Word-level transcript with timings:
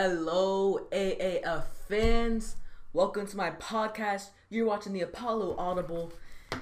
Hello, 0.00 0.86
AAF 0.92 1.64
fans. 1.88 2.54
Welcome 2.92 3.26
to 3.26 3.36
my 3.36 3.50
podcast. 3.50 4.28
You're 4.48 4.64
watching 4.64 4.92
the 4.92 5.00
Apollo 5.00 5.56
Audible, 5.58 6.12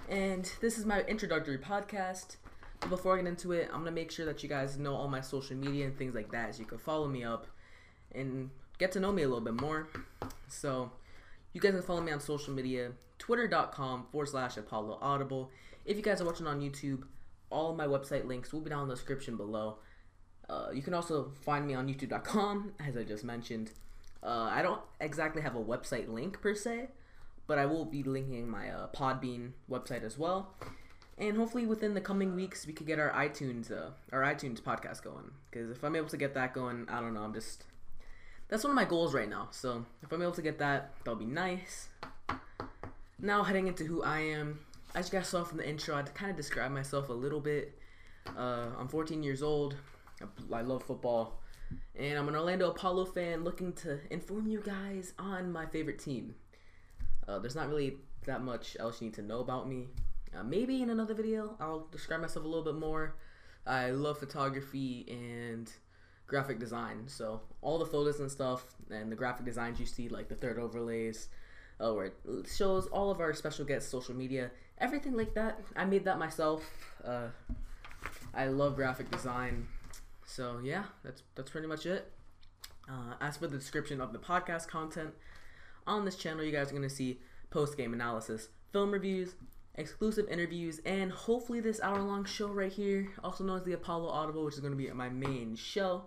and 0.08 0.50
this 0.62 0.78
is 0.78 0.86
my 0.86 1.02
introductory 1.02 1.58
podcast. 1.58 2.36
But 2.80 2.88
before 2.88 3.12
I 3.12 3.16
get 3.18 3.26
into 3.26 3.52
it, 3.52 3.68
I'm 3.70 3.80
gonna 3.80 3.90
make 3.90 4.10
sure 4.10 4.24
that 4.24 4.42
you 4.42 4.48
guys 4.48 4.78
know 4.78 4.94
all 4.94 5.08
my 5.08 5.20
social 5.20 5.54
media 5.54 5.84
and 5.84 5.98
things 5.98 6.14
like 6.14 6.30
that, 6.32 6.54
so 6.54 6.60
you 6.60 6.64
can 6.64 6.78
follow 6.78 7.08
me 7.08 7.24
up 7.24 7.46
and 8.14 8.48
get 8.78 8.90
to 8.92 9.00
know 9.00 9.12
me 9.12 9.22
a 9.22 9.28
little 9.28 9.44
bit 9.44 9.60
more. 9.60 9.86
So, 10.48 10.90
you 11.52 11.60
guys 11.60 11.72
can 11.72 11.82
follow 11.82 12.00
me 12.00 12.12
on 12.12 12.20
social 12.20 12.54
media, 12.54 12.92
twitter.com 13.18 14.06
forward 14.10 14.30
slash 14.30 14.56
Apollo 14.56 14.96
Audible. 15.02 15.50
If 15.84 15.98
you 15.98 16.02
guys 16.02 16.22
are 16.22 16.24
watching 16.24 16.46
on 16.46 16.62
YouTube, 16.62 17.02
all 17.50 17.74
my 17.74 17.86
website 17.86 18.26
links 18.26 18.54
will 18.54 18.62
be 18.62 18.70
down 18.70 18.84
in 18.84 18.88
the 18.88 18.94
description 18.94 19.36
below. 19.36 19.76
Uh, 20.48 20.68
you 20.72 20.82
can 20.82 20.94
also 20.94 21.32
find 21.44 21.66
me 21.66 21.74
on 21.74 21.88
youtube.com, 21.88 22.72
as 22.86 22.96
I 22.96 23.02
just 23.02 23.24
mentioned. 23.24 23.72
Uh, 24.22 24.48
I 24.50 24.62
don't 24.62 24.80
exactly 25.00 25.42
have 25.42 25.54
a 25.54 25.62
website 25.62 26.12
link 26.12 26.40
per 26.40 26.54
se, 26.54 26.88
but 27.46 27.58
I 27.58 27.66
will 27.66 27.84
be 27.84 28.02
linking 28.02 28.48
my 28.48 28.70
uh, 28.70 28.88
Podbean 28.88 29.52
website 29.70 30.02
as 30.02 30.18
well. 30.18 30.54
And 31.18 31.36
hopefully 31.36 31.66
within 31.66 31.94
the 31.94 32.00
coming 32.00 32.34
weeks, 32.34 32.66
we 32.66 32.72
could 32.72 32.86
get 32.86 32.98
our 32.98 33.10
iTunes 33.10 33.72
uh, 33.72 33.90
our 34.12 34.22
iTunes 34.22 34.60
podcast 34.60 35.02
going. 35.02 35.30
Because 35.50 35.70
if 35.70 35.82
I'm 35.82 35.96
able 35.96 36.08
to 36.08 36.16
get 36.16 36.34
that 36.34 36.52
going, 36.52 36.86
I 36.90 37.00
don't 37.00 37.14
know. 37.14 37.22
I'm 37.22 37.32
just 37.32 37.64
that's 38.48 38.62
one 38.62 38.70
of 38.70 38.74
my 38.74 38.84
goals 38.84 39.14
right 39.14 39.28
now. 39.28 39.48
So 39.50 39.84
if 40.02 40.12
I'm 40.12 40.20
able 40.20 40.32
to 40.32 40.42
get 40.42 40.58
that, 40.58 40.92
that'll 41.04 41.18
be 41.18 41.24
nice. 41.24 41.88
Now 43.18 43.42
heading 43.42 43.66
into 43.66 43.84
who 43.84 44.02
I 44.02 44.20
am, 44.20 44.60
as 44.94 45.10
you 45.10 45.18
guys 45.18 45.28
saw 45.28 45.42
from 45.42 45.58
the 45.58 45.68
intro, 45.68 45.96
I'd 45.96 46.14
kind 46.14 46.30
of 46.30 46.36
describe 46.36 46.70
myself 46.70 47.08
a 47.08 47.14
little 47.14 47.40
bit. 47.40 47.78
Uh, 48.36 48.66
I'm 48.78 48.88
14 48.88 49.22
years 49.22 49.42
old. 49.42 49.76
I 50.52 50.60
love 50.62 50.82
football. 50.82 51.42
And 51.94 52.18
I'm 52.18 52.28
an 52.28 52.36
Orlando 52.36 52.70
Apollo 52.70 53.06
fan 53.06 53.44
looking 53.44 53.72
to 53.74 53.98
inform 54.10 54.46
you 54.46 54.60
guys 54.60 55.12
on 55.18 55.52
my 55.52 55.66
favorite 55.66 55.98
team. 55.98 56.34
Uh, 57.26 57.38
there's 57.38 57.56
not 57.56 57.68
really 57.68 57.96
that 58.24 58.42
much 58.42 58.76
else 58.78 59.00
you 59.00 59.08
need 59.08 59.14
to 59.14 59.22
know 59.22 59.40
about 59.40 59.68
me. 59.68 59.88
Uh, 60.36 60.42
maybe 60.42 60.82
in 60.82 60.90
another 60.90 61.14
video, 61.14 61.56
I'll 61.60 61.88
describe 61.90 62.20
myself 62.20 62.44
a 62.44 62.48
little 62.48 62.64
bit 62.64 62.76
more. 62.76 63.16
I 63.66 63.90
love 63.90 64.18
photography 64.18 65.06
and 65.08 65.72
graphic 66.26 66.58
design. 66.58 67.04
So, 67.06 67.40
all 67.62 67.78
the 67.78 67.86
photos 67.86 68.20
and 68.20 68.30
stuff 68.30 68.64
and 68.90 69.10
the 69.10 69.16
graphic 69.16 69.44
designs 69.44 69.80
you 69.80 69.86
see, 69.86 70.08
like 70.08 70.28
the 70.28 70.34
third 70.34 70.58
overlays, 70.58 71.28
uh, 71.80 71.92
where 71.92 72.06
it 72.06 72.14
shows 72.54 72.86
all 72.86 73.10
of 73.10 73.20
our 73.20 73.32
special 73.34 73.64
guests' 73.64 73.90
social 73.90 74.14
media, 74.14 74.50
everything 74.78 75.14
like 75.14 75.34
that. 75.34 75.60
I 75.74 75.84
made 75.84 76.04
that 76.04 76.18
myself. 76.18 76.64
Uh, 77.04 77.28
I 78.34 78.46
love 78.46 78.76
graphic 78.76 79.10
design. 79.10 79.66
So 80.26 80.60
yeah, 80.62 80.84
that's 81.02 81.22
that's 81.34 81.50
pretty 81.50 81.68
much 81.68 81.86
it. 81.86 82.12
Uh, 82.88 83.14
as 83.20 83.38
for 83.38 83.46
the 83.46 83.56
description 83.56 84.00
of 84.00 84.12
the 84.12 84.18
podcast 84.18 84.68
content 84.68 85.10
on 85.86 86.04
this 86.04 86.16
channel, 86.16 86.44
you 86.44 86.52
guys 86.52 86.70
are 86.70 86.74
gonna 86.74 86.90
see 86.90 87.20
post 87.50 87.76
game 87.76 87.94
analysis, 87.94 88.48
film 88.72 88.90
reviews, 88.90 89.36
exclusive 89.76 90.28
interviews, 90.28 90.80
and 90.84 91.12
hopefully 91.12 91.60
this 91.60 91.80
hour 91.80 92.02
long 92.02 92.24
show 92.24 92.48
right 92.48 92.72
here, 92.72 93.08
also 93.22 93.44
known 93.44 93.58
as 93.58 93.64
the 93.64 93.72
Apollo 93.72 94.08
Audible, 94.08 94.44
which 94.44 94.54
is 94.54 94.60
gonna 94.60 94.76
be 94.76 94.90
my 94.90 95.08
main 95.08 95.54
show. 95.56 96.02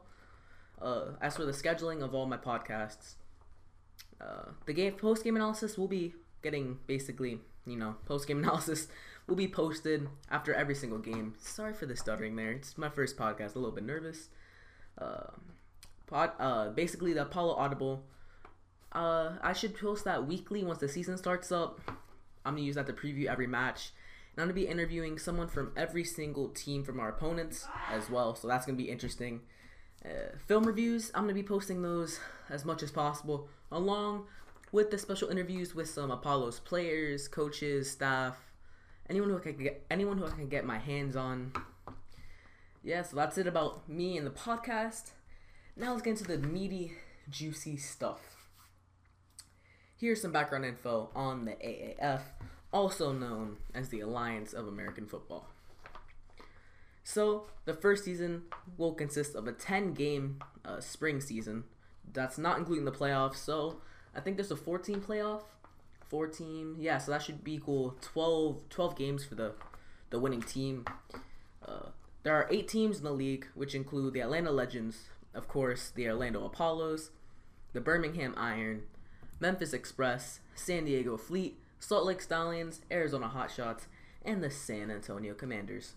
Uh, 0.82 1.12
as 1.22 1.36
for 1.36 1.46
the 1.46 1.52
scheduling 1.52 2.02
of 2.02 2.14
all 2.14 2.26
my 2.26 2.38
podcasts, 2.38 3.16
uh, 4.22 4.50
the 4.66 4.74
game 4.74 4.94
post 4.94 5.24
game 5.24 5.36
analysis 5.38 5.78
will 5.78 5.88
be 5.88 6.14
getting 6.42 6.78
basically, 6.88 7.40
you 7.66 7.78
know, 7.78 7.96
post 8.06 8.28
game 8.28 8.40
analysis 8.44 8.90
will 9.30 9.36
be 9.36 9.48
posted 9.48 10.08
after 10.30 10.54
every 10.54 10.76
single 10.76 11.00
game. 11.00 11.36
Sorry 11.40 11.74
for 11.74 11.86
the 11.86 11.96
stuttering 11.96 12.36
there. 12.36 12.52
It's 12.52 12.78
my 12.78 12.90
first 12.90 13.16
podcast, 13.16 13.56
a 13.56 13.60
little 13.60 13.72
bit 13.72 13.86
nervous. 13.86 14.30
Uh, 14.98 15.32
pod, 16.08 16.32
uh, 16.40 16.70
basically 16.70 17.14
the 17.14 17.22
Apollo 17.22 17.54
Audible. 17.56 18.04
Uh, 18.92 19.34
I 19.42 19.54
should 19.54 19.78
post 19.78 20.04
that 20.06 20.26
weekly 20.28 20.64
once 20.64 20.80
the 20.80 20.90
season 20.90 21.18
starts 21.18 21.52
up. 21.52 21.80
I'm 22.44 22.56
gonna 22.56 22.66
use 22.66 22.76
that 22.76 22.88
to 22.88 22.94
preview 22.94 23.28
every 23.28 23.48
match, 23.48 23.92
and 24.36 24.42
I'm 24.42 24.48
gonna 24.48 24.56
be 24.56 24.68
interviewing 24.68 25.20
someone 25.20 25.48
from 25.48 25.72
every 25.78 26.04
single 26.04 26.50
team 26.50 26.84
from 26.84 27.00
our 27.00 27.10
opponents 27.10 27.68
as 27.92 28.10
well. 28.10 28.34
So 28.36 28.48
that's 28.48 28.66
gonna 28.66 28.78
be 28.78 28.90
interesting. 28.90 29.42
Uh, 30.04 30.38
film 30.48 30.64
reviews, 30.64 31.12
I'm 31.14 31.24
gonna 31.24 31.34
be 31.34 31.44
posting 31.44 31.82
those 31.82 32.20
as 32.50 32.66
much 32.66 32.82
as 32.82 32.92
possible, 32.92 33.48
along 33.72 34.26
with 34.72 34.90
the 34.90 34.98
special 34.98 35.30
interviews 35.30 35.76
with 35.76 35.90
some 35.90 36.10
Apollo's 36.10 36.60
players, 36.60 37.28
coaches, 37.28 37.92
staff, 37.92 38.49
anyone 39.10 39.30
who 39.30 39.38
I 39.38 39.42
can 39.42 39.58
get 39.58 39.86
anyone 39.90 40.18
who 40.18 40.26
I 40.26 40.32
can 40.32 40.48
get 40.48 40.66
my 40.66 40.78
hands 40.78 41.16
on. 41.16 41.52
Yeah, 42.84 43.04
so 43.04 43.16
that's 43.16 43.38
it 43.38 43.48
about 43.48 43.90
me 43.90 44.18
and 44.18 44.26
the 44.26 44.32
podcast. 44.32 45.12
Now 45.76 45.92
let's 45.92 46.02
get 46.02 46.12
into 46.12 46.24
the 46.24 46.38
meaty, 46.38 46.94
juicy 47.30 47.78
stuff. 47.78 48.20
Here's 49.98 50.22
some 50.22 50.32
background 50.32 50.64
info 50.64 51.10
on 51.14 51.46
the 51.46 51.52
AAF, 51.52 52.22
also 52.72 53.12
known 53.12 53.58
as 53.74 53.90
the 53.90 54.00
Alliance 54.00 54.54
of 54.54 54.68
American 54.68 55.06
Football. 55.08 55.50
So, 57.04 57.48
the 57.66 57.74
first 57.74 58.06
season 58.06 58.44
will 58.78 58.94
consist 58.94 59.36
of 59.36 59.48
a 59.48 59.52
10 59.52 59.94
game 59.94 60.40
uh, 60.64 60.80
spring 60.80 61.20
season. 61.20 61.64
That's 62.14 62.38
not 62.38 62.60
including 62.60 62.86
the 62.86 62.92
playoffs, 62.92 63.38
so 63.38 63.82
I 64.16 64.22
think 64.22 64.38
there's 64.38 64.52
a 64.52 64.56
14 64.56 65.02
playoff 65.02 65.42
14 66.10 66.76
yeah 66.80 66.98
so 66.98 67.12
that 67.12 67.22
should 67.22 67.44
be 67.44 67.56
equal 67.56 67.96
12 68.02 68.68
12 68.70 68.96
games 68.96 69.24
for 69.24 69.36
the 69.36 69.54
the 70.10 70.20
winning 70.20 70.42
team. 70.42 70.86
Uh, 71.66 71.90
there 72.24 72.34
are 72.34 72.48
eight 72.50 72.68
teams 72.68 72.98
in 72.98 73.04
the 73.04 73.12
league 73.12 73.48
which 73.54 73.76
include 73.76 74.14
the 74.14 74.20
atlanta 74.20 74.52
legends 74.52 75.10
of 75.34 75.48
course 75.48 75.92
the 75.92 76.08
orlando 76.08 76.44
apollos 76.44 77.12
the 77.74 77.82
birmingham 77.82 78.34
iron 78.36 78.82
memphis 79.40 79.72
express 79.72 80.40
san 80.56 80.86
diego 80.86 81.16
fleet 81.16 81.60
salt 81.80 82.06
lake 82.06 82.22
stallions 82.22 82.82
arizona 82.92 83.32
hotshots 83.34 83.86
and 84.26 84.44
the 84.44 84.50
san 84.50 84.92
antonio 84.92 85.34
commanders. 85.34 85.94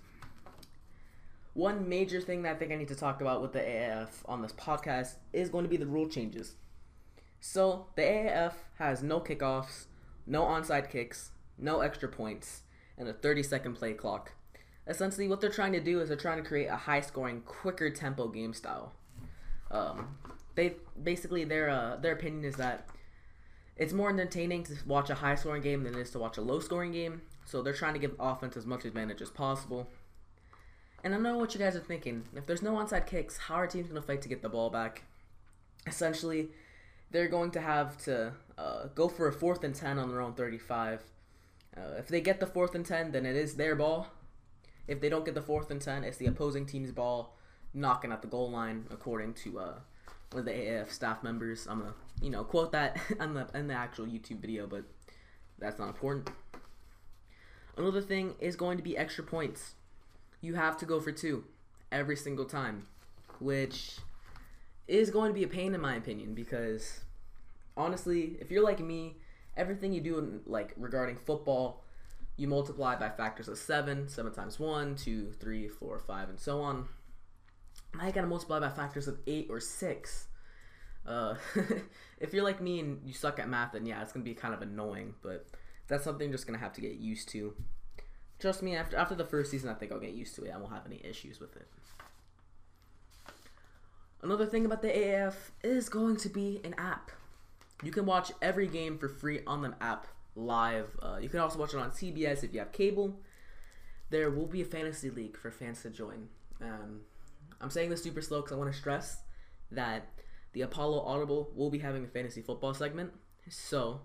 One 1.54 1.88
major 1.88 2.20
thing 2.20 2.42
that 2.42 2.56
i 2.56 2.58
think 2.58 2.72
i 2.72 2.76
need 2.76 2.88
to 2.88 2.94
talk 2.94 3.20
about 3.20 3.42
with 3.42 3.52
the 3.52 3.60
aaf 3.60 4.22
on 4.26 4.42
this 4.42 4.52
podcast 4.52 5.14
is 5.32 5.48
going 5.48 5.64
to 5.64 5.70
be 5.70 5.76
the 5.76 5.86
rule 5.86 6.08
changes. 6.08 6.56
So 7.44 7.86
the 7.96 8.02
AAF 8.02 8.52
has 8.78 9.02
no 9.02 9.18
kickoffs, 9.18 9.86
no 10.26 10.42
onside 10.42 10.90
kicks, 10.90 11.30
no 11.58 11.80
extra 11.80 12.08
points, 12.08 12.62
and 12.98 13.08
a 13.08 13.12
30 13.12 13.42
second 13.42 13.74
play 13.74 13.92
clock. 13.92 14.32
Essentially, 14.86 15.28
what 15.28 15.40
they're 15.40 15.50
trying 15.50 15.72
to 15.72 15.80
do 15.80 16.00
is 16.00 16.08
they're 16.08 16.16
trying 16.16 16.42
to 16.42 16.48
create 16.48 16.66
a 16.66 16.76
high 16.76 17.00
scoring, 17.00 17.42
quicker 17.42 17.90
tempo 17.90 18.28
game 18.28 18.52
style. 18.52 18.92
Um, 19.70 20.18
they 20.54 20.74
basically 21.02 21.44
their 21.44 21.70
uh, 21.70 21.96
their 21.96 22.12
opinion 22.12 22.44
is 22.44 22.56
that 22.56 22.88
it's 23.76 23.92
more 23.92 24.10
entertaining 24.10 24.64
to 24.64 24.74
watch 24.86 25.08
a 25.08 25.14
high 25.14 25.34
scoring 25.34 25.62
game 25.62 25.84
than 25.84 25.94
it 25.94 26.00
is 26.00 26.10
to 26.10 26.18
watch 26.18 26.36
a 26.36 26.42
low 26.42 26.60
scoring 26.60 26.92
game. 26.92 27.22
So 27.44 27.62
they're 27.62 27.72
trying 27.72 27.94
to 27.94 27.98
give 27.98 28.14
offense 28.20 28.56
as 28.56 28.66
much 28.66 28.84
advantage 28.84 29.22
as 29.22 29.30
possible. 29.30 29.88
And 31.04 31.14
I 31.14 31.18
know 31.18 31.36
what 31.36 31.54
you 31.54 31.58
guys 31.58 31.74
are 31.74 31.80
thinking. 31.80 32.24
If 32.36 32.46
there's 32.46 32.62
no 32.62 32.72
onside 32.74 33.06
kicks, 33.06 33.36
how 33.36 33.56
are 33.56 33.66
teams 33.66 33.88
going 33.88 34.00
to 34.00 34.06
fight 34.06 34.22
to 34.22 34.28
get 34.28 34.42
the 34.42 34.48
ball 34.48 34.70
back? 34.70 35.02
Essentially, 35.86 36.50
they're 37.12 37.28
going 37.28 37.50
to 37.52 37.60
have 37.60 37.96
to 38.04 38.32
uh, 38.58 38.86
go 38.94 39.08
for 39.08 39.28
a 39.28 39.32
fourth 39.32 39.62
and 39.62 39.74
10 39.74 39.98
on 39.98 40.08
their 40.08 40.20
own 40.20 40.34
35. 40.34 41.02
Uh, 41.76 41.80
if 41.98 42.08
they 42.08 42.20
get 42.20 42.40
the 42.40 42.46
fourth 42.46 42.74
and 42.74 42.84
10, 42.84 43.12
then 43.12 43.24
it 43.24 43.36
is 43.36 43.54
their 43.54 43.76
ball. 43.76 44.08
If 44.88 45.00
they 45.00 45.08
don't 45.08 45.24
get 45.24 45.34
the 45.34 45.42
fourth 45.42 45.70
and 45.70 45.80
10, 45.80 46.04
it's 46.04 46.16
the 46.16 46.26
opposing 46.26 46.66
team's 46.66 46.90
ball 46.90 47.36
knocking 47.74 48.12
at 48.12 48.20
the 48.22 48.28
goal 48.28 48.50
line, 48.50 48.86
according 48.90 49.34
to 49.34 49.58
uh, 49.58 49.74
one 50.32 50.40
of 50.40 50.44
the 50.44 50.52
AAF 50.52 50.90
staff 50.90 51.22
members. 51.22 51.66
I'm 51.68 51.80
going 51.80 51.92
to, 51.92 52.24
you 52.24 52.30
know, 52.30 52.44
quote 52.44 52.72
that 52.72 52.98
the, 53.18 53.46
in 53.54 53.68
the 53.68 53.74
actual 53.74 54.06
YouTube 54.06 54.40
video, 54.40 54.66
but 54.66 54.84
that's 55.58 55.78
not 55.78 55.88
important. 55.88 56.30
Another 57.76 58.02
thing 58.02 58.34
is 58.38 58.56
going 58.56 58.76
to 58.76 58.82
be 58.82 58.96
extra 58.96 59.24
points. 59.24 59.74
You 60.40 60.54
have 60.54 60.76
to 60.78 60.86
go 60.86 61.00
for 61.00 61.12
two 61.12 61.44
every 61.90 62.16
single 62.16 62.44
time, 62.44 62.86
which 63.38 63.98
is 64.92 65.10
going 65.10 65.30
to 65.30 65.34
be 65.34 65.42
a 65.42 65.48
pain 65.48 65.74
in 65.74 65.80
my 65.80 65.96
opinion 65.96 66.34
because 66.34 67.00
honestly, 67.78 68.36
if 68.40 68.50
you're 68.50 68.62
like 68.62 68.78
me, 68.78 69.16
everything 69.56 69.92
you 69.92 70.02
do 70.02 70.18
in, 70.18 70.40
like 70.44 70.74
regarding 70.76 71.16
football, 71.16 71.82
you 72.36 72.46
multiply 72.46 72.94
by 72.96 73.08
factors 73.08 73.48
of 73.48 73.56
seven, 73.56 74.06
seven 74.06 74.32
times 74.32 74.60
one, 74.60 74.94
two, 74.94 75.32
three, 75.40 75.66
four, 75.66 75.98
five, 75.98 76.28
and 76.28 76.38
so 76.38 76.60
on. 76.60 76.88
I 77.98 78.10
gotta 78.10 78.26
multiply 78.26 78.60
by 78.60 78.68
factors 78.68 79.08
of 79.08 79.18
eight 79.26 79.46
or 79.48 79.60
six. 79.60 80.26
Uh, 81.06 81.36
if 82.20 82.34
you're 82.34 82.44
like 82.44 82.60
me 82.60 82.78
and 82.80 83.00
you 83.06 83.14
suck 83.14 83.38
at 83.38 83.48
math, 83.48 83.72
then 83.72 83.86
yeah, 83.86 84.02
it's 84.02 84.12
gonna 84.12 84.24
be 84.24 84.34
kind 84.34 84.52
of 84.52 84.60
annoying. 84.60 85.14
But 85.22 85.46
that's 85.88 86.04
something 86.04 86.28
you're 86.28 86.36
just 86.36 86.46
gonna 86.46 86.58
have 86.58 86.74
to 86.74 86.82
get 86.82 86.92
used 86.92 87.30
to. 87.30 87.54
Trust 88.38 88.62
me, 88.62 88.76
after 88.76 88.96
after 88.98 89.14
the 89.14 89.24
first 89.24 89.50
season, 89.50 89.70
I 89.70 89.74
think 89.74 89.90
I'll 89.90 90.00
get 90.00 90.12
used 90.12 90.34
to 90.36 90.44
it. 90.44 90.52
I 90.54 90.58
won't 90.58 90.72
have 90.72 90.86
any 90.86 91.00
issues 91.02 91.40
with 91.40 91.56
it. 91.56 91.68
Another 94.22 94.46
thing 94.46 94.64
about 94.64 94.82
the 94.82 94.88
AAF 94.88 95.34
is 95.64 95.88
going 95.88 96.16
to 96.18 96.28
be 96.28 96.60
an 96.64 96.74
app. 96.78 97.10
You 97.82 97.90
can 97.90 98.06
watch 98.06 98.30
every 98.40 98.68
game 98.68 98.96
for 98.96 99.08
free 99.08 99.40
on 99.46 99.62
the 99.62 99.74
app 99.80 100.06
live. 100.36 100.96
Uh, 101.02 101.18
you 101.20 101.28
can 101.28 101.40
also 101.40 101.58
watch 101.58 101.74
it 101.74 101.78
on 101.78 101.90
CBS 101.90 102.44
if 102.44 102.52
you 102.52 102.60
have 102.60 102.70
cable. 102.70 103.20
There 104.10 104.30
will 104.30 104.46
be 104.46 104.62
a 104.62 104.64
fantasy 104.64 105.10
league 105.10 105.36
for 105.36 105.50
fans 105.50 105.82
to 105.82 105.90
join. 105.90 106.28
Um, 106.60 107.00
I'm 107.60 107.70
saying 107.70 107.90
this 107.90 108.02
super 108.02 108.22
slow 108.22 108.40
because 108.40 108.52
I 108.52 108.56
want 108.56 108.72
to 108.72 108.78
stress 108.78 109.22
that 109.72 110.06
the 110.52 110.62
Apollo 110.62 111.00
Audible 111.00 111.50
will 111.54 111.70
be 111.70 111.78
having 111.78 112.04
a 112.04 112.08
fantasy 112.08 112.42
football 112.42 112.74
segment. 112.74 113.12
So, 113.48 114.02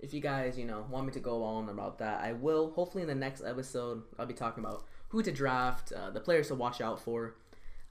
if 0.00 0.12
you 0.12 0.20
guys, 0.20 0.58
you 0.58 0.66
know, 0.66 0.84
want 0.90 1.06
me 1.06 1.12
to 1.12 1.20
go 1.20 1.42
on 1.42 1.70
about 1.70 1.98
that, 1.98 2.20
I 2.20 2.32
will. 2.32 2.72
Hopefully, 2.72 3.02
in 3.02 3.08
the 3.08 3.14
next 3.14 3.42
episode, 3.42 4.02
I'll 4.18 4.26
be 4.26 4.34
talking 4.34 4.62
about 4.62 4.84
who 5.08 5.22
to 5.22 5.32
draft, 5.32 5.92
uh, 5.92 6.10
the 6.10 6.20
players 6.20 6.48
to 6.48 6.54
watch 6.54 6.82
out 6.82 7.00
for. 7.00 7.36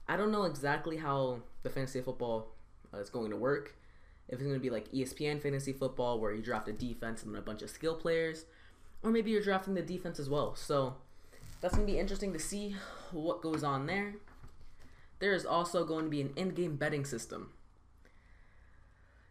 I 0.08 0.16
don't 0.16 0.30
know 0.30 0.44
exactly 0.44 0.96
how 0.96 1.40
the 1.62 1.70
fantasy 1.70 2.00
football 2.00 2.52
uh, 2.94 2.98
is 2.98 3.10
going 3.10 3.30
to 3.30 3.36
work. 3.36 3.74
If 4.28 4.34
it's 4.34 4.42
going 4.42 4.54
to 4.54 4.60
be 4.60 4.70
like 4.70 4.90
ESPN 4.92 5.40
fantasy 5.40 5.72
football, 5.72 6.18
where 6.18 6.32
you 6.32 6.42
draft 6.42 6.68
a 6.68 6.72
defense 6.72 7.22
and 7.22 7.34
then 7.34 7.40
a 7.40 7.44
bunch 7.44 7.62
of 7.62 7.70
skill 7.70 7.94
players, 7.94 8.44
or 9.02 9.10
maybe 9.10 9.30
you're 9.30 9.42
drafting 9.42 9.74
the 9.74 9.82
defense 9.82 10.18
as 10.18 10.28
well. 10.28 10.54
So 10.54 10.94
that's 11.60 11.74
going 11.74 11.86
to 11.86 11.92
be 11.92 11.98
interesting 11.98 12.32
to 12.32 12.38
see 12.38 12.76
what 13.12 13.42
goes 13.42 13.62
on 13.62 13.86
there. 13.86 14.14
There 15.18 15.32
is 15.32 15.46
also 15.46 15.84
going 15.84 16.04
to 16.04 16.10
be 16.10 16.20
an 16.20 16.32
in 16.36 16.50
game 16.50 16.76
betting 16.76 17.04
system. 17.04 17.52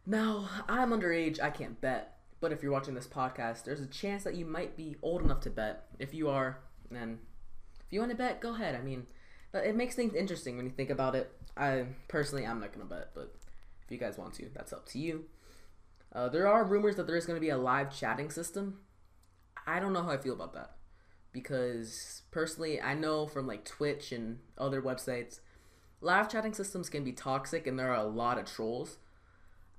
Now, 0.06 0.50
I'm 0.68 0.92
underage, 0.92 1.42
I 1.42 1.50
can't 1.50 1.80
bet, 1.82 2.18
but 2.40 2.52
if 2.52 2.62
you're 2.62 2.72
watching 2.72 2.94
this 2.94 3.08
podcast, 3.08 3.64
there's 3.64 3.82
a 3.82 3.88
chance 3.88 4.24
that 4.24 4.36
you 4.36 4.46
might 4.46 4.78
be 4.78 4.96
old 5.02 5.24
enough 5.24 5.42
to 5.42 5.50
bet. 5.50 5.88
If 6.00 6.14
you 6.14 6.30
are, 6.30 6.60
then 6.92 7.20
if 7.86 7.92
you 7.92 8.00
want 8.00 8.12
to 8.12 8.18
bet, 8.18 8.40
go 8.40 8.54
ahead. 8.54 8.76
I 8.76 8.82
mean, 8.82 9.08
it 9.60 9.76
makes 9.76 9.96
things 9.96 10.14
interesting 10.14 10.58
when 10.58 10.66
you 10.66 10.72
think 10.72 10.90
about 10.90 11.16
it. 11.16 11.32
I 11.56 11.86
personally, 12.08 12.46
I'm 12.46 12.60
not 12.60 12.74
gonna 12.74 12.86
bet, 12.86 13.12
but 13.14 13.34
if 13.84 13.92
you 13.92 13.98
guys 13.98 14.18
want 14.18 14.34
to, 14.36 14.50
that's 14.54 14.74
up 14.74 14.88
to 14.90 15.00
you. 15.00 15.26
Uh, 16.12 16.30
there 16.30 16.48
are 16.48 16.64
rumors 16.64 16.96
that 16.96 17.08
there 17.08 17.16
is 17.16 17.26
to 17.26 17.40
be 17.40 17.50
a 17.50 17.58
live 17.58 17.96
chatting 17.96 18.30
system. 18.30 18.80
I 19.68 19.80
don't 19.80 19.94
know 19.94 20.04
how 20.04 20.12
I 20.12 20.18
feel 20.18 20.34
about 20.34 20.54
that 20.54 20.72
because 21.34 22.22
personally, 22.32 22.82
I 22.82 22.94
know 22.94 23.28
from 23.28 23.48
like 23.48 23.66
Twitch 23.66 24.14
and 24.14 24.40
other 24.58 24.82
websites, 24.82 25.42
live 26.00 26.32
chatting 26.32 26.54
systems 26.54 26.90
can 26.90 27.04
be 27.04 27.12
toxic 27.12 27.68
and 27.68 27.78
there 27.78 27.92
are 27.92 28.06
a 28.06 28.08
lot 28.08 28.38
of 28.38 28.46
trolls. 28.46 28.98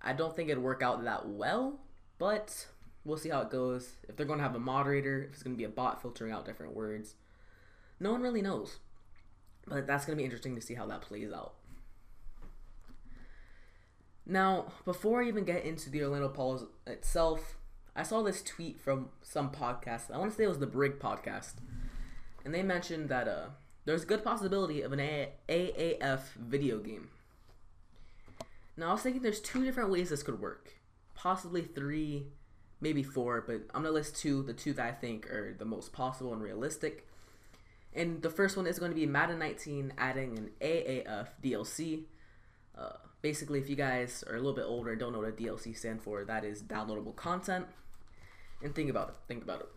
I 0.03 0.13
don't 0.13 0.37
think 0.37 0.51
it'd 0.51 0.63
work 0.63 0.83
out 0.83 1.03
that 1.05 1.27
well, 1.27 1.81
but 2.19 2.67
we'll 3.05 3.17
see 3.17 3.31
how 3.31 3.41
it 3.41 3.51
goes. 3.51 3.97
If 4.07 4.17
they're 4.17 4.27
going 4.27 4.39
to 4.39 4.45
have 4.45 4.55
a 4.55 4.61
moderator, 4.61 5.23
if 5.23 5.33
it's 5.33 5.43
going 5.43 5.57
to 5.57 5.59
be 5.59 5.65
a 5.65 5.71
bot 5.71 6.03
filtering 6.03 6.33
out 6.33 6.45
different 6.45 6.75
words, 6.75 7.15
no 7.99 8.13
one 8.13 8.21
really 8.21 8.43
knows. 8.43 8.79
But 9.67 9.87
that's 9.87 10.05
going 10.05 10.17
to 10.17 10.21
be 10.21 10.25
interesting 10.25 10.55
to 10.55 10.61
see 10.61 10.75
how 10.75 10.87
that 10.87 11.03
plays 11.03 11.33
out. 11.33 11.55
Now, 14.25 14.73
before 14.85 15.23
I 15.23 15.29
even 15.29 15.45
get 15.45 15.65
into 15.65 15.89
the 15.89 16.03
Orlando 16.03 16.27
Apollos 16.27 16.65
itself, 16.87 17.57
I 17.95 18.03
saw 18.03 18.23
this 18.23 18.43
tweet 18.43 18.81
from 18.81 19.11
some 19.23 19.51
podcast. 19.51 20.11
I 20.13 20.19
want 20.19 20.31
to 20.33 20.37
say 20.37 20.45
it 20.45 20.49
was 20.49 20.59
the 20.59 20.67
Brig 20.67 20.99
podcast, 20.99 21.55
and 22.45 22.53
they 22.53 22.63
mentioned 22.63 23.09
that 23.09 23.29
uh, 23.29 23.47
there's 23.85 24.03
a 24.03 24.07
good 24.07 24.25
possibility 24.25 24.83
of 24.83 24.93
an 24.93 25.01
A- 25.01 25.33
AAF 25.49 26.35
video 26.35 26.79
game. 26.81 27.09
Now, 28.77 28.91
I 28.91 28.93
was 28.93 29.03
thinking 29.03 29.23
there's 29.23 29.41
two 29.41 29.65
different 29.65 29.91
ways 29.91 30.11
this 30.11 30.25
could 30.25 30.41
work, 30.41 30.75
possibly 31.15 31.63
three, 31.63 32.27
maybe 32.81 33.03
four, 33.03 33.43
but 33.47 33.63
I'm 33.73 33.83
gonna 33.83 33.93
list 33.93 34.17
two. 34.17 34.43
The 34.43 34.53
two 34.53 34.73
that 34.75 34.87
I 34.87 34.93
think 34.93 35.31
are 35.31 35.55
the 35.57 35.65
most 35.65 35.93
possible 35.93 36.33
and 36.33 36.43
realistic. 36.43 37.07
And 37.97 38.21
the 38.21 38.31
first 38.31 38.59
one 38.59 38.67
is 38.67 38.79
going 38.79 38.91
to 38.91 38.95
be 38.95 39.07
Madden 39.07 39.39
19 39.39 39.95
adding 39.97 40.37
an 40.37 40.51
AAF 40.61 41.29
DLC. 41.43 42.05
Uh, 42.77 42.91
basically, 43.23 43.59
if 43.59 43.71
you 43.71 43.75
guys 43.75 44.23
are 44.29 44.35
a 44.35 44.39
little 44.39 44.53
bit 44.53 44.67
older 44.67 44.91
and 44.91 45.01
don't 45.01 45.15
know 45.15 45.21
what 45.21 45.29
a 45.29 45.33
DLC 45.33 45.77
stand 45.77 46.03
for, 46.03 46.23
that 46.25 46.45
is 46.45 46.63
downloadable 46.63 47.17
content. 47.17 47.67
And 48.63 48.75
think 48.75 48.91
about 48.91 49.09
it. 49.09 49.15
Think 49.29 49.43
about 49.43 49.61
it. 49.61 49.69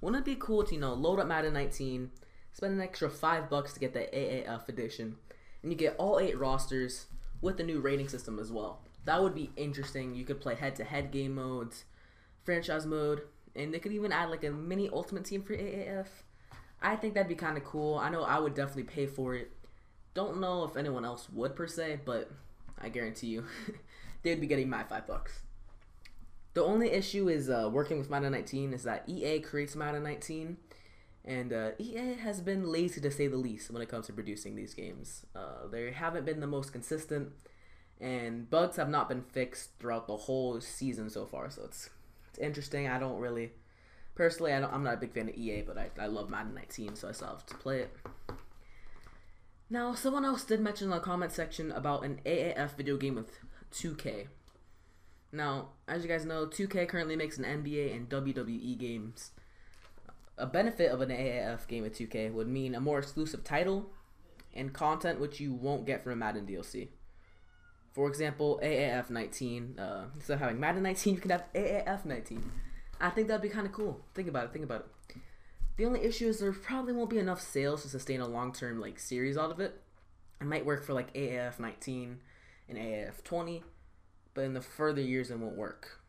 Wouldn't 0.00 0.20
it 0.20 0.24
be 0.24 0.36
cool 0.38 0.64
to 0.64 0.74
you 0.74 0.80
know 0.80 0.94
load 0.94 1.20
up 1.20 1.28
Madden 1.28 1.54
19, 1.54 2.10
spend 2.52 2.74
an 2.74 2.80
extra 2.80 3.08
five 3.08 3.48
bucks 3.48 3.72
to 3.74 3.80
get 3.80 3.92
the 3.92 4.00
AAF 4.00 4.68
edition, 4.68 5.16
and 5.62 5.72
you 5.72 5.78
get 5.78 5.96
all 5.98 6.18
eight 6.18 6.38
rosters 6.38 7.06
with 7.40 7.56
the 7.56 7.64
new 7.64 7.80
rating 7.80 8.08
system 8.08 8.38
as 8.38 8.50
well. 8.50 8.82
That 9.04 9.22
would 9.22 9.34
be 9.34 9.50
interesting. 9.56 10.14
You 10.14 10.24
could 10.24 10.40
play 10.40 10.54
head-to-head 10.54 11.10
game 11.12 11.34
modes, 11.34 11.84
franchise 12.44 12.86
mode, 12.86 13.22
and 13.56 13.72
they 13.72 13.78
could 13.78 13.92
even 13.92 14.12
add 14.12 14.30
like 14.30 14.44
a 14.44 14.50
mini 14.50 14.88
Ultimate 14.92 15.24
Team 15.24 15.42
for 15.42 15.54
AAF. 15.54 16.06
I 16.80 16.96
think 16.96 17.14
that'd 17.14 17.28
be 17.28 17.34
kind 17.34 17.56
of 17.56 17.64
cool. 17.64 17.96
I 17.96 18.08
know 18.10 18.22
I 18.22 18.38
would 18.38 18.54
definitely 18.54 18.84
pay 18.84 19.06
for 19.06 19.34
it. 19.34 19.50
Don't 20.14 20.40
know 20.40 20.64
if 20.64 20.76
anyone 20.76 21.04
else 21.04 21.28
would 21.30 21.54
per 21.54 21.66
se, 21.66 22.00
but 22.04 22.30
I 22.80 22.88
guarantee 22.88 23.28
you, 23.28 23.44
they'd 24.22 24.40
be 24.40 24.46
getting 24.46 24.68
my 24.68 24.84
five 24.84 25.06
bucks. 25.06 25.40
The 26.54 26.64
only 26.64 26.90
issue 26.90 27.28
is 27.28 27.50
uh, 27.50 27.68
working 27.72 27.98
with 27.98 28.10
Madden 28.10 28.32
19 28.32 28.72
is 28.72 28.82
that 28.84 29.04
EA 29.06 29.40
creates 29.40 29.76
Madden 29.76 30.02
19, 30.02 30.56
and 31.24 31.52
uh, 31.52 31.70
EA 31.78 32.14
has 32.14 32.40
been 32.40 32.64
lazy 32.64 33.00
to 33.00 33.10
say 33.10 33.26
the 33.26 33.36
least 33.36 33.70
when 33.70 33.82
it 33.82 33.88
comes 33.88 34.06
to 34.06 34.12
producing 34.12 34.56
these 34.56 34.74
games. 34.74 35.24
Uh, 35.36 35.68
they 35.70 35.92
haven't 35.92 36.24
been 36.24 36.40
the 36.40 36.46
most 36.46 36.72
consistent, 36.72 37.30
and 38.00 38.48
bugs 38.50 38.76
have 38.76 38.88
not 38.88 39.08
been 39.08 39.22
fixed 39.22 39.70
throughout 39.78 40.06
the 40.06 40.16
whole 40.16 40.60
season 40.60 41.10
so 41.10 41.26
far. 41.26 41.50
So 41.50 41.62
it's 41.64 41.90
it's 42.28 42.38
interesting. 42.38 42.88
I 42.88 42.98
don't 42.98 43.18
really, 43.18 43.52
personally, 44.18 44.52
I 44.52 44.56
am 44.56 44.82
not 44.82 44.94
a 44.94 44.98
big 44.98 45.14
fan 45.14 45.28
of 45.28 45.36
EA, 45.36 45.62
but 45.62 45.78
I, 45.78 45.90
I 45.98 46.06
love 46.08 46.28
Madden 46.28 46.52
19, 46.52 46.96
so 46.96 47.08
I 47.08 47.12
still 47.12 47.28
have 47.28 47.46
to 47.46 47.54
play 47.54 47.82
it. 47.82 47.96
Now, 49.70 49.94
someone 49.94 50.24
else 50.24 50.44
did 50.44 50.60
mention 50.60 50.86
in 50.86 50.90
the 50.90 50.98
comment 50.98 51.30
section 51.30 51.70
about 51.70 52.04
an 52.04 52.20
AAF 52.26 52.76
video 52.76 52.96
game 52.96 53.14
with 53.14 53.38
2K. 53.72 54.26
Now, 55.30 55.68
as 55.86 56.02
you 56.02 56.08
guys 56.08 56.24
know, 56.24 56.46
2K 56.46 56.88
currently 56.88 57.14
makes 57.14 57.38
an 57.38 57.44
NBA 57.44 57.94
and 57.94 58.08
WWE 58.08 58.76
games. 58.76 59.30
A 60.36 60.46
benefit 60.46 60.90
of 60.90 61.00
an 61.00 61.10
AAF 61.10 61.68
game 61.68 61.84
with 61.84 61.96
2K 61.96 62.32
would 62.32 62.48
mean 62.48 62.74
a 62.74 62.80
more 62.80 62.98
exclusive 62.98 63.44
title 63.44 63.90
and 64.52 64.72
content 64.72 65.20
which 65.20 65.38
you 65.38 65.52
won't 65.52 65.86
get 65.86 66.02
from 66.02 66.12
a 66.14 66.16
Madden 66.16 66.44
DLC. 66.44 66.88
For 67.92 68.08
example, 68.08 68.58
AAF 68.64 69.10
19. 69.10 69.78
Uh, 69.78 70.06
instead 70.16 70.34
of 70.34 70.40
having 70.40 70.58
Madden 70.58 70.82
19, 70.82 71.14
you 71.14 71.20
can 71.20 71.30
have 71.30 71.44
AAF 71.54 72.04
19. 72.04 72.50
I 73.00 73.10
think 73.10 73.28
that'd 73.28 73.42
be 73.42 73.48
kind 73.48 73.66
of 73.66 73.72
cool. 73.72 74.00
Think 74.14 74.28
about 74.28 74.44
it. 74.44 74.52
Think 74.52 74.64
about 74.64 74.80
it. 74.80 75.16
The 75.76 75.86
only 75.86 76.02
issue 76.02 76.26
is 76.26 76.40
there 76.40 76.52
probably 76.52 76.92
won't 76.92 77.10
be 77.10 77.18
enough 77.18 77.40
sales 77.40 77.82
to 77.82 77.88
sustain 77.88 78.20
a 78.20 78.26
long-term 78.26 78.80
like 78.80 78.98
series 78.98 79.36
out 79.36 79.52
of 79.52 79.60
it. 79.60 79.80
It 80.40 80.46
might 80.46 80.66
work 80.66 80.84
for 80.84 80.92
like 80.92 81.14
AAF 81.14 81.60
19 81.60 82.18
and 82.68 82.78
AAF 82.78 83.22
20, 83.22 83.62
but 84.34 84.44
in 84.44 84.54
the 84.54 84.60
further 84.60 85.00
years 85.00 85.30
it 85.30 85.38
won't 85.38 85.56
work. 85.56 86.00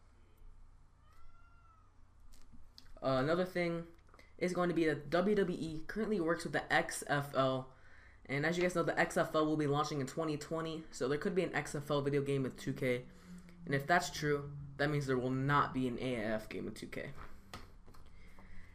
Uh, 3.02 3.20
another 3.22 3.46
thing 3.46 3.84
is 4.40 4.54
going 4.54 4.70
to 4.70 4.75
be 4.75 4.86
that 4.86 5.10
WWE 5.10 5.86
currently 5.88 6.20
works 6.20 6.44
with 6.44 6.54
the 6.54 6.63
XFL, 6.72 7.66
and 8.25 8.46
as 8.46 8.58
you 8.58 8.63
guys 8.63 8.75
know, 8.75 8.84
the 8.84 8.94
XFL 8.94 9.46
will 9.46 9.58
be 9.58 9.68
launching 9.68 10.02
in 10.02 10.08
2020, 10.08 10.84
so 10.92 11.08
there 11.08 11.18
could 11.18 11.36
be 11.36 11.44
an 11.44 11.50
XFL 11.52 12.04
video 12.04 12.22
game 12.22 12.44
with 12.44 12.58
2K. 12.58 13.02
And 13.66 13.75
if 13.75 13.86
that's 13.86 14.10
true, 14.10 14.51
that 14.78 14.89
means 14.89 15.06
there 15.06 15.18
will 15.18 15.30
not 15.30 15.74
be 15.74 15.88
an 15.88 15.98
AAF 15.98 16.50
game 16.50 16.66
with 16.66 16.80
2K. 16.80 17.08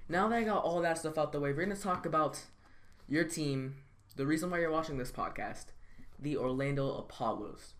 Now 0.08 0.28
that 0.28 0.36
I 0.36 0.42
got 0.42 0.62
all 0.62 0.82
that 0.82 0.98
stuff 0.98 1.18
out 1.18 1.32
the 1.32 1.40
way, 1.40 1.50
we're 1.50 1.64
going 1.64 1.76
to 1.76 1.82
talk 1.82 2.04
about 2.04 2.40
your 3.08 3.24
team, 3.24 3.76
the 4.16 4.26
reason 4.26 4.50
why 4.50 4.60
you're 4.60 4.70
watching 4.70 4.98
this 4.98 5.10
podcast, 5.10 5.66
the 6.18 6.36
Orlando 6.36 6.94
Apollos. 6.94 7.74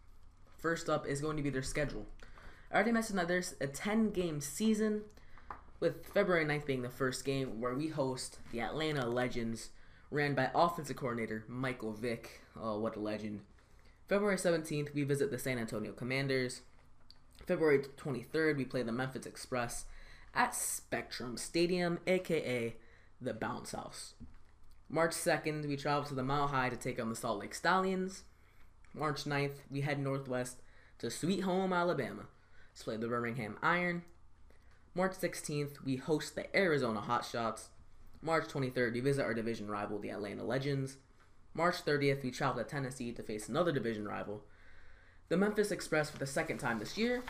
First 0.57 0.89
up 0.89 1.07
is 1.07 1.21
going 1.21 1.37
to 1.37 1.43
be 1.43 1.51
their 1.51 1.63
schedule. 1.63 2.07
I 2.71 2.77
already 2.77 2.93
mentioned 2.93 3.19
that 3.19 3.29
there's 3.29 3.55
a 3.61 3.67
10 3.67 4.11
game 4.11 4.41
season, 4.41 5.03
with 5.81 6.07
February 6.07 6.47
9th 6.47 6.65
being 6.65 6.83
the 6.83 6.89
first 6.89 7.25
game 7.25 7.61
where 7.61 7.75
we 7.75 7.89
host 7.89 8.39
the 8.53 8.61
Atlanta 8.61 9.07
Legends, 9.07 9.69
ran 10.11 10.35
by 10.35 10.51
offensive 10.55 10.97
coordinator 10.97 11.45
Michael 11.47 11.93
Vick. 11.93 12.41
Oh, 12.59 12.79
what 12.79 12.97
a 12.97 13.01
legend. 13.01 13.41
February 14.09 14.37
17th, 14.37 14.95
we 14.95 15.03
visit 15.03 15.31
the 15.31 15.39
San 15.39 15.59
Antonio 15.59 15.93
Commanders. 15.93 16.63
February 17.47 17.81
23rd, 17.81 18.57
we 18.57 18.65
play 18.65 18.83
the 18.83 18.93
Memphis 18.93 19.27
Express 19.27 19.85
at 20.35 20.55
Spectrum 20.55 21.37
Stadium, 21.37 21.99
aka 22.07 22.75
the 23.21 23.35
Bounce 23.35 23.73
House. 23.73 24.15
March 24.89 25.13
2nd, 25.13 25.67
we 25.67 25.77
travel 25.77 26.05
to 26.05 26.15
the 26.15 26.23
Mile 26.23 26.49
High 26.49 26.69
to 26.69 26.77
take 26.77 27.01
on 27.01 27.09
the 27.09 27.17
Salt 27.17 27.41
Lake 27.41 27.55
Stallions. 27.55 28.23
March 28.93 29.25
9th, 29.25 29.57
we 29.71 29.81
head 29.81 29.99
northwest 29.99 30.63
to 30.99 31.11
Sweet 31.11 31.41
Home, 31.41 31.73
Alabama 31.73 32.27
to 32.77 32.85
play 32.85 32.97
the 32.97 33.09
Birmingham 33.09 33.57
Iron. 33.63 34.03
March 34.95 35.13
16th, 35.13 35.85
we 35.85 35.97
host 35.97 36.35
the 36.35 36.55
Arizona 36.57 37.01
Hotshots. 37.01 37.69
March 38.23 38.47
23rd, 38.47 38.95
we 38.95 39.01
visit 39.01 39.25
our 39.25 39.35
division 39.35 39.69
rival, 39.69 39.99
the 39.99 40.11
Atlanta 40.11 40.45
Legends. 40.45 40.97
March 41.53 41.85
30th, 41.85 42.23
we 42.23 42.31
travel 42.31 42.63
to 42.63 42.69
Tennessee 42.69 43.13
to 43.13 43.23
face 43.23 43.49
another 43.49 43.73
division 43.73 44.07
rival, 44.07 44.45
the 45.29 45.37
Memphis 45.37 45.71
Express, 45.71 46.11
for 46.11 46.19
the 46.19 46.27
second 46.27 46.59
time 46.59 46.79
this 46.79 46.99
year. 46.99 47.23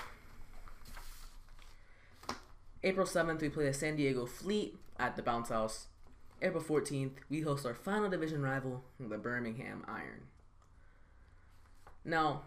April 2.83 3.07
7th, 3.07 3.41
we 3.41 3.49
play 3.49 3.65
the 3.65 3.73
San 3.73 3.97
Diego 3.97 4.27
Fleet 4.27 4.77
at 4.99 5.17
the 5.17 5.23
Bounce 5.23 5.49
House. 5.49 5.87
April 6.43 6.63
14th, 6.63 7.13
we 7.31 7.41
host 7.41 7.65
our 7.65 7.75
final 7.75 8.11
division 8.11 8.43
rival, 8.43 8.85
the 9.01 9.17
Birmingham 9.17 9.85
Iron. 9.89 10.25
Now, 12.05 12.43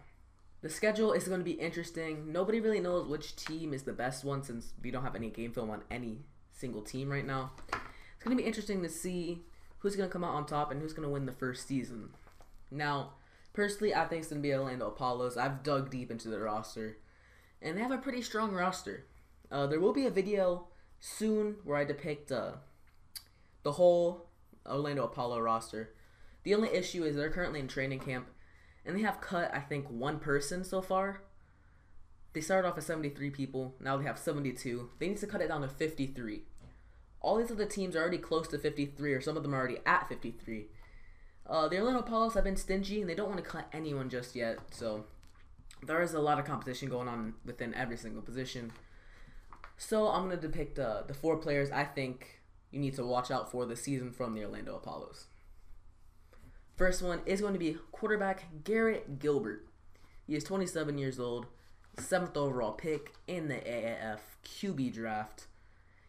the 0.60 0.68
schedule 0.68 1.12
is 1.12 1.26
going 1.26 1.40
to 1.40 1.44
be 1.44 1.52
interesting. 1.52 2.32
Nobody 2.32 2.60
really 2.60 2.80
knows 2.80 3.08
which 3.08 3.34
team 3.34 3.72
is 3.72 3.82
the 3.82 3.92
best 3.92 4.24
one 4.24 4.42
since 4.42 4.72
we 4.82 4.90
don't 4.90 5.02
have 5.02 5.16
any 5.16 5.30
game 5.30 5.52
film 5.52 5.70
on 5.70 5.82
any 5.90 6.18
single 6.52 6.82
team 6.82 7.10
right 7.10 7.26
now. 7.26 7.52
It's 7.68 8.24
going 8.24 8.36
to 8.36 8.42
be 8.42 8.46
interesting 8.46 8.82
to 8.82 8.88
see 8.88 9.42
who's 9.78 9.96
going 9.96 10.08
to 10.08 10.12
come 10.12 10.24
out 10.24 10.34
on 10.34 10.46
top 10.46 10.70
and 10.70 10.80
who's 10.80 10.92
going 10.92 11.06
to 11.06 11.12
win 11.12 11.26
the 11.26 11.32
first 11.32 11.66
season. 11.66 12.10
Now, 12.70 13.14
Personally, 13.58 13.92
I 13.92 14.04
think 14.04 14.20
it's 14.20 14.28
gonna 14.28 14.40
be 14.40 14.54
Orlando 14.54 14.86
Apollos. 14.86 15.36
I've 15.36 15.64
dug 15.64 15.90
deep 15.90 16.12
into 16.12 16.28
the 16.28 16.38
roster, 16.38 16.98
and 17.60 17.76
they 17.76 17.82
have 17.82 17.90
a 17.90 17.98
pretty 17.98 18.22
strong 18.22 18.52
roster. 18.52 19.06
Uh, 19.50 19.66
there 19.66 19.80
will 19.80 19.92
be 19.92 20.06
a 20.06 20.12
video 20.12 20.68
soon 21.00 21.56
where 21.64 21.76
I 21.76 21.82
depict 21.82 22.30
uh, 22.30 22.52
the 23.64 23.72
whole 23.72 24.28
Orlando 24.64 25.02
Apollo 25.02 25.40
roster. 25.40 25.92
The 26.44 26.54
only 26.54 26.68
issue 26.68 27.02
is 27.02 27.16
they're 27.16 27.30
currently 27.30 27.58
in 27.58 27.66
training 27.66 27.98
camp, 27.98 28.28
and 28.86 28.96
they 28.96 29.02
have 29.02 29.20
cut 29.20 29.52
I 29.52 29.58
think 29.58 29.90
one 29.90 30.20
person 30.20 30.62
so 30.62 30.80
far. 30.80 31.24
They 32.34 32.40
started 32.40 32.68
off 32.68 32.78
at 32.78 32.84
73 32.84 33.30
people. 33.30 33.74
Now 33.80 33.96
they 33.96 34.04
have 34.04 34.20
72. 34.20 34.90
They 35.00 35.08
need 35.08 35.18
to 35.18 35.26
cut 35.26 35.40
it 35.40 35.48
down 35.48 35.62
to 35.62 35.68
53. 35.68 36.44
All 37.20 37.38
these 37.38 37.50
other 37.50 37.66
teams 37.66 37.96
are 37.96 38.02
already 38.02 38.18
close 38.18 38.46
to 38.46 38.58
53, 38.58 39.14
or 39.14 39.20
some 39.20 39.36
of 39.36 39.42
them 39.42 39.52
are 39.52 39.58
already 39.58 39.78
at 39.84 40.08
53. 40.08 40.68
Uh, 41.48 41.68
the 41.68 41.78
Orlando 41.78 42.00
Apollos 42.00 42.34
have 42.34 42.44
been 42.44 42.56
stingy, 42.56 43.00
and 43.00 43.08
they 43.08 43.14
don't 43.14 43.28
want 43.28 43.42
to 43.42 43.48
cut 43.48 43.68
anyone 43.72 44.10
just 44.10 44.36
yet. 44.36 44.58
So 44.70 45.04
there 45.82 46.02
is 46.02 46.14
a 46.14 46.20
lot 46.20 46.38
of 46.38 46.44
competition 46.44 46.88
going 46.88 47.08
on 47.08 47.34
within 47.44 47.74
every 47.74 47.96
single 47.96 48.22
position. 48.22 48.72
So 49.76 50.08
I'm 50.08 50.24
going 50.28 50.38
to 50.38 50.48
depict 50.48 50.78
uh, 50.78 51.02
the 51.06 51.14
four 51.14 51.36
players 51.36 51.70
I 51.70 51.84
think 51.84 52.40
you 52.70 52.80
need 52.80 52.94
to 52.96 53.04
watch 53.04 53.30
out 53.30 53.50
for 53.50 53.64
this 53.64 53.82
season 53.82 54.12
from 54.12 54.34
the 54.34 54.44
Orlando 54.44 54.76
Apollos. 54.76 55.26
First 56.76 57.02
one 57.02 57.20
is 57.26 57.40
going 57.40 57.54
to 57.54 57.58
be 57.58 57.76
quarterback 57.92 58.64
Garrett 58.64 59.18
Gilbert. 59.18 59.66
He 60.26 60.36
is 60.36 60.44
27 60.44 60.98
years 60.98 61.18
old, 61.18 61.46
seventh 61.98 62.36
overall 62.36 62.72
pick 62.72 63.14
in 63.26 63.48
the 63.48 63.56
AAF 63.56 64.18
QB 64.44 64.92
draft. 64.92 65.46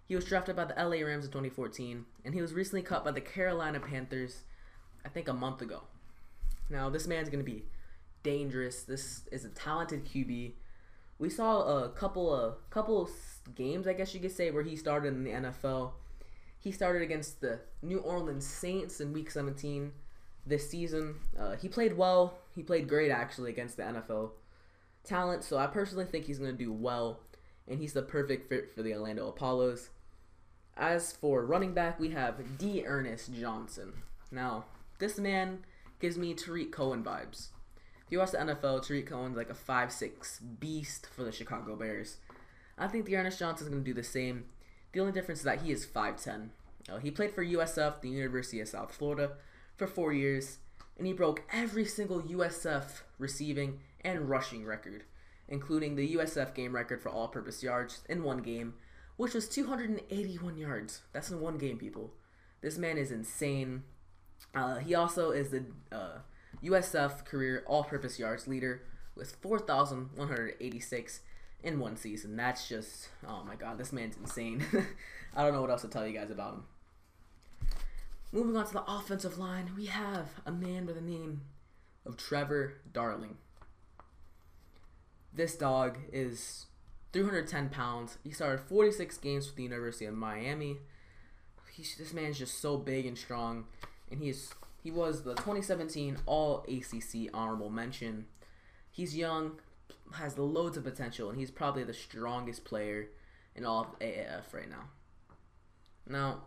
He 0.08 0.15
was 0.15 0.25
drafted 0.25 0.55
by 0.55 0.65
the 0.65 0.75
LA 0.75 1.05
Rams 1.05 1.25
in 1.25 1.31
2014, 1.31 2.05
and 2.25 2.34
he 2.34 2.41
was 2.41 2.53
recently 2.53 2.81
cut 2.81 3.05
by 3.05 3.12
the 3.12 3.22
Carolina 3.22 3.79
Panthers, 3.79 4.43
I 5.05 5.09
think 5.09 5.27
a 5.27 5.33
month 5.33 5.61
ago. 5.61 5.83
Now, 6.69 6.89
this 6.89 7.07
man's 7.07 7.29
going 7.29 7.43
to 7.43 7.51
be 7.51 7.65
dangerous. 8.23 8.83
This 8.83 9.23
is 9.31 9.45
a 9.45 9.49
talented 9.49 10.05
QB. 10.05 10.53
We 11.17 11.29
saw 11.29 11.83
a 11.83 11.89
couple 11.89 12.33
of 12.33 12.69
couple 12.69 13.01
of 13.01 13.09
games, 13.55 13.87
I 13.87 13.93
guess 13.93 14.13
you 14.13 14.19
could 14.19 14.31
say, 14.31 14.51
where 14.51 14.63
he 14.63 14.75
started 14.75 15.13
in 15.13 15.23
the 15.23 15.31
NFL. 15.31 15.91
He 16.59 16.71
started 16.71 17.01
against 17.01 17.41
the 17.41 17.59
New 17.81 17.99
Orleans 17.99 18.45
Saints 18.45 18.99
in 18.99 19.13
Week 19.13 19.31
17 19.31 19.91
this 20.45 20.69
season. 20.69 21.15
Uh, 21.37 21.55
he 21.55 21.67
played 21.67 21.97
well. 21.97 22.37
He 22.55 22.63
played 22.63 22.87
great 22.87 23.11
actually 23.11 23.51
against 23.51 23.77
the 23.77 23.83
NFL 23.83 24.31
talent. 25.03 25.43
So 25.43 25.57
I 25.57 25.67
personally 25.67 26.05
think 26.05 26.25
he's 26.25 26.39
going 26.39 26.51
to 26.51 26.57
do 26.57 26.71
well, 26.71 27.19
and 27.67 27.79
he's 27.79 27.93
the 27.93 28.01
perfect 28.01 28.49
fit 28.49 28.73
for 28.73 28.81
the 28.81 28.93
Orlando 28.93 29.27
Apollos. 29.27 29.89
As 30.77 31.11
for 31.11 31.45
running 31.45 31.73
back, 31.73 31.99
we 31.99 32.09
have 32.09 32.57
D'Ernest 32.57 33.33
Johnson. 33.33 33.93
Now, 34.31 34.65
this 34.99 35.17
man 35.17 35.65
gives 35.99 36.17
me 36.17 36.33
Tarik 36.33 36.71
Cohen 36.71 37.03
vibes. 37.03 37.49
If 38.05 38.11
you 38.11 38.19
watch 38.19 38.31
the 38.31 38.37
NFL, 38.37 38.85
Tarik 38.85 39.07
Cohen's 39.07 39.37
like 39.37 39.49
a 39.49 39.53
5'6 39.53 40.39
beast 40.59 41.07
for 41.07 41.23
the 41.23 41.31
Chicago 41.31 41.75
Bears. 41.75 42.17
I 42.77 42.87
think 42.87 43.05
D'Ernest 43.05 43.39
Johnson's 43.39 43.69
going 43.69 43.83
to 43.83 43.89
do 43.89 43.93
the 43.93 44.03
same. 44.03 44.45
The 44.93 44.99
only 44.99 45.11
difference 45.11 45.39
is 45.39 45.45
that 45.45 45.61
he 45.61 45.71
is 45.71 45.85
5'10. 45.85 46.49
Uh, 46.89 46.97
he 46.97 47.11
played 47.11 47.31
for 47.31 47.45
USF, 47.45 48.01
the 48.01 48.09
University 48.09 48.59
of 48.61 48.67
South 48.67 48.93
Florida, 48.93 49.33
for 49.75 49.85
four 49.87 50.11
years, 50.13 50.57
and 50.97 51.05
he 51.05 51.13
broke 51.13 51.43
every 51.51 51.85
single 51.85 52.21
USF 52.21 53.01
receiving 53.17 53.79
and 54.01 54.29
rushing 54.29 54.65
record, 54.65 55.03
including 55.47 55.95
the 55.95 56.15
USF 56.15 56.53
game 56.55 56.73
record 56.73 57.01
for 57.01 57.09
all 57.09 57.27
purpose 57.27 57.61
yards 57.61 58.01
in 58.09 58.23
one 58.23 58.39
game, 58.39 58.73
which 59.17 59.33
was 59.33 59.47
281 59.47 60.57
yards. 60.57 61.01
That's 61.13 61.29
in 61.29 61.41
one 61.41 61.57
game, 61.57 61.77
people. 61.77 62.11
This 62.61 62.77
man 62.77 62.97
is 62.97 63.11
insane. 63.11 63.83
Uh, 64.55 64.77
he 64.77 64.96
also 64.96 65.31
is 65.31 65.50
the 65.50 65.65
uh, 65.91 66.19
USF 66.63 67.25
career 67.25 67.63
all 67.67 67.84
purpose 67.84 68.19
yards 68.19 68.48
leader 68.48 68.81
with 69.15 69.36
4,186 69.41 71.22
in 71.63 71.79
one 71.79 71.98
season. 71.98 72.36
That's 72.36 72.67
just, 72.67 73.10
oh 73.27 73.43
my 73.46 73.55
god, 73.55 73.77
this 73.77 73.93
man's 73.93 74.17
insane. 74.17 74.63
I 75.36 75.43
don't 75.43 75.53
know 75.53 75.62
what 75.62 75.69
else 75.69 75.81
to 75.81 75.88
tell 75.88 76.08
you 76.08 76.17
guys 76.17 76.31
about 76.31 76.53
him. 76.55 76.63
Moving 78.31 78.55
on 78.58 78.67
to 78.67 78.74
the 78.74 78.84
offensive 78.84 79.38
line, 79.38 79.72
we 79.75 79.88
have 79.88 80.27
a 80.46 80.51
man 80.51 80.86
by 80.86 80.93
the 80.93 81.01
name 81.01 81.41
of 82.05 82.15
Trevor 82.15 82.75
Darling. 82.93 83.38
This 85.34 85.55
dog 85.55 85.98
is 86.12 86.67
310 87.13 87.69
pounds. 87.69 88.17
He 88.24 88.31
started 88.31 88.60
46 88.62 89.17
games 89.17 89.48
for 89.48 89.55
the 89.55 89.63
University 89.63 90.05
of 90.05 90.13
Miami. 90.13 90.77
He's, 91.72 91.96
this 91.98 92.13
man's 92.13 92.38
just 92.38 92.60
so 92.60 92.77
big 92.77 93.05
and 93.05 93.17
strong, 93.17 93.65
and 94.11 94.19
he 94.19 94.29
is 94.29 94.53
he 94.83 94.91
was 94.91 95.23
the 95.23 95.35
2017 95.35 96.17
All 96.25 96.65
ACC 96.67 97.29
honorable 97.33 97.69
mention. 97.69 98.25
He's 98.91 99.15
young, 99.15 99.59
has 100.13 100.37
loads 100.37 100.77
of 100.77 100.83
potential, 100.83 101.29
and 101.29 101.37
he's 101.37 101.51
probably 101.51 101.83
the 101.83 101.93
strongest 101.93 102.63
player 102.63 103.09
in 103.55 103.65
all 103.65 103.81
of 103.81 103.99
AAF 103.99 104.53
right 104.53 104.69
now. 104.69 104.85
Now, 106.07 106.41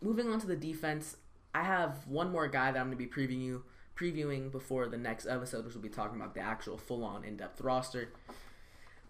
moving 0.00 0.28
on 0.28 0.40
to 0.40 0.46
the 0.46 0.56
defense, 0.56 1.16
I 1.54 1.64
have 1.64 2.06
one 2.06 2.30
more 2.30 2.48
guy 2.48 2.70
that 2.70 2.78
I'm 2.78 2.90
going 2.90 2.98
to 2.98 3.04
be 3.04 3.06
previewing 3.06 3.42
you 3.42 3.64
previewing 3.98 4.52
before 4.52 4.88
the 4.88 4.96
next 4.96 5.26
episode, 5.26 5.64
which 5.64 5.74
will 5.74 5.82
be 5.82 5.88
talking 5.88 6.16
about 6.20 6.34
the 6.34 6.40
actual 6.40 6.78
full-on 6.78 7.24
in-depth 7.24 7.60
roster. 7.60 8.12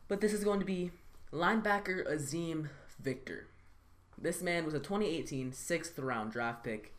But 0.09 0.21
this 0.21 0.33
is 0.33 0.45
going 0.45 0.61
to 0.61 0.67
be 0.67 0.91
linebacker 1.33 2.11
Azeem 2.11 2.69
Victor. 2.99 3.49
This 4.17 4.43
man 4.43 4.65
was 4.65 4.75
a 4.75 4.79
2018 4.79 5.53
sixth 5.53 5.99
round 5.99 6.33
draft 6.33 6.65
pick. 6.65 6.95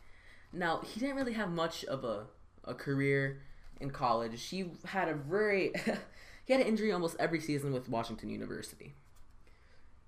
Now 0.52 0.80
he 0.80 1.00
didn't 1.00 1.16
really 1.16 1.34
have 1.34 1.50
much 1.50 1.84
of 1.84 2.04
a, 2.04 2.26
a 2.64 2.74
career 2.74 3.42
in 3.80 3.90
college. 3.90 4.48
He 4.48 4.70
had 4.86 5.08
a 5.08 5.14
very 5.14 5.72
he 6.44 6.52
had 6.52 6.62
an 6.62 6.68
injury 6.68 6.92
almost 6.92 7.16
every 7.18 7.40
season 7.40 7.72
with 7.72 7.88
Washington 7.88 8.30
University. 8.30 8.94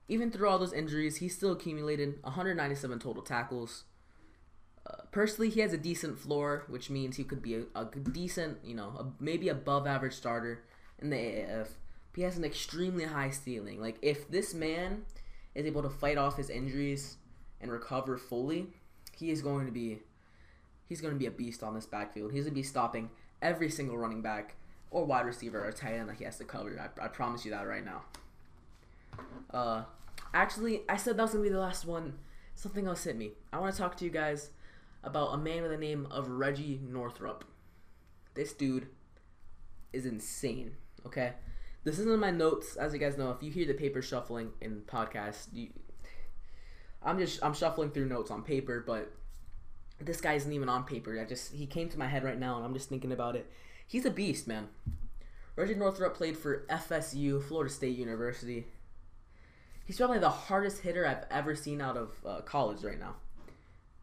Even 0.08 0.30
through 0.30 0.48
all 0.48 0.58
those 0.58 0.72
injuries, 0.72 1.18
he 1.18 1.28
still 1.28 1.52
accumulated 1.52 2.18
197 2.22 2.98
total 2.98 3.22
tackles. 3.22 3.84
Uh, 4.84 5.02
personally, 5.12 5.48
he 5.48 5.60
has 5.60 5.72
a 5.72 5.78
decent 5.78 6.18
floor, 6.18 6.64
which 6.68 6.90
means 6.90 7.16
he 7.16 7.24
could 7.24 7.40
be 7.40 7.54
a, 7.54 7.62
a 7.74 7.84
decent, 7.84 8.58
you 8.64 8.74
know, 8.74 8.88
a, 8.98 9.22
maybe 9.22 9.48
above 9.48 9.86
average 9.86 10.14
starter 10.14 10.64
in 10.98 11.10
the 11.10 11.16
AAF. 11.16 11.68
He 12.16 12.22
has 12.22 12.36
an 12.36 12.44
extremely 12.44 13.04
high 13.04 13.30
ceiling. 13.30 13.80
Like, 13.80 13.96
if 14.02 14.28
this 14.28 14.52
man 14.52 15.06
is 15.54 15.64
able 15.64 15.82
to 15.82 15.88
fight 15.88 16.18
off 16.18 16.36
his 16.36 16.50
injuries 16.50 17.16
and 17.60 17.70
recover 17.70 18.18
fully, 18.18 18.66
he 19.16 19.30
is 19.30 19.40
going 19.40 19.66
to 19.66 19.72
be 19.72 20.00
he's 20.92 21.00
going 21.00 21.14
to 21.14 21.18
be 21.18 21.24
a 21.24 21.30
beast 21.30 21.62
on 21.62 21.74
this 21.74 21.86
backfield. 21.86 22.32
He's 22.32 22.44
going 22.44 22.52
to 22.52 22.60
be 22.60 22.62
stopping 22.62 23.08
every 23.40 23.70
single 23.70 23.96
running 23.96 24.20
back 24.20 24.56
or 24.90 25.06
wide 25.06 25.24
receiver 25.24 25.66
or 25.66 25.72
tight 25.72 25.94
end 25.94 26.10
that 26.10 26.16
he 26.16 26.24
has 26.24 26.36
to 26.36 26.44
cover. 26.44 26.78
I, 26.78 27.04
I 27.04 27.08
promise 27.08 27.46
you 27.46 27.50
that 27.52 27.66
right 27.66 27.82
now. 27.82 28.02
Uh, 29.50 29.84
actually, 30.34 30.82
I 30.90 30.98
said 30.98 31.16
that 31.16 31.22
was 31.22 31.32
gonna 31.32 31.44
be 31.44 31.48
the 31.48 31.58
last 31.58 31.86
one. 31.86 32.18
Something 32.54 32.86
else 32.86 33.04
hit 33.04 33.16
me. 33.16 33.30
I 33.54 33.58
want 33.58 33.74
to 33.74 33.80
talk 33.80 33.96
to 33.96 34.04
you 34.04 34.10
guys 34.10 34.50
about 35.02 35.28
a 35.28 35.38
man 35.38 35.62
by 35.62 35.68
the 35.68 35.78
name 35.78 36.06
of 36.10 36.28
Reggie 36.28 36.78
Northrup. 36.86 37.46
This 38.34 38.52
dude 38.52 38.88
is 39.94 40.04
insane. 40.04 40.72
Okay, 41.06 41.32
this 41.84 41.98
isn't 41.98 42.12
in 42.12 42.20
my 42.20 42.30
notes, 42.30 42.76
as 42.76 42.92
you 42.92 42.98
guys 42.98 43.16
know. 43.16 43.30
If 43.30 43.42
you 43.42 43.50
hear 43.50 43.66
the 43.66 43.72
paper 43.72 44.02
shuffling 44.02 44.50
in 44.60 44.82
podcast, 44.82 45.46
you, 45.54 45.68
I'm 47.02 47.18
just 47.18 47.42
I'm 47.42 47.54
shuffling 47.54 47.92
through 47.92 48.06
notes 48.06 48.30
on 48.30 48.42
paper, 48.42 48.84
but 48.86 49.10
this 50.04 50.20
guy 50.20 50.34
isn't 50.34 50.52
even 50.52 50.68
on 50.68 50.84
paper. 50.84 51.18
I 51.20 51.24
just 51.24 51.52
he 51.52 51.66
came 51.66 51.88
to 51.90 51.98
my 51.98 52.06
head 52.06 52.24
right 52.24 52.38
now, 52.38 52.56
and 52.56 52.64
I'm 52.64 52.74
just 52.74 52.88
thinking 52.88 53.12
about 53.12 53.36
it. 53.36 53.50
He's 53.86 54.04
a 54.04 54.10
beast, 54.10 54.46
man. 54.46 54.68
Reggie 55.56 55.74
Northrup 55.74 56.16
played 56.16 56.36
for 56.36 56.64
FSU, 56.70 57.42
Florida 57.42 57.72
State 57.72 57.96
University. 57.96 58.66
He's 59.84 59.98
probably 59.98 60.18
the 60.18 60.30
hardest 60.30 60.82
hitter 60.82 61.06
I've 61.06 61.24
ever 61.30 61.54
seen 61.54 61.80
out 61.80 61.96
of 61.96 62.10
uh, 62.24 62.40
college 62.40 62.82
right 62.82 62.98
now. 62.98 63.16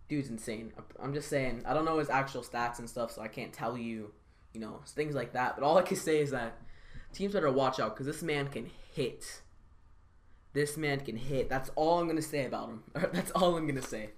Dude's 0.08 0.30
insane. 0.30 0.74
I'm 1.02 1.14
just 1.14 1.30
saying. 1.30 1.64
I 1.66 1.74
don't 1.74 1.86
know 1.86 2.00
his 2.00 2.10
actual 2.10 2.44
stats 2.44 2.80
and 2.80 2.90
stuff, 2.90 3.12
so 3.12 3.22
I 3.22 3.28
can't 3.28 3.54
tell 3.54 3.78
you, 3.78 4.12
you 4.54 4.60
know, 4.60 4.82
things 4.88 5.16
like 5.16 5.34
that. 5.34 5.56
But 5.56 5.64
all 5.64 5.78
I 5.78 5.84
can 5.84 5.98
say 5.98 6.20
is 6.20 6.32
that 6.32 6.58
teams 7.14 7.34
better 7.34 7.52
watch 7.52 7.80
out 7.80 7.96
because 7.96 8.06
this 8.06 8.22
man 8.22 8.48
can 8.48 8.70
hit. 8.94 9.42
This 10.54 10.78
man 10.78 11.00
can 11.02 11.16
hit. 11.16 11.48
That's 11.48 11.70
all 11.76 12.00
I'm 12.00 12.08
gonna 12.08 12.22
say 12.22 12.46
about 12.46 12.70
him. 12.70 12.84
That's 13.14 13.32
all 13.32 13.56
I'm 13.56 13.68
gonna 13.68 13.82
say. 13.82 14.10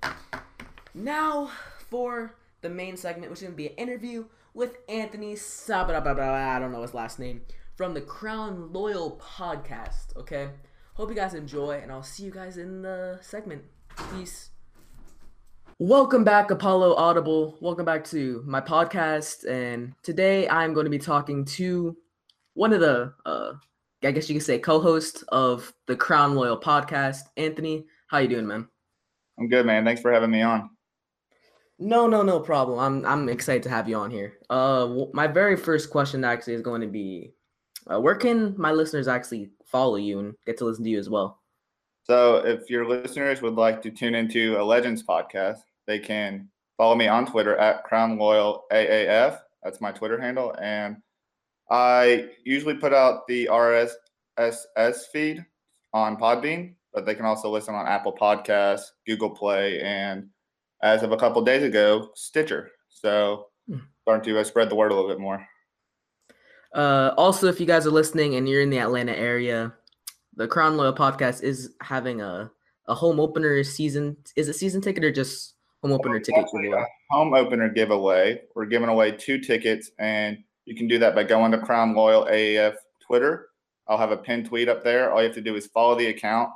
Now 0.94 1.50
for 1.90 2.36
the 2.60 2.70
main 2.70 2.98
segment, 2.98 3.32
which 3.32 3.40
is 3.40 3.44
gonna 3.44 3.56
be 3.56 3.70
an 3.70 3.76
interview 3.76 4.26
with 4.54 4.78
Anthony 4.90 5.38
Sabra. 5.38 6.02
I 6.02 6.60
don't 6.60 6.74
know 6.74 6.82
his 6.82 6.94
last 6.94 7.18
name 7.18 7.44
from 7.76 7.94
the 7.94 8.02
Crown 8.02 8.74
Loyal 8.74 9.18
podcast. 9.22 10.18
Okay. 10.18 10.50
Hope 10.96 11.10
you 11.10 11.16
guys 11.16 11.34
enjoy, 11.34 11.80
and 11.82 11.94
I'll 11.94 12.04
see 12.04 12.24
you 12.24 12.32
guys 12.32 12.58
in 12.58 12.82
the 12.82 13.20
segment. 13.22 13.64
Peace. 14.14 14.50
Welcome 15.80 16.26
back, 16.26 16.52
Apollo 16.52 16.96
Audible. 16.96 17.58
Welcome 17.62 17.86
back 17.86 18.04
to 18.06 18.44
my 18.46 18.60
podcast. 18.60 19.50
And 19.50 19.94
today 20.04 20.50
I'm 20.50 20.74
going 20.74 20.84
to 20.84 20.92
be 20.92 21.00
talking 21.00 21.46
to 21.46 21.96
one 22.54 22.74
of 22.74 22.82
the, 22.82 23.14
uh, 23.26 23.54
I 24.04 24.12
guess 24.12 24.30
you 24.30 24.36
could 24.36 24.46
say, 24.46 24.60
co-host 24.60 25.24
of 25.30 25.74
the 25.88 25.96
Crown 25.96 26.36
Loyal 26.36 26.60
podcast, 26.60 27.22
Anthony. 27.38 27.86
How 28.08 28.18
you 28.18 28.28
doing, 28.28 28.46
man? 28.46 28.68
I'm 29.40 29.48
good, 29.48 29.66
man. 29.66 29.86
Thanks 29.86 30.02
for 30.02 30.12
having 30.12 30.30
me 30.30 30.42
on. 30.42 30.71
No, 31.82 32.06
no, 32.06 32.22
no 32.22 32.40
problem. 32.40 32.78
I'm 32.78 33.06
I'm 33.08 33.28
excited 33.28 33.64
to 33.64 33.70
have 33.70 33.90
you 33.90 33.96
on 33.96 34.12
here. 34.12 34.38
Uh, 34.52 35.06
my 35.14 35.26
very 35.26 35.58
first 35.58 35.90
question 35.90 36.24
actually 36.24 36.54
is 36.54 36.62
going 36.62 36.82
to 36.82 36.88
be, 36.88 37.34
uh, 37.92 38.00
where 38.00 38.14
can 38.14 38.54
my 38.56 38.72
listeners 38.72 39.08
actually 39.08 39.50
follow 39.66 39.96
you 39.96 40.20
and 40.20 40.36
get 40.46 40.60
to 40.60 40.66
listen 40.66 40.84
to 40.84 40.90
you 40.92 41.00
as 41.00 41.10
well? 41.10 41.42
So, 42.04 42.38
if 42.46 42.70
your 42.70 42.88
listeners 42.88 43.42
would 43.42 43.56
like 43.56 43.82
to 43.82 43.90
tune 43.90 44.14
into 44.14 44.62
a 44.62 44.64
Legends 44.64 45.02
podcast, 45.02 45.58
they 45.88 45.98
can 45.98 46.50
follow 46.78 46.94
me 46.94 47.08
on 47.08 47.26
Twitter 47.26 47.58
at 47.58 47.84
Crown 47.84 48.16
Loyal 48.20 48.66
AAF. 48.72 49.40
That's 49.64 49.82
my 49.82 49.92
Twitter 49.92 50.22
handle, 50.22 50.56
and 50.62 50.98
I 51.72 52.30
usually 52.44 52.76
put 52.76 52.94
out 52.94 53.26
the 53.28 53.50
RSS 53.52 55.08
feed 55.12 55.44
on 55.94 56.18
Podbean, 56.18 56.76
but 56.94 57.08
they 57.08 57.16
can 57.16 57.26
also 57.26 57.50
listen 57.50 57.74
on 57.74 57.88
Apple 57.88 58.16
Podcasts, 58.16 58.92
Google 59.08 59.32
Play, 59.32 59.82
and 59.82 60.30
as 60.82 61.04
of 61.04 61.12
a 61.12 61.18
couple 61.18 61.40
of 61.40 61.46
days 61.46 61.64
ago, 61.64 62.10
Stitcher. 62.16 62.72
So 62.90 63.48
hmm. 63.68 63.80
starting 64.02 64.34
to 64.34 64.40
uh, 64.40 64.44
spread 64.44 64.70
the 64.70 64.76
word 64.76 64.92
a 64.92 64.96
little 64.96 65.10
bit 65.10 65.20
more. 65.20 65.46
Uh, 66.74 67.14
also, 67.18 67.48
if 67.48 67.60
you 67.60 67.66
guys 67.66 67.86
are 67.86 67.92
listening 67.92 68.36
and 68.36 68.48
you're 68.48 68.62
in 68.62 68.70
the 68.70 68.80
Atlanta 68.80 69.18
area, 69.18 69.74
the 70.36 70.48
Crown 70.48 70.78
Loyal 70.78 70.94
podcast 70.94 71.44
is 71.44 71.74
having 71.82 72.22
a, 72.22 72.50
a 72.88 72.96
home 72.96 73.20
opener 73.20 73.64
season. 73.64 74.16
Is 74.36 74.48
it 74.48 74.54
season 74.54 74.82
ticket 74.82 75.04
or 75.04 75.12
just 75.12 75.56
home 75.82 75.92
opener 75.92 76.20
ticket 76.20 76.46
giveaway? 76.52 76.86
Home 77.10 77.34
opener 77.34 77.70
giveaway. 77.70 78.42
We're 78.56 78.66
giving 78.66 78.90
away 78.90 79.12
two 79.12 79.40
tickets, 79.40 79.92
and 80.00 80.38
you 80.66 80.76
can 80.76 80.88
do 80.88 80.98
that 81.00 81.14
by 81.14 81.24
going 81.24 81.52
to 81.52 81.60
Crown 81.60 81.94
Loyal 81.94 82.26
AAF 82.26 82.76
Twitter. 83.06 83.50
I'll 83.88 83.98
have 83.98 84.12
a 84.12 84.18
pinned 84.18 84.46
tweet 84.46 84.70
up 84.70 84.84
there. 84.84 85.12
All 85.12 85.20
you 85.20 85.28
have 85.28 85.36
to 85.36 85.42
do 85.42 85.56
is 85.56 85.68
follow 85.68 85.96
the 85.96 86.08
account, 86.08 86.50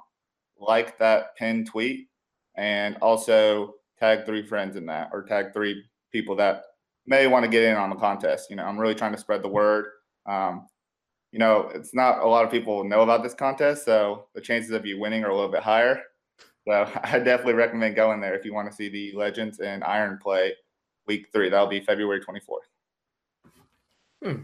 like 0.58 0.98
that 1.00 1.36
pinned 1.36 1.68
tweet, 1.68 2.08
and 2.56 2.96
also 3.02 3.74
tag 4.00 4.26
three 4.26 4.46
friends 4.46 4.76
in 4.76 4.86
that 4.88 5.10
or 5.14 5.24
tag 5.24 5.54
three 5.54 5.84
people 6.12 6.36
that 6.36 6.64
may 7.06 7.28
want 7.28 7.44
to 7.44 7.50
get 7.50 7.64
in 7.64 7.76
on 7.76 7.90
the 7.90 7.96
contest. 7.96 8.50
You 8.50 8.56
know, 8.56 8.66
I'm 8.66 8.78
really 8.78 8.96
trying 8.96 9.14
to 9.14 9.18
spread 9.18 9.42
the 9.42 9.50
word. 9.50 9.86
Um, 10.26 10.68
you 11.32 11.40
know, 11.40 11.70
it's 11.74 11.94
not 11.94 12.20
a 12.20 12.28
lot 12.28 12.46
of 12.46 12.52
people 12.52 12.84
know 12.84 13.02
about 13.02 13.22
this 13.22 13.34
contest, 13.34 13.86
so 13.86 14.28
the 14.34 14.42
chances 14.42 14.72
of 14.72 14.86
you 14.86 15.00
winning 15.00 15.24
are 15.24 15.30
a 15.30 15.36
little 15.36 15.52
bit 15.52 15.64
higher. 15.64 16.02
So 16.68 16.72
I 17.04 17.20
definitely 17.20 17.54
recommend 17.54 17.96
going 17.96 18.22
there 18.22 18.36
if 18.36 18.46
you 18.46 18.54
want 18.54 18.70
to 18.70 18.76
see 18.76 18.90
the 18.90 19.12
Legends 19.14 19.60
and 19.60 19.84
Iron 19.84 20.18
play 20.22 20.54
week 21.08 21.28
three. 21.32 21.50
That'll 21.50 21.68
be 21.68 21.82
February 21.82 22.22
24th. 22.22 22.60
Hmm. 24.24 24.42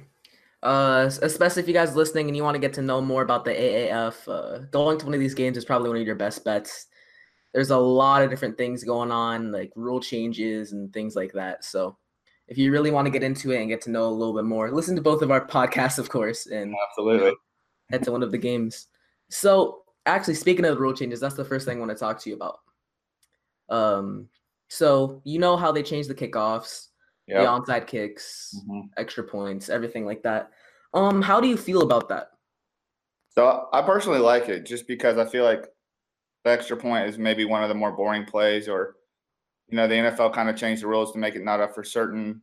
Uh, 0.63 1.09
especially 1.23 1.63
if 1.63 1.67
you 1.67 1.73
guys 1.73 1.95
listening 1.95 2.27
and 2.27 2.37
you 2.37 2.43
want 2.43 2.53
to 2.53 2.59
get 2.59 2.73
to 2.73 2.83
know 2.83 3.01
more 3.01 3.23
about 3.23 3.45
the 3.45 3.51
AAF, 3.51 4.27
uh, 4.27 4.59
going 4.69 4.99
to 4.99 5.05
one 5.05 5.15
of 5.15 5.19
these 5.19 5.33
games 5.33 5.57
is 5.57 5.65
probably 5.65 5.89
one 5.89 5.97
of 5.97 6.05
your 6.05 6.15
best 6.15 6.45
bets 6.45 6.85
there's 7.53 7.69
a 7.69 7.77
lot 7.77 8.23
of 8.23 8.29
different 8.29 8.57
things 8.57 8.83
going 8.83 9.11
on, 9.11 9.51
like 9.51 9.71
rule 9.75 9.99
changes 9.99 10.71
and 10.71 10.91
things 10.93 11.15
like 11.15 11.33
that. 11.33 11.65
So 11.65 11.97
if 12.47 12.57
you 12.57 12.71
really 12.71 12.91
want 12.91 13.05
to 13.05 13.11
get 13.11 13.23
into 13.23 13.51
it 13.51 13.59
and 13.59 13.69
get 13.69 13.81
to 13.81 13.91
know 13.91 14.07
a 14.07 14.09
little 14.09 14.33
bit 14.33 14.45
more, 14.45 14.71
listen 14.71 14.95
to 14.95 15.01
both 15.01 15.21
of 15.21 15.31
our 15.31 15.45
podcasts, 15.47 15.99
of 15.99 16.09
course, 16.09 16.47
and 16.47 16.73
absolutely 16.89 17.27
you 17.27 17.31
know, 17.31 17.37
head 17.91 18.03
to 18.03 18.11
one 18.11 18.23
of 18.23 18.31
the 18.31 18.37
games. 18.37 18.87
So 19.29 19.83
actually, 20.05 20.35
speaking 20.35 20.65
of 20.65 20.75
the 20.75 20.81
rule 20.81 20.93
changes, 20.93 21.19
that's 21.19 21.35
the 21.35 21.45
first 21.45 21.65
thing 21.65 21.77
I 21.77 21.79
want 21.79 21.91
to 21.91 21.97
talk 21.97 22.19
to 22.21 22.29
you 22.29 22.35
about. 22.35 22.59
Um, 23.69 24.27
so 24.67 25.21
you 25.23 25.39
know 25.39 25.57
how 25.57 25.71
they 25.71 25.83
changed 25.83 26.09
the 26.09 26.15
kickoffs, 26.15 26.87
yep. 27.27 27.41
the 27.41 27.47
onside 27.47 27.87
kicks, 27.87 28.55
mm-hmm. 28.57 28.87
extra 28.97 29.23
points, 29.23 29.69
everything 29.69 30.05
like 30.05 30.23
that. 30.23 30.51
Um, 30.93 31.21
how 31.21 31.39
do 31.39 31.47
you 31.47 31.57
feel 31.57 31.81
about 31.81 32.09
that? 32.09 32.27
So 33.29 33.69
I 33.71 33.81
personally 33.81 34.19
like 34.19 34.49
it 34.49 34.65
just 34.65 34.87
because 34.87 35.17
I 35.17 35.25
feel 35.25 35.45
like 35.45 35.65
extra 36.49 36.75
point 36.75 37.07
is 37.07 37.17
maybe 37.17 37.45
one 37.45 37.63
of 37.63 37.69
the 37.69 37.75
more 37.75 37.91
boring 37.91 38.25
plays, 38.25 38.67
or 38.67 38.95
you 39.69 39.77
know, 39.77 39.87
the 39.87 39.95
NFL 39.95 40.33
kind 40.33 40.49
of 40.49 40.55
changed 40.55 40.83
the 40.83 40.87
rules 40.87 41.11
to 41.13 41.19
make 41.19 41.35
it 41.35 41.43
not 41.43 41.61
a 41.61 41.67
for 41.67 41.83
certain 41.83 42.41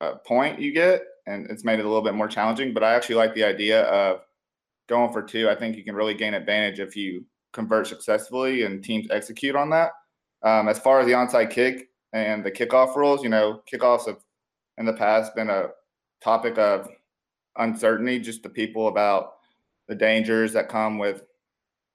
uh, 0.00 0.14
point 0.26 0.60
you 0.60 0.72
get, 0.72 1.02
and 1.26 1.50
it's 1.50 1.64
made 1.64 1.78
it 1.78 1.84
a 1.84 1.88
little 1.88 2.02
bit 2.02 2.14
more 2.14 2.28
challenging. 2.28 2.72
But 2.72 2.84
I 2.84 2.94
actually 2.94 3.16
like 3.16 3.34
the 3.34 3.44
idea 3.44 3.82
of 3.84 4.20
going 4.88 5.12
for 5.12 5.22
two. 5.22 5.48
I 5.48 5.54
think 5.54 5.76
you 5.76 5.84
can 5.84 5.94
really 5.94 6.14
gain 6.14 6.34
advantage 6.34 6.80
if 6.80 6.96
you 6.96 7.24
convert 7.52 7.86
successfully 7.86 8.62
and 8.64 8.82
teams 8.82 9.06
execute 9.10 9.56
on 9.56 9.70
that. 9.70 9.92
Um, 10.42 10.68
as 10.68 10.78
far 10.78 11.00
as 11.00 11.06
the 11.06 11.12
onside 11.12 11.50
kick 11.50 11.88
and 12.12 12.44
the 12.44 12.50
kickoff 12.50 12.96
rules, 12.96 13.22
you 13.22 13.28
know, 13.28 13.62
kickoffs 13.72 14.06
have 14.06 14.18
in 14.78 14.86
the 14.86 14.92
past 14.92 15.34
been 15.34 15.50
a 15.50 15.68
topic 16.22 16.58
of 16.58 16.88
uncertainty 17.56 18.18
just 18.18 18.42
to 18.42 18.48
people 18.48 18.88
about 18.88 19.34
the 19.88 19.94
dangers 19.94 20.52
that 20.52 20.68
come 20.68 20.98
with 20.98 21.24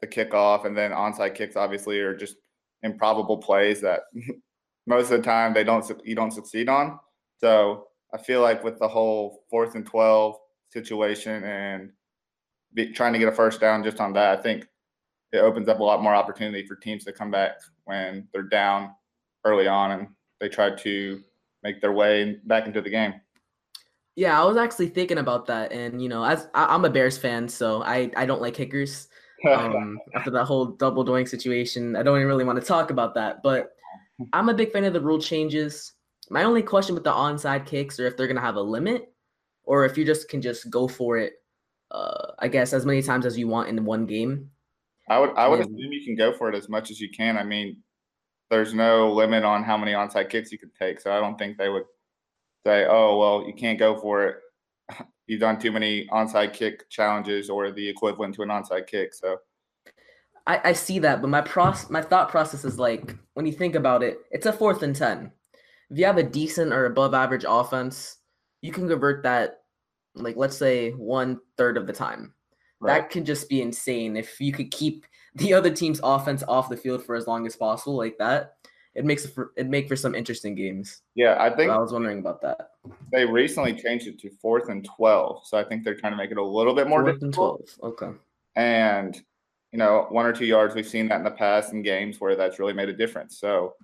the 0.01 0.07
kickoff, 0.07 0.65
and 0.65 0.77
then 0.77 0.91
onside 0.91 1.35
kicks 1.35 1.55
obviously 1.55 1.99
are 1.99 2.15
just 2.15 2.35
improbable 2.83 3.37
plays 3.37 3.81
that 3.81 4.01
most 4.87 5.11
of 5.11 5.17
the 5.17 5.23
time 5.23 5.53
they 5.53 5.63
don't 5.63 5.89
you 6.03 6.15
don't 6.15 6.31
succeed 6.31 6.69
on. 6.69 6.99
So 7.37 7.87
I 8.13 8.17
feel 8.17 8.41
like 8.41 8.63
with 8.63 8.79
the 8.79 8.87
whole 8.87 9.43
fourth 9.49 9.75
and 9.75 9.85
twelve 9.85 10.37
situation 10.69 11.43
and 11.43 11.91
be, 12.73 12.91
trying 12.91 13.13
to 13.13 13.19
get 13.19 13.27
a 13.27 13.31
first 13.31 13.59
down 13.59 13.83
just 13.83 13.99
on 13.99 14.13
that, 14.13 14.37
I 14.37 14.41
think 14.41 14.67
it 15.31 15.39
opens 15.39 15.67
up 15.67 15.79
a 15.79 15.83
lot 15.83 16.01
more 16.01 16.15
opportunity 16.15 16.65
for 16.65 16.75
teams 16.75 17.03
to 17.05 17.11
come 17.11 17.31
back 17.31 17.59
when 17.85 18.27
they're 18.33 18.43
down 18.43 18.91
early 19.45 19.67
on 19.67 19.91
and 19.91 20.07
they 20.39 20.49
try 20.49 20.69
to 20.75 21.21
make 21.63 21.81
their 21.81 21.91
way 21.91 22.37
back 22.45 22.65
into 22.65 22.81
the 22.81 22.89
game. 22.89 23.13
Yeah, 24.15 24.41
I 24.41 24.45
was 24.45 24.57
actually 24.57 24.89
thinking 24.89 25.19
about 25.19 25.45
that, 25.45 25.71
and 25.71 26.01
you 26.01 26.09
know, 26.09 26.23
as 26.23 26.47
I, 26.55 26.73
am 26.73 26.85
a 26.85 26.89
Bears 26.89 27.19
fan, 27.19 27.47
so 27.47 27.83
I 27.83 28.09
I 28.15 28.25
don't 28.25 28.41
like 28.41 28.55
kickers 28.55 29.09
um, 29.45 29.99
after 30.15 30.31
that 30.31 30.45
whole 30.45 30.65
double 30.65 31.05
doink 31.05 31.27
situation. 31.27 31.95
I 31.95 32.03
don't 32.03 32.17
even 32.17 32.27
really 32.27 32.43
want 32.43 32.59
to 32.59 32.65
talk 32.65 32.89
about 32.89 33.13
that, 33.15 33.43
but 33.43 33.71
I'm 34.33 34.49
a 34.49 34.53
big 34.53 34.71
fan 34.71 34.83
of 34.85 34.93
the 34.93 35.01
rule 35.01 35.19
changes. 35.19 35.93
My 36.29 36.43
only 36.43 36.61
question 36.61 36.95
with 36.95 37.03
the 37.03 37.11
onside 37.11 37.65
kicks 37.65 37.99
are 37.99 38.07
if 38.07 38.17
they're 38.17 38.27
gonna 38.27 38.41
have 38.41 38.55
a 38.55 38.61
limit, 38.61 39.13
or 39.63 39.85
if 39.85 39.97
you 39.97 40.05
just 40.05 40.29
can 40.29 40.41
just 40.41 40.69
go 40.69 40.87
for 40.87 41.17
it. 41.17 41.33
Uh, 41.89 42.33
I 42.39 42.49
guess 42.49 42.73
as 42.73 42.85
many 42.85 43.01
times 43.01 43.25
as 43.25 43.37
you 43.37 43.47
want 43.47 43.69
in 43.69 43.85
one 43.85 44.05
game. 44.05 44.49
I 45.09 45.19
would 45.19 45.31
I 45.37 45.47
would 45.47 45.61
and, 45.61 45.69
assume 45.69 45.91
you 45.93 46.03
can 46.03 46.15
go 46.15 46.33
for 46.33 46.49
it 46.49 46.55
as 46.55 46.67
much 46.67 46.91
as 46.91 46.99
you 46.99 47.09
can. 47.09 47.37
I 47.37 47.43
mean, 47.43 47.77
there's 48.49 48.73
no 48.73 49.13
limit 49.13 49.45
on 49.45 49.63
how 49.63 49.77
many 49.77 49.93
onside 49.93 50.29
kicks 50.29 50.51
you 50.51 50.57
can 50.57 50.71
take, 50.77 50.99
so 50.99 51.11
I 51.11 51.21
don't 51.21 51.37
think 51.37 51.57
they 51.57 51.69
would 51.69 51.85
say, 52.65 52.85
"Oh, 52.89 53.17
well, 53.17 53.47
you 53.47 53.53
can't 53.53 53.79
go 53.79 53.97
for 53.97 54.25
it 54.25 54.37
you've 55.27 55.41
done 55.41 55.59
too 55.59 55.71
many 55.71 56.07
onside 56.07 56.53
kick 56.53 56.89
challenges 56.89 57.49
or 57.49 57.71
the 57.71 57.87
equivalent 57.87 58.33
to 58.35 58.41
an 58.41 58.49
onside 58.49 58.87
kick. 58.87 59.13
So 59.13 59.37
I, 60.47 60.61
I 60.65 60.73
see 60.73 60.99
that, 60.99 61.21
but 61.21 61.29
my 61.29 61.41
pros 61.41 61.89
my 61.89 62.01
thought 62.01 62.29
process 62.29 62.65
is 62.65 62.79
like 62.79 63.15
when 63.33 63.45
you 63.45 63.51
think 63.51 63.75
about 63.75 64.01
it, 64.01 64.19
it's 64.31 64.45
a 64.45 64.53
fourth 64.53 64.81
and 64.81 64.95
ten. 64.95 65.31
If 65.89 65.97
you 65.97 66.05
have 66.05 66.17
a 66.17 66.23
decent 66.23 66.73
or 66.73 66.85
above 66.85 67.13
average 67.13 67.45
offense, 67.47 68.17
you 68.61 68.71
can 68.71 68.87
convert 68.87 69.23
that 69.23 69.61
like 70.15 70.35
let's 70.37 70.57
say 70.57 70.91
one 70.91 71.39
third 71.57 71.77
of 71.77 71.85
the 71.85 71.93
time. 71.93 72.33
Right. 72.79 73.01
That 73.01 73.09
can 73.09 73.25
just 73.25 73.49
be 73.49 73.61
insane 73.61 74.15
if 74.15 74.39
you 74.39 74.53
could 74.53 74.71
keep 74.71 75.05
the 75.35 75.53
other 75.53 75.71
team's 75.71 75.99
offense 76.03 76.43
off 76.47 76.69
the 76.69 76.77
field 76.77 77.03
for 77.03 77.15
as 77.15 77.27
long 77.27 77.45
as 77.45 77.55
possible 77.55 77.97
like 77.97 78.17
that 78.17 78.53
it 78.97 79.05
makes 79.05 79.23
it 79.23 79.33
for 79.33 79.51
it 79.55 79.67
make 79.67 79.87
for 79.87 79.95
some 79.95 80.15
interesting 80.15 80.55
games. 80.55 81.03
Yeah, 81.13 81.37
I 81.39 81.55
think 81.55 81.69
so 81.69 81.75
I 81.75 81.77
was 81.77 81.93
wondering 81.93 82.17
about 82.17 82.41
that. 82.41 82.71
They 83.11 83.25
recently 83.25 83.73
changed 83.73 84.07
it 84.07 84.19
to 84.19 84.31
fourth 84.41 84.69
and 84.69 84.83
twelve, 84.83 85.43
so 85.45 85.57
I 85.57 85.63
think 85.63 85.83
they're 85.83 85.95
trying 85.95 86.13
to 86.13 86.17
make 86.17 86.31
it 86.31 86.37
a 86.37 86.43
little 86.43 86.73
bit 86.73 86.87
more 86.87 87.03
fourth 87.03 87.19
difficult. 87.19 87.59
and 87.59 87.69
twelve. 87.79 87.93
Okay. 87.93 88.17
And 88.55 89.21
you 89.71 89.77
know, 89.77 90.07
one 90.09 90.25
or 90.25 90.33
two 90.33 90.45
yards, 90.45 90.73
we've 90.73 90.87
seen 90.87 91.07
that 91.09 91.17
in 91.17 91.23
the 91.23 91.31
past 91.31 91.73
in 91.73 91.83
games 91.83 92.19
where 92.19 92.35
that's 92.35 92.57
really 92.57 92.73
made 92.73 92.89
a 92.89 92.93
difference. 92.93 93.39
So 93.39 93.75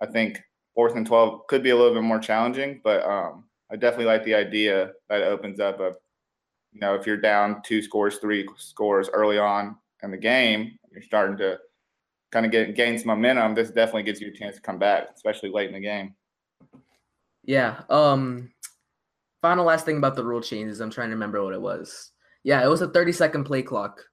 I 0.00 0.06
think 0.06 0.38
fourth 0.74 0.96
and 0.96 1.06
twelve 1.06 1.46
could 1.46 1.62
be 1.62 1.70
a 1.70 1.76
little 1.76 1.94
bit 1.94 2.02
more 2.02 2.18
challenging, 2.18 2.82
but 2.84 3.02
um, 3.04 3.44
I 3.70 3.76
definitely 3.76 4.06
like 4.06 4.24
the 4.24 4.34
idea 4.34 4.92
that 5.08 5.22
opens 5.22 5.60
up 5.60 5.80
a, 5.80 5.94
you 6.72 6.80
know, 6.80 6.94
if 6.94 7.06
you're 7.06 7.16
down 7.16 7.62
two 7.64 7.80
scores, 7.80 8.18
three 8.18 8.46
scores 8.58 9.08
early 9.08 9.38
on 9.38 9.76
in 10.02 10.10
the 10.10 10.18
game, 10.18 10.78
you're 10.92 11.02
starting 11.02 11.38
to 11.38 11.58
kind 12.30 12.46
of 12.46 12.52
get 12.52 12.74
gains 12.74 13.04
momentum, 13.04 13.54
this 13.54 13.70
definitely 13.70 14.02
gives 14.02 14.20
you 14.20 14.28
a 14.28 14.36
chance 14.36 14.56
to 14.56 14.62
come 14.62 14.78
back, 14.78 15.08
especially 15.14 15.50
late 15.50 15.68
in 15.68 15.74
the 15.74 15.80
game. 15.80 16.14
Yeah. 17.44 17.82
Um. 17.88 18.52
Final 19.40 19.64
last 19.64 19.84
thing 19.84 19.98
about 19.98 20.16
the 20.16 20.24
rule 20.24 20.40
changes. 20.40 20.80
I'm 20.80 20.90
trying 20.90 21.10
to 21.10 21.14
remember 21.14 21.42
what 21.44 21.54
it 21.54 21.62
was. 21.62 22.10
Yeah, 22.42 22.64
it 22.64 22.68
was 22.68 22.80
a 22.82 22.88
30 22.88 23.12
second 23.12 23.44
play 23.44 23.62
clock. 23.62 24.04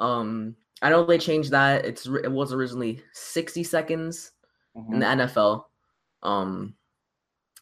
Um, 0.00 0.56
I 0.82 0.90
know 0.90 1.04
they 1.04 1.18
changed 1.18 1.52
that. 1.52 1.84
It's 1.84 2.06
it 2.06 2.30
was 2.30 2.52
originally 2.52 3.02
60 3.12 3.62
seconds 3.62 4.32
mm-hmm. 4.76 4.94
in 4.94 4.98
the 4.98 5.06
mm-hmm. 5.06 5.20
NFL. 5.38 5.64
Um, 6.24 6.74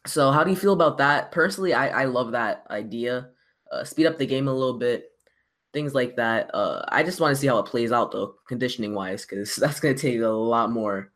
so 0.07 0.31
how 0.31 0.43
do 0.43 0.51
you 0.51 0.57
feel 0.57 0.73
about 0.73 0.99
that? 0.99 1.31
Personally, 1.31 1.75
I 1.75 2.03
I 2.03 2.05
love 2.07 2.33
that 2.33 2.65
idea. 2.71 3.29
Uh, 3.71 3.85
speed 3.85 4.07
up 4.07 4.19
the 4.19 4.27
game 4.27 4.49
a 4.49 4.53
little 4.53 4.79
bit 4.79 5.10
things 5.73 5.95
like 5.95 6.17
that. 6.17 6.53
Uh, 6.55 6.85
I 6.89 7.03
just 7.03 7.21
want 7.21 7.35
to 7.35 7.41
see 7.41 7.47
how 7.47 7.59
it 7.59 7.67
plays 7.67 7.93
out 7.93 8.13
though, 8.13 8.37
conditioning 8.47 8.95
wise, 8.95 9.27
because 9.27 9.57
that's 9.57 9.81
going 9.81 9.95
to 9.95 10.01
take 10.01 10.21
a 10.21 10.29
lot 10.29 10.71
more 10.71 11.13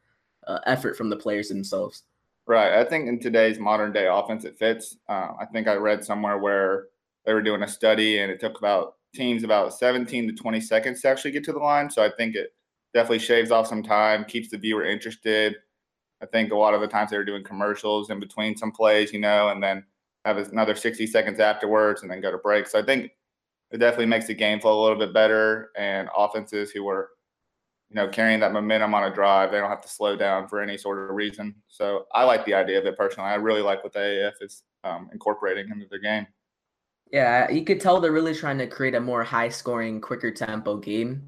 uh, 0.46 0.60
effort 0.66 0.96
from 0.96 1.10
the 1.10 1.16
players 1.16 1.48
themselves. 1.48 2.02
Right. 2.46 2.74
I 2.74 2.84
think 2.84 3.08
in 3.08 3.18
today's 3.20 3.58
modern 3.58 3.92
day 3.92 4.06
offense, 4.06 4.44
it 4.44 4.58
fits. 4.58 4.96
Uh, 5.08 5.32
I 5.40 5.46
think 5.52 5.66
I 5.66 5.74
read 5.74 6.04
somewhere 6.04 6.38
where 6.38 6.88
they 7.24 7.32
were 7.32 7.42
doing 7.42 7.62
a 7.62 7.68
study 7.68 8.18
and 8.18 8.30
it 8.30 8.38
took 8.38 8.58
about 8.58 8.96
teams 9.14 9.44
about 9.44 9.72
17 9.72 10.28
to 10.28 10.34
20 10.34 10.60
seconds 10.60 11.00
to 11.00 11.08
actually 11.08 11.30
get 11.30 11.44
to 11.44 11.52
the 11.52 11.58
line. 11.58 11.88
So 11.88 12.04
I 12.04 12.10
think 12.10 12.34
it 12.34 12.52
definitely 12.92 13.20
shaves 13.20 13.50
off 13.50 13.66
some 13.66 13.82
time, 13.82 14.24
keeps 14.24 14.50
the 14.50 14.58
viewer 14.58 14.84
interested. 14.84 15.56
I 16.22 16.26
think 16.26 16.52
a 16.52 16.56
lot 16.56 16.74
of 16.74 16.80
the 16.80 16.86
times 16.86 17.10
they 17.10 17.16
were 17.16 17.24
doing 17.24 17.44
commercials 17.44 18.10
in 18.10 18.20
between 18.20 18.56
some 18.56 18.72
plays, 18.72 19.12
you 19.12 19.20
know, 19.20 19.48
and 19.48 19.62
then 19.62 19.84
have 20.24 20.36
another 20.36 20.74
60 20.74 21.06
seconds 21.06 21.40
afterwards 21.40 22.02
and 22.02 22.10
then 22.10 22.20
go 22.20 22.30
to 22.30 22.38
break. 22.38 22.66
So 22.66 22.78
I 22.78 22.84
think 22.84 23.10
it 23.70 23.78
definitely 23.78 24.06
makes 24.06 24.26
the 24.26 24.34
game 24.34 24.60
flow 24.60 24.80
a 24.80 24.82
little 24.82 24.98
bit 24.98 25.12
better. 25.12 25.70
And 25.76 26.08
offenses 26.16 26.70
who 26.70 26.84
were, 26.84 27.10
you 27.90 27.96
know, 27.96 28.08
carrying 28.08 28.40
that 28.40 28.52
momentum 28.52 28.94
on 28.94 29.04
a 29.04 29.14
drive, 29.14 29.50
they 29.50 29.58
don't 29.58 29.70
have 29.70 29.80
to 29.82 29.88
slow 29.88 30.16
down 30.16 30.48
for 30.48 30.60
any 30.60 30.76
sort 30.76 30.98
of 30.98 31.14
reason. 31.14 31.54
So 31.68 32.06
I 32.12 32.24
like 32.24 32.44
the 32.44 32.54
idea 32.54 32.78
of 32.78 32.86
it 32.86 32.96
personally. 32.96 33.30
I 33.30 33.34
really 33.34 33.62
like 33.62 33.82
what 33.82 33.92
the 33.92 34.00
AAF 34.00 34.32
is 34.42 34.62
um, 34.84 35.08
incorporating 35.12 35.70
into 35.70 35.86
their 35.88 36.00
game. 36.00 36.26
Yeah, 37.10 37.50
you 37.50 37.64
could 37.64 37.80
tell 37.80 38.00
they're 38.00 38.12
really 38.12 38.34
trying 38.34 38.58
to 38.58 38.66
create 38.66 38.94
a 38.94 39.00
more 39.00 39.22
high 39.22 39.48
scoring, 39.48 40.00
quicker 40.00 40.30
tempo 40.30 40.76
game. 40.76 41.22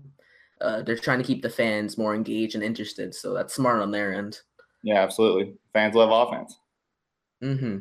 Uh, 0.60 0.82
they're 0.82 0.96
trying 0.96 1.18
to 1.18 1.24
keep 1.24 1.42
the 1.42 1.50
fans 1.50 1.98
more 1.98 2.14
engaged 2.14 2.54
and 2.54 2.64
interested. 2.64 3.14
So 3.14 3.34
that's 3.34 3.54
smart 3.54 3.82
on 3.82 3.90
their 3.90 4.14
end. 4.14 4.40
Yeah, 4.82 5.02
absolutely. 5.02 5.54
Fans 5.72 5.94
love 5.94 6.10
offense. 6.10 6.58
Mm-hmm. 7.42 7.78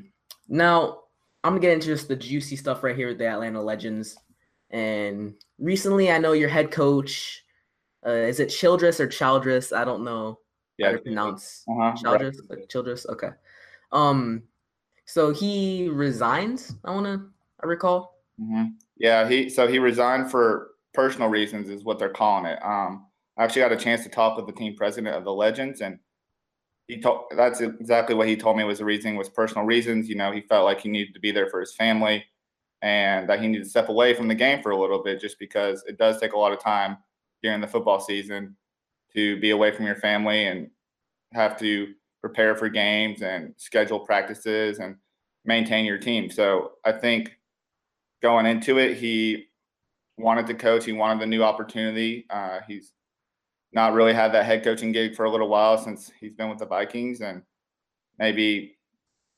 Now, 0.49 0.99
I'm 1.43 1.53
gonna 1.53 1.61
get 1.61 1.73
into 1.73 1.87
just 1.87 2.07
the 2.07 2.15
juicy 2.15 2.55
stuff 2.55 2.83
right 2.83 2.95
here 2.95 3.09
with 3.09 3.17
the 3.17 3.27
Atlanta 3.27 3.61
Legends. 3.61 4.17
And 4.75 5.35
recently, 5.57 6.11
I 6.11 6.17
know 6.17 6.33
your 6.33 6.49
head 6.49 6.69
coach. 6.69 7.45
Uh, 8.05 8.09
is 8.09 8.41
it 8.41 8.47
Childress 8.47 8.99
or 8.99 9.07
Childress? 9.07 9.71
I 9.71 9.85
don't 9.85 10.03
know 10.03 10.39
yeah, 10.77 10.87
how 10.87 10.91
to 10.91 10.99
pronounce 10.99 11.63
uh-huh, 11.69 11.93
Childress. 11.95 12.41
Right. 12.49 12.59
Like 12.59 12.69
Childress. 12.69 13.05
Okay. 13.07 13.29
Um, 13.93 14.43
so 15.05 15.31
he 15.31 15.87
resigned. 15.87 16.69
I 16.83 16.91
want 16.91 17.05
to. 17.05 17.25
I 17.63 17.67
recall. 17.67 18.19
Mm-hmm. 18.37 18.71
Yeah, 18.97 19.29
he 19.29 19.49
so 19.49 19.65
he 19.65 19.79
resigned 19.79 20.29
for 20.29 20.71
personal 20.93 21.29
reasons, 21.29 21.69
is 21.69 21.85
what 21.85 21.97
they're 21.97 22.09
calling 22.09 22.45
it. 22.45 22.59
Um, 22.61 23.07
I 23.37 23.45
actually 23.45 23.61
got 23.61 23.71
a 23.71 23.77
chance 23.77 24.03
to 24.03 24.09
talk 24.09 24.35
with 24.35 24.45
the 24.45 24.51
team 24.51 24.75
president 24.75 25.15
of 25.15 25.23
the 25.23 25.31
Legends, 25.31 25.79
and 25.79 25.99
he 26.89 26.99
told 26.99 27.27
that's 27.37 27.61
exactly 27.61 28.13
what 28.13 28.27
he 28.27 28.35
told 28.35 28.57
me 28.57 28.65
was 28.65 28.79
the 28.79 28.85
reasoning 28.85 29.15
was 29.15 29.29
personal 29.29 29.63
reasons. 29.63 30.09
You 30.09 30.15
know, 30.15 30.33
he 30.33 30.41
felt 30.41 30.65
like 30.65 30.81
he 30.81 30.89
needed 30.89 31.13
to 31.13 31.21
be 31.21 31.31
there 31.31 31.49
for 31.49 31.61
his 31.61 31.73
family 31.73 32.25
and 32.85 33.27
that 33.27 33.41
he 33.41 33.47
needed 33.47 33.63
to 33.63 33.69
step 33.69 33.89
away 33.89 34.13
from 34.13 34.27
the 34.27 34.35
game 34.35 34.61
for 34.61 34.69
a 34.69 34.79
little 34.79 35.01
bit 35.01 35.19
just 35.19 35.39
because 35.39 35.83
it 35.87 35.97
does 35.97 36.19
take 36.19 36.33
a 36.33 36.37
lot 36.37 36.53
of 36.53 36.59
time 36.59 36.95
during 37.41 37.59
the 37.59 37.65
football 37.65 37.99
season 37.99 38.55
to 39.11 39.39
be 39.39 39.49
away 39.49 39.71
from 39.71 39.87
your 39.87 39.95
family 39.95 40.45
and 40.45 40.69
have 41.33 41.57
to 41.57 41.95
prepare 42.21 42.55
for 42.55 42.69
games 42.69 43.23
and 43.23 43.55
schedule 43.57 43.99
practices 43.99 44.77
and 44.77 44.95
maintain 45.45 45.83
your 45.83 45.97
team. 45.97 46.29
So 46.29 46.73
I 46.85 46.91
think 46.91 47.35
going 48.21 48.45
into 48.45 48.77
it, 48.77 48.97
he 48.97 49.47
wanted 50.19 50.45
to 50.45 50.53
coach. 50.53 50.85
He 50.85 50.93
wanted 50.93 51.19
the 51.19 51.25
new 51.25 51.43
opportunity. 51.43 52.27
Uh, 52.29 52.59
he's 52.67 52.93
not 53.73 53.93
really 53.93 54.13
had 54.13 54.31
that 54.33 54.45
head 54.45 54.63
coaching 54.63 54.91
gig 54.91 55.15
for 55.15 55.25
a 55.25 55.31
little 55.31 55.49
while 55.49 55.79
since 55.79 56.11
he's 56.19 56.35
been 56.35 56.49
with 56.49 56.59
the 56.59 56.67
Vikings, 56.67 57.21
and 57.21 57.41
maybe 58.19 58.77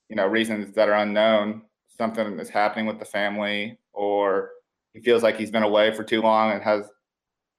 you 0.09 0.17
know 0.17 0.27
reasons 0.27 0.75
that 0.75 0.89
are 0.89 0.95
unknown, 0.95 1.61
something 1.97 2.39
is 2.39 2.49
happening 2.49 2.85
with 2.85 2.99
the 2.99 3.05
family, 3.05 3.79
or 3.93 4.51
he 4.93 5.01
feels 5.01 5.23
like 5.23 5.37
he's 5.37 5.51
been 5.51 5.63
away 5.63 5.93
for 5.93 6.03
too 6.03 6.21
long 6.21 6.51
and 6.51 6.61
has 6.61 6.89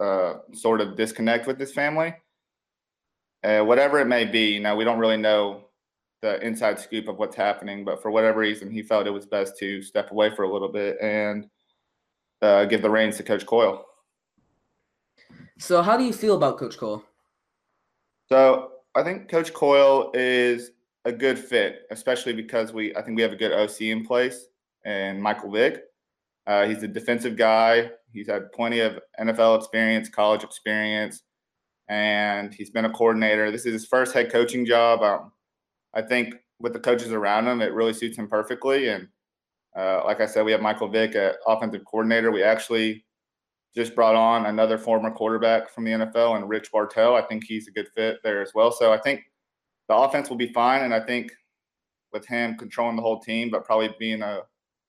a 0.01 0.35
sort 0.53 0.81
of 0.81 0.96
disconnect 0.96 1.46
with 1.46 1.59
his 1.59 1.72
family. 1.72 2.14
Uh, 3.44 3.61
whatever 3.61 4.01
it 4.01 4.07
may 4.07 4.24
be, 4.24 4.55
you 4.55 4.61
know, 4.61 4.74
we 4.74 4.85
don't 4.85 4.98
really 4.98 5.16
know 5.16 5.64
the 6.22 6.44
inside 6.44 6.79
scoop 6.79 7.07
of 7.09 7.18
what's 7.18 7.37
happening, 7.37 7.85
but 7.85 8.03
for 8.03 8.11
whatever 8.11 8.40
reason, 8.40 8.70
he 8.70 8.83
felt 8.83 9.07
it 9.07 9.11
was 9.11 9.27
best 9.27 9.57
to 9.59 9.81
step 9.83 10.11
away 10.11 10.35
for 10.35 10.42
a 10.42 10.53
little 10.53 10.68
bit 10.68 10.96
and 11.01 11.46
uh, 12.42 12.64
give 12.64 12.83
the 12.83 12.90
reins 12.90 13.16
to 13.16 13.22
Coach 13.22 13.46
Coyle. 13.46 13.85
So, 15.59 15.83
how 15.83 15.96
do 15.96 16.05
you 16.05 16.12
feel 16.12 16.37
about 16.37 16.59
Coach 16.59 16.77
Coyle? 16.77 17.05
So, 18.29 18.72
I 18.94 19.03
think 19.03 19.29
Coach 19.29 19.53
Coyle 19.53 20.11
is 20.14 20.72
a 21.08 21.12
good 21.12 21.38
fit, 21.38 21.86
especially 21.90 22.34
because 22.34 22.72
we 22.72 22.94
I 22.94 23.02
think 23.02 23.16
we 23.16 23.22
have 23.22 23.32
a 23.32 23.36
good 23.36 23.52
OC 23.52 23.80
in 23.82 24.04
place 24.04 24.46
and 24.84 25.20
Michael 25.20 25.50
Vick. 25.50 25.82
Uh, 26.46 26.66
he's 26.66 26.82
a 26.82 26.88
defensive 26.88 27.36
guy. 27.36 27.90
He's 28.12 28.28
had 28.28 28.52
plenty 28.52 28.80
of 28.80 28.98
NFL 29.18 29.58
experience, 29.58 30.08
college 30.08 30.44
experience, 30.44 31.22
and 31.88 32.52
he's 32.52 32.70
been 32.70 32.84
a 32.84 32.90
coordinator. 32.90 33.50
This 33.50 33.66
is 33.66 33.72
his 33.72 33.86
first 33.86 34.14
head 34.14 34.30
coaching 34.30 34.66
job. 34.66 35.02
Um, 35.02 35.32
I 35.94 36.02
think 36.02 36.34
with 36.60 36.74
the 36.74 36.80
coaches 36.80 37.12
around 37.12 37.48
him, 37.48 37.62
it 37.62 37.72
really 37.72 37.94
suits 37.94 38.18
him 38.18 38.28
perfectly. 38.28 38.88
And 38.88 39.08
uh, 39.76 40.02
like 40.04 40.20
I 40.20 40.26
said, 40.26 40.44
we 40.44 40.52
have 40.52 40.60
Michael 40.60 40.88
Vick, 40.88 41.14
an 41.14 41.32
offensive 41.46 41.84
coordinator. 41.86 42.30
We 42.30 42.42
actually 42.42 43.04
just 43.74 43.94
brought 43.94 44.14
on 44.14 44.46
another 44.46 44.76
former 44.76 45.10
quarterback 45.10 45.70
from 45.70 45.84
the 45.84 45.92
NFL 45.92 46.36
and 46.36 46.48
Rich 46.48 46.70
Bartel. 46.70 47.14
I 47.14 47.22
think 47.22 47.44
he's 47.44 47.68
a 47.68 47.72
good 47.72 47.88
fit 47.94 48.18
there 48.22 48.42
as 48.42 48.52
well. 48.54 48.72
So 48.72 48.92
I 48.92 48.98
think 48.98 49.22
the 49.88 49.94
offense 49.94 50.29
will 50.29 50.37
be 50.37 50.53
fine. 50.53 50.85
And 50.85 50.94
I 50.94 51.01
think 51.01 51.33
with 52.12 52.27
him 52.27 52.57
controlling 52.57 52.96
the 52.96 53.03
whole 53.03 53.20
team, 53.20 53.51
but 53.51 53.64
probably 53.64 53.94
being 53.98 54.22
a 54.22 54.42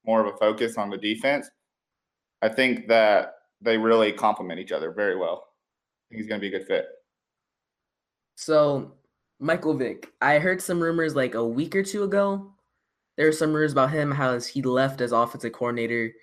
more 0.05 0.25
of 0.25 0.33
a 0.33 0.37
focus 0.37 0.77
on 0.77 0.89
the 0.89 0.97
defense, 0.97 1.49
I 2.41 2.49
think 2.49 2.87
that 2.87 3.33
they 3.61 3.77
really 3.77 4.11
complement 4.11 4.59
each 4.59 4.71
other 4.71 4.91
very 4.91 5.17
well. 5.17 5.47
I 5.47 6.01
think 6.09 6.21
he's 6.21 6.29
going 6.29 6.39
to 6.39 6.49
be 6.49 6.55
a 6.55 6.59
good 6.59 6.67
fit. 6.67 6.87
So, 8.35 8.93
Michael 9.39 9.73
Vick, 9.73 10.11
I 10.21 10.39
heard 10.39 10.61
some 10.61 10.79
rumors 10.79 11.15
like 11.15 11.35
a 11.35 11.45
week 11.45 11.75
or 11.75 11.83
two 11.83 12.03
ago. 12.03 12.53
There 13.17 13.25
were 13.25 13.33
some 13.33 13.53
rumors 13.53 13.73
about 13.73 13.91
him, 13.91 14.11
how 14.11 14.39
he 14.39 14.61
left 14.61 15.01
as 15.01 15.11
offensive 15.11 15.51
coordinator. 15.51 16.13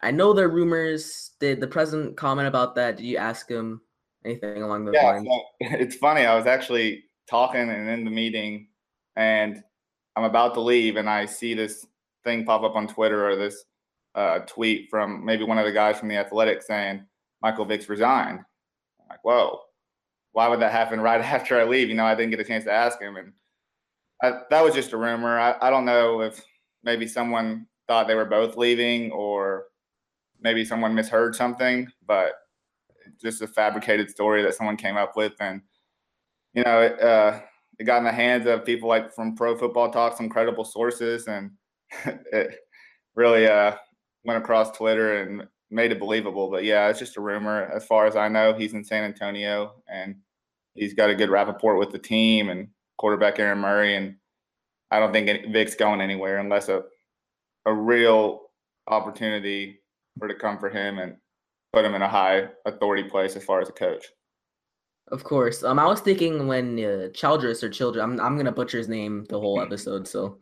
I 0.00 0.10
know 0.10 0.32
there 0.32 0.46
are 0.46 0.50
rumors. 0.50 1.32
Did 1.40 1.60
the 1.60 1.66
president 1.66 2.16
comment 2.16 2.48
about 2.48 2.74
that? 2.76 2.96
Did 2.96 3.04
you 3.04 3.18
ask 3.18 3.48
him 3.48 3.82
anything 4.24 4.62
along 4.62 4.86
those 4.86 4.94
yeah, 4.94 5.10
lines? 5.10 5.28
So 5.28 5.42
it's 5.60 5.96
funny. 5.96 6.24
I 6.24 6.34
was 6.34 6.46
actually 6.46 7.04
talking 7.28 7.68
and 7.68 7.88
in 7.88 8.04
the 8.04 8.10
meeting, 8.10 8.68
and 9.16 9.62
I'm 10.16 10.24
about 10.24 10.54
to 10.54 10.60
leave, 10.60 10.96
and 10.96 11.08
I 11.08 11.26
see 11.26 11.54
this 11.54 11.86
thing 12.24 12.44
pop 12.44 12.62
up 12.62 12.76
on 12.76 12.86
Twitter 12.86 13.28
or 13.28 13.36
this 13.36 13.64
uh, 14.14 14.40
tweet 14.40 14.88
from 14.90 15.24
maybe 15.24 15.44
one 15.44 15.58
of 15.58 15.64
the 15.64 15.72
guys 15.72 15.98
from 15.98 16.08
the 16.08 16.16
Athletic 16.16 16.62
saying 16.62 17.04
Michael 17.40 17.64
Vick's 17.64 17.88
resigned. 17.88 18.40
I'm 19.00 19.06
like, 19.08 19.24
whoa, 19.24 19.60
why 20.32 20.48
would 20.48 20.60
that 20.60 20.72
happen 20.72 21.00
right 21.02 21.20
after 21.20 21.60
I 21.60 21.64
leave? 21.64 21.88
You 21.88 21.94
know, 21.94 22.04
I 22.04 22.14
didn't 22.14 22.30
get 22.30 22.40
a 22.40 22.44
chance 22.44 22.64
to 22.64 22.72
ask 22.72 23.00
him, 23.00 23.16
and 23.16 23.32
I, 24.22 24.40
that 24.50 24.64
was 24.64 24.74
just 24.74 24.92
a 24.92 24.96
rumor. 24.96 25.38
I, 25.38 25.54
I 25.60 25.70
don't 25.70 25.84
know 25.84 26.20
if 26.20 26.42
maybe 26.84 27.06
someone 27.06 27.66
thought 27.88 28.06
they 28.06 28.14
were 28.14 28.24
both 28.24 28.56
leaving 28.56 29.10
or 29.12 29.64
maybe 30.40 30.64
someone 30.64 30.94
misheard 30.94 31.34
something, 31.34 31.88
but 32.06 32.32
just 33.20 33.42
a 33.42 33.46
fabricated 33.46 34.10
story 34.10 34.42
that 34.42 34.54
someone 34.54 34.76
came 34.76 34.96
up 34.96 35.16
with, 35.16 35.32
and 35.40 35.62
you 36.54 36.62
know, 36.64 36.80
it, 36.82 37.00
uh, 37.00 37.40
it 37.78 37.84
got 37.84 37.98
in 37.98 38.04
the 38.04 38.12
hands 38.12 38.46
of 38.46 38.64
people 38.64 38.88
like 38.88 39.12
from 39.12 39.34
Pro 39.34 39.56
Football 39.56 39.90
Talk, 39.90 40.16
some 40.16 40.28
credible 40.28 40.64
sources, 40.64 41.26
and 41.26 41.50
it 42.04 42.56
really 43.14 43.46
uh, 43.46 43.74
went 44.24 44.42
across 44.42 44.70
Twitter 44.76 45.22
and 45.22 45.46
made 45.70 45.92
it 45.92 45.98
believable. 45.98 46.50
But 46.50 46.64
yeah, 46.64 46.88
it's 46.88 46.98
just 46.98 47.16
a 47.16 47.20
rumor. 47.20 47.64
As 47.74 47.84
far 47.86 48.06
as 48.06 48.16
I 48.16 48.28
know, 48.28 48.52
he's 48.52 48.74
in 48.74 48.84
San 48.84 49.04
Antonio, 49.04 49.74
and 49.88 50.16
he's 50.74 50.94
got 50.94 51.10
a 51.10 51.14
good 51.14 51.30
rapport 51.30 51.76
with 51.76 51.90
the 51.90 51.98
team 51.98 52.50
and 52.50 52.68
quarterback 52.98 53.38
Aaron 53.38 53.58
Murray, 53.58 53.96
and 53.96 54.16
I 54.90 55.00
don't 55.00 55.12
think 55.12 55.52
Vick's 55.52 55.74
going 55.74 56.00
anywhere 56.00 56.38
unless 56.38 56.68
a 56.68 56.84
a 57.66 57.72
real 57.72 58.42
opportunity 58.88 59.80
were 60.18 60.28
to 60.28 60.34
come 60.34 60.58
for 60.58 60.68
him 60.68 60.98
and 60.98 61.16
put 61.72 61.84
him 61.84 61.94
in 61.94 62.02
a 62.02 62.08
high 62.08 62.48
authority 62.66 63.04
place 63.08 63.36
as 63.36 63.44
far 63.44 63.60
as 63.60 63.68
a 63.68 63.72
coach. 63.72 64.06
Of 65.08 65.24
course. 65.24 65.62
Um, 65.62 65.78
I 65.78 65.86
was 65.86 66.00
thinking 66.00 66.46
when 66.46 66.82
uh, 66.82 67.08
Childress 67.12 67.62
or 67.62 67.68
Children, 67.68 68.02
I'm 68.04 68.20
I'm 68.20 68.36
gonna 68.36 68.52
butcher 68.52 68.78
his 68.78 68.88
name 68.88 69.24
the 69.28 69.38
whole 69.38 69.58
mm-hmm. 69.58 69.66
episode, 69.66 70.08
so 70.08 70.38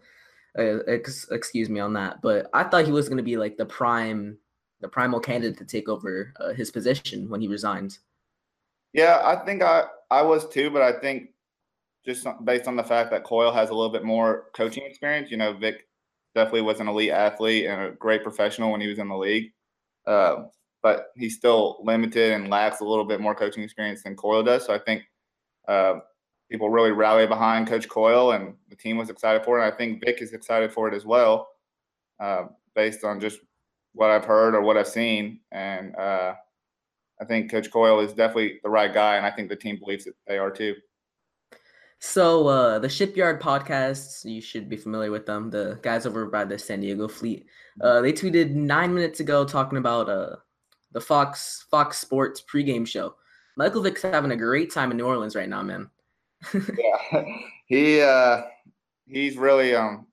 uh, 0.58 0.78
ex- 0.86 1.28
excuse 1.30 1.68
me 1.68 1.80
on 1.80 1.92
that. 1.94 2.22
But 2.22 2.48
I 2.52 2.64
thought 2.64 2.86
he 2.86 2.92
was 2.92 3.08
gonna 3.08 3.22
be 3.22 3.36
like 3.36 3.56
the 3.56 3.66
prime, 3.66 4.38
the 4.80 4.88
primal 4.88 5.20
candidate 5.20 5.58
to 5.58 5.64
take 5.64 5.88
over 5.88 6.32
uh, 6.38 6.52
his 6.52 6.70
position 6.70 7.28
when 7.28 7.40
he 7.40 7.48
resigns. 7.48 8.00
Yeah, 8.92 9.20
I 9.24 9.44
think 9.44 9.62
I 9.62 9.84
I 10.10 10.22
was 10.22 10.48
too, 10.48 10.70
but 10.70 10.82
I 10.82 10.92
think 11.00 11.30
just 12.04 12.26
based 12.44 12.66
on 12.66 12.76
the 12.76 12.84
fact 12.84 13.10
that 13.10 13.24
Coyle 13.24 13.52
has 13.52 13.70
a 13.70 13.74
little 13.74 13.92
bit 13.92 14.04
more 14.04 14.46
coaching 14.54 14.84
experience, 14.84 15.30
you 15.30 15.36
know, 15.36 15.52
Vick 15.52 15.86
definitely 16.34 16.62
was 16.62 16.80
an 16.80 16.88
elite 16.88 17.10
athlete 17.10 17.66
and 17.66 17.82
a 17.82 17.90
great 17.92 18.22
professional 18.22 18.70
when 18.70 18.80
he 18.80 18.88
was 18.88 18.98
in 18.98 19.08
the 19.08 19.16
league. 19.16 19.52
Uh, 20.06 20.44
but 20.82 21.08
he's 21.16 21.36
still 21.36 21.80
limited 21.82 22.32
and 22.32 22.48
lacks 22.48 22.80
a 22.80 22.84
little 22.84 23.04
bit 23.04 23.20
more 23.20 23.34
coaching 23.34 23.62
experience 23.62 24.02
than 24.02 24.16
Coyle 24.16 24.42
does. 24.42 24.64
So 24.66 24.74
I 24.74 24.78
think 24.78 25.02
uh, 25.68 26.00
people 26.50 26.70
really 26.70 26.90
rally 26.90 27.26
behind 27.26 27.68
Coach 27.68 27.88
Coyle, 27.88 28.32
and 28.32 28.54
the 28.68 28.76
team 28.76 28.96
was 28.96 29.10
excited 29.10 29.44
for 29.44 29.58
it. 29.58 29.64
And 29.64 29.72
I 29.72 29.76
think 29.76 30.04
Vick 30.04 30.22
is 30.22 30.32
excited 30.32 30.72
for 30.72 30.88
it 30.88 30.94
as 30.94 31.04
well, 31.04 31.48
uh, 32.18 32.44
based 32.74 33.04
on 33.04 33.20
just 33.20 33.38
what 33.92 34.10
I've 34.10 34.24
heard 34.24 34.54
or 34.54 34.62
what 34.62 34.76
I've 34.76 34.88
seen. 34.88 35.40
And 35.52 35.94
uh, 35.96 36.34
I 37.20 37.24
think 37.24 37.50
Coach 37.50 37.70
Coyle 37.70 38.00
is 38.00 38.12
definitely 38.12 38.60
the 38.62 38.70
right 38.70 38.92
guy, 38.92 39.16
and 39.16 39.26
I 39.26 39.30
think 39.30 39.48
the 39.48 39.56
team 39.56 39.78
believes 39.78 40.04
that 40.04 40.14
they 40.26 40.38
are 40.38 40.50
too. 40.50 40.74
So 42.02 42.48
uh, 42.48 42.78
the 42.78 42.88
Shipyard 42.88 43.42
podcasts, 43.42 44.24
you 44.24 44.40
should 44.40 44.70
be 44.70 44.78
familiar 44.78 45.10
with 45.10 45.26
them. 45.26 45.50
The 45.50 45.78
guys 45.82 46.06
over 46.06 46.26
by 46.26 46.46
the 46.46 46.58
San 46.58 46.80
Diego 46.80 47.06
Fleet, 47.08 47.44
uh, 47.82 48.00
they 48.00 48.12
tweeted 48.12 48.52
nine 48.52 48.94
minutes 48.94 49.20
ago 49.20 49.44
talking 49.44 49.76
about 49.76 50.08
uh, 50.08 50.36
the 50.92 51.00
Fox 51.00 51.66
Fox 51.70 51.98
Sports 51.98 52.42
pregame 52.42 52.86
show. 52.86 53.14
Michael 53.56 53.82
Vick's 53.82 54.02
having 54.02 54.30
a 54.32 54.36
great 54.36 54.72
time 54.72 54.90
in 54.90 54.96
New 54.96 55.06
Orleans 55.06 55.36
right 55.36 55.48
now, 55.48 55.62
man. 55.62 55.90
yeah, 56.54 57.24
He 57.70 58.00
uh, 58.00 58.42
he's 59.06 59.36
really 59.36 59.76
um, 59.76 60.08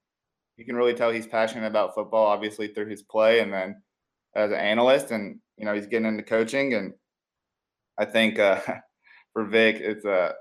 you 0.57 0.65
can 0.65 0.75
really 0.75 0.93
tell 0.93 1.09
he's 1.09 1.25
passionate 1.25 1.65
about 1.65 1.95
football, 1.95 2.27
obviously 2.27 2.67
through 2.67 2.85
his 2.85 3.01
play, 3.01 3.39
and 3.39 3.51
then 3.51 3.81
as 4.35 4.51
an 4.51 4.57
analyst, 4.57 5.09
and 5.09 5.39
you 5.57 5.65
know 5.65 5.73
he's 5.73 5.87
getting 5.87 6.07
into 6.07 6.21
coaching, 6.21 6.75
and 6.75 6.93
I 7.97 8.05
think 8.05 8.37
uh, 8.37 8.59
for 9.33 9.45
Vick, 9.45 9.77
it's 9.77 10.05
a 10.05 10.11
uh, 10.11 10.31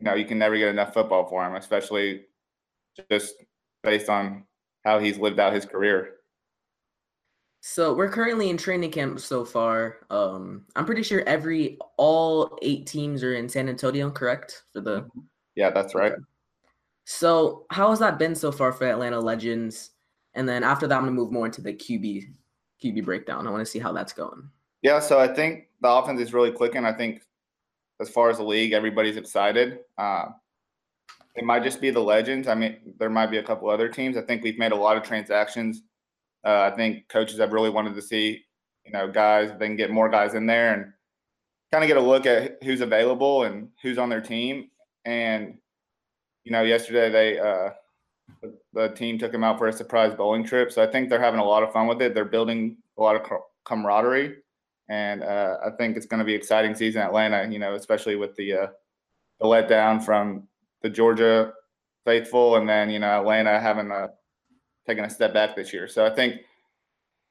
you 0.00 0.04
know 0.04 0.14
you 0.14 0.26
can 0.26 0.38
never 0.38 0.58
get 0.58 0.68
enough 0.68 0.92
football 0.92 1.26
for 1.26 1.46
him, 1.46 1.54
especially 1.54 2.26
just 3.10 3.34
based 3.82 4.10
on 4.10 4.44
how 4.84 4.98
he's 4.98 5.16
lived 5.16 5.40
out 5.40 5.54
his 5.54 5.64
career. 5.64 6.16
So 7.64 7.94
we're 7.94 8.10
currently 8.10 8.50
in 8.50 8.56
training 8.56 8.90
camp 8.90 9.20
so 9.20 9.44
far. 9.44 9.98
Um, 10.10 10.64
I'm 10.74 10.84
pretty 10.84 11.04
sure 11.04 11.22
every 11.28 11.78
all 11.96 12.58
eight 12.60 12.88
teams 12.88 13.22
are 13.22 13.34
in 13.34 13.48
San 13.48 13.68
Antonio, 13.68 14.10
correct? 14.10 14.64
For 14.72 14.80
the 14.80 15.02
mm-hmm. 15.02 15.20
yeah, 15.54 15.70
that's 15.70 15.94
right. 15.94 16.12
So 17.04 17.64
how 17.70 17.90
has 17.90 18.00
that 18.00 18.18
been 18.18 18.34
so 18.34 18.50
far 18.50 18.72
for 18.72 18.88
Atlanta 18.88 19.20
Legends? 19.20 19.90
And 20.34 20.48
then 20.48 20.64
after 20.64 20.88
that, 20.88 20.96
I'm 20.96 21.02
gonna 21.02 21.12
move 21.12 21.30
more 21.30 21.46
into 21.46 21.60
the 21.60 21.72
QB 21.72 22.32
QB 22.82 23.04
breakdown. 23.04 23.46
I 23.46 23.50
want 23.50 23.64
to 23.64 23.70
see 23.70 23.78
how 23.78 23.92
that's 23.92 24.12
going. 24.12 24.42
Yeah, 24.82 24.98
so 24.98 25.20
I 25.20 25.28
think 25.28 25.68
the 25.80 25.88
offense 25.88 26.20
is 26.20 26.34
really 26.34 26.50
clicking. 26.50 26.84
I 26.84 26.92
think 26.92 27.22
as 28.00 28.10
far 28.10 28.28
as 28.28 28.38
the 28.38 28.44
league, 28.44 28.72
everybody's 28.72 29.16
excited. 29.16 29.78
Uh, 29.96 30.30
it 31.36 31.44
might 31.44 31.62
just 31.62 31.80
be 31.80 31.90
the 31.90 32.00
Legends. 32.00 32.48
I 32.48 32.56
mean, 32.56 32.78
there 32.98 33.08
might 33.08 33.30
be 33.30 33.38
a 33.38 33.42
couple 33.42 33.70
other 33.70 33.88
teams. 33.88 34.16
I 34.16 34.22
think 34.22 34.42
we've 34.42 34.58
made 34.58 34.72
a 34.72 34.76
lot 34.76 34.96
of 34.96 35.04
transactions 35.04 35.82
uh, 36.44 36.70
I 36.72 36.76
think 36.76 37.08
coaches 37.08 37.38
have 37.38 37.52
really 37.52 37.70
wanted 37.70 37.94
to 37.94 38.02
see, 38.02 38.44
you 38.84 38.92
know, 38.92 39.10
guys 39.10 39.50
they 39.58 39.66
can 39.66 39.76
get 39.76 39.90
more 39.90 40.08
guys 40.08 40.34
in 40.34 40.46
there 40.46 40.74
and 40.74 40.92
kind 41.70 41.84
of 41.84 41.88
get 41.88 41.96
a 41.96 42.00
look 42.00 42.26
at 42.26 42.62
who's 42.62 42.80
available 42.80 43.44
and 43.44 43.68
who's 43.82 43.98
on 43.98 44.08
their 44.08 44.20
team. 44.20 44.68
And 45.04 45.58
you 46.44 46.52
know, 46.52 46.62
yesterday 46.62 47.10
they 47.10 47.38
uh, 47.38 47.70
the, 48.72 48.88
team 48.90 49.18
took 49.18 49.32
him 49.32 49.44
out 49.44 49.58
for 49.58 49.68
a 49.68 49.72
surprise 49.72 50.14
bowling 50.14 50.44
trip, 50.44 50.72
so 50.72 50.82
I 50.82 50.86
think 50.86 51.08
they're 51.08 51.20
having 51.20 51.40
a 51.40 51.44
lot 51.44 51.62
of 51.62 51.72
fun 51.72 51.86
with 51.86 52.02
it. 52.02 52.14
They're 52.14 52.24
building 52.24 52.76
a 52.98 53.02
lot 53.02 53.16
of 53.16 53.22
camaraderie, 53.64 54.36
and 54.88 55.22
uh, 55.22 55.58
I 55.64 55.70
think 55.70 55.96
it's 55.96 56.06
going 56.06 56.18
to 56.18 56.24
be 56.24 56.34
exciting 56.34 56.74
season 56.74 57.02
Atlanta. 57.02 57.48
You 57.50 57.58
know, 57.58 57.74
especially 57.74 58.16
with 58.16 58.34
the 58.36 58.52
uh, 58.52 58.66
the 59.40 59.46
letdown 59.46 60.02
from 60.02 60.48
the 60.82 60.90
Georgia 60.90 61.52
faithful, 62.04 62.56
and 62.56 62.68
then 62.68 62.90
you 62.90 62.98
know 62.98 63.20
Atlanta 63.20 63.60
having 63.60 63.90
a 63.90 64.10
taking 64.86 65.04
a 65.04 65.10
step 65.10 65.32
back 65.32 65.54
this 65.56 65.72
year. 65.72 65.88
So 65.88 66.04
I 66.04 66.10
think 66.10 66.40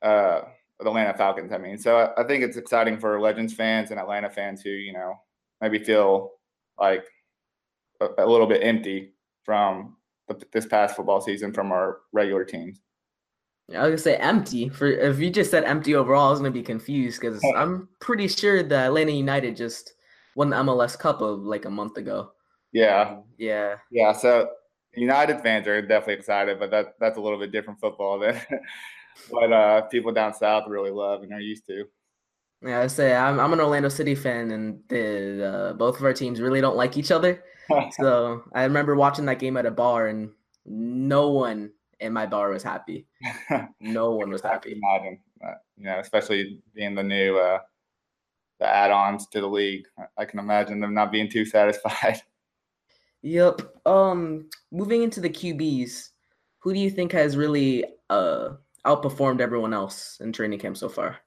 uh, 0.01 0.41
the 0.79 0.87
Atlanta 0.87 1.13
Falcons. 1.13 1.51
I 1.51 1.57
mean, 1.57 1.77
so 1.77 1.97
I, 1.97 2.21
I, 2.21 2.27
think 2.27 2.43
it's 2.43 2.57
exciting 2.57 2.97
for 2.97 3.19
Legends 3.19 3.53
fans 3.53 3.91
and 3.91 3.99
Atlanta 3.99 4.29
fans 4.29 4.61
who 4.61 4.69
you 4.69 4.93
know 4.93 5.15
maybe 5.61 5.79
feel 5.79 6.31
like 6.79 7.05
a, 7.99 8.07
a 8.17 8.25
little 8.25 8.47
bit 8.47 8.63
empty 8.63 9.13
from 9.43 9.97
the, 10.27 10.41
this 10.51 10.65
past 10.65 10.95
football 10.95 11.21
season 11.21 11.53
from 11.53 11.71
our 11.71 11.99
regular 12.11 12.43
teams. 12.43 12.81
Yeah, 13.67 13.83
I 13.83 13.87
was 13.87 14.03
gonna 14.03 14.15
say 14.15 14.21
empty. 14.21 14.69
For 14.69 14.87
if 14.87 15.19
you 15.19 15.29
just 15.29 15.51
said 15.51 15.63
empty 15.63 15.95
overall, 15.95 16.27
I 16.27 16.31
was 16.31 16.39
gonna 16.39 16.51
be 16.51 16.63
confused 16.63 17.21
because 17.21 17.41
I'm 17.55 17.87
pretty 17.99 18.27
sure 18.27 18.63
that 18.63 18.87
Atlanta 18.87 19.11
United 19.11 19.55
just 19.55 19.93
won 20.35 20.49
the 20.49 20.57
MLS 20.57 20.97
Cup 20.97 21.21
of 21.21 21.41
like 21.41 21.65
a 21.65 21.69
month 21.69 21.97
ago. 21.97 22.31
Yeah. 22.73 23.17
Yeah. 23.37 23.75
Yeah. 23.91 24.13
So 24.13 24.49
United 24.95 25.41
fans 25.41 25.67
are 25.67 25.82
definitely 25.82 26.15
excited, 26.15 26.60
but 26.60 26.69
that 26.71 26.95
that's 26.99 27.17
a 27.17 27.21
little 27.21 27.39
bit 27.39 27.51
different 27.51 27.80
football 27.80 28.19
than 28.19 28.39
what 29.30 29.51
uh, 29.51 29.82
people 29.84 30.12
down 30.12 30.34
south 30.34 30.65
really 30.67 30.91
love 30.91 31.23
and 31.23 31.34
are 31.34 31.39
used 31.39 31.65
to. 31.67 31.86
Yeah, 32.63 32.82
I 32.82 32.88
say 32.88 33.15
I'm 33.15 33.39
I'm 33.39 33.54
an 33.54 33.60
Orlando 33.60 33.89
City 33.89 34.15
fan, 34.15 34.51
and 34.51 34.82
the 34.88 35.47
uh, 35.47 35.73
both 35.73 35.97
of 35.97 36.04
our 36.04 36.13
teams 36.13 36.41
really 36.41 36.62
don't 36.62 36.75
like 36.75 36.97
each 36.97 37.12
other. 37.12 37.43
so 37.91 38.43
I 38.54 38.63
remember 38.63 38.95
watching 38.95 39.25
that 39.25 39.39
game 39.39 39.58
at 39.58 39.65
a 39.65 39.71
bar, 39.71 40.08
and 40.08 40.32
no 40.65 41.30
one 41.30 41.71
in 41.99 42.13
my 42.13 42.25
bar 42.25 42.49
was 42.49 42.63
happy. 42.63 43.08
No 43.80 44.12
one 44.12 44.30
was 44.30 44.41
happy. 44.41 44.73
Imagine, 44.73 45.19
you 45.77 45.86
know, 45.86 45.99
especially 45.99 46.62
being 46.73 46.95
the 46.95 47.04
new 47.04 47.38
uh, 47.38 47.60
the 48.60 48.67
add-ons 48.67 49.27
to 49.27 49.41
the 49.41 49.47
league. 49.47 49.86
I 50.17 50.25
can 50.25 50.39
imagine 50.39 50.80
them 50.80 50.93
not 50.93 51.12
being 51.12 51.30
too 51.30 51.45
satisfied. 51.45 52.21
Yep. 53.23 53.62
Um, 53.86 54.49
moving 54.71 55.03
into 55.03 55.19
the 55.21 55.29
QBs, 55.29 56.10
who 56.60 56.73
do 56.73 56.79
you 56.79 56.89
think 56.89 57.12
has 57.12 57.38
really 57.38 57.86
uh 58.10 58.49
outperformed 58.86 59.41
everyone 59.41 59.73
else 59.73 60.19
in 60.21 60.34
training 60.34 60.60
camp 60.60 60.77
so 60.77 60.89
far? 60.89 61.17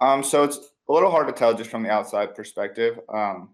Um, 0.00 0.22
so 0.22 0.44
it's 0.44 0.56
a 0.88 0.92
little 0.92 1.10
hard 1.10 1.26
to 1.26 1.32
tell 1.32 1.54
just 1.54 1.70
from 1.70 1.82
the 1.82 1.90
outside 1.90 2.34
perspective. 2.34 2.98
Um, 3.12 3.50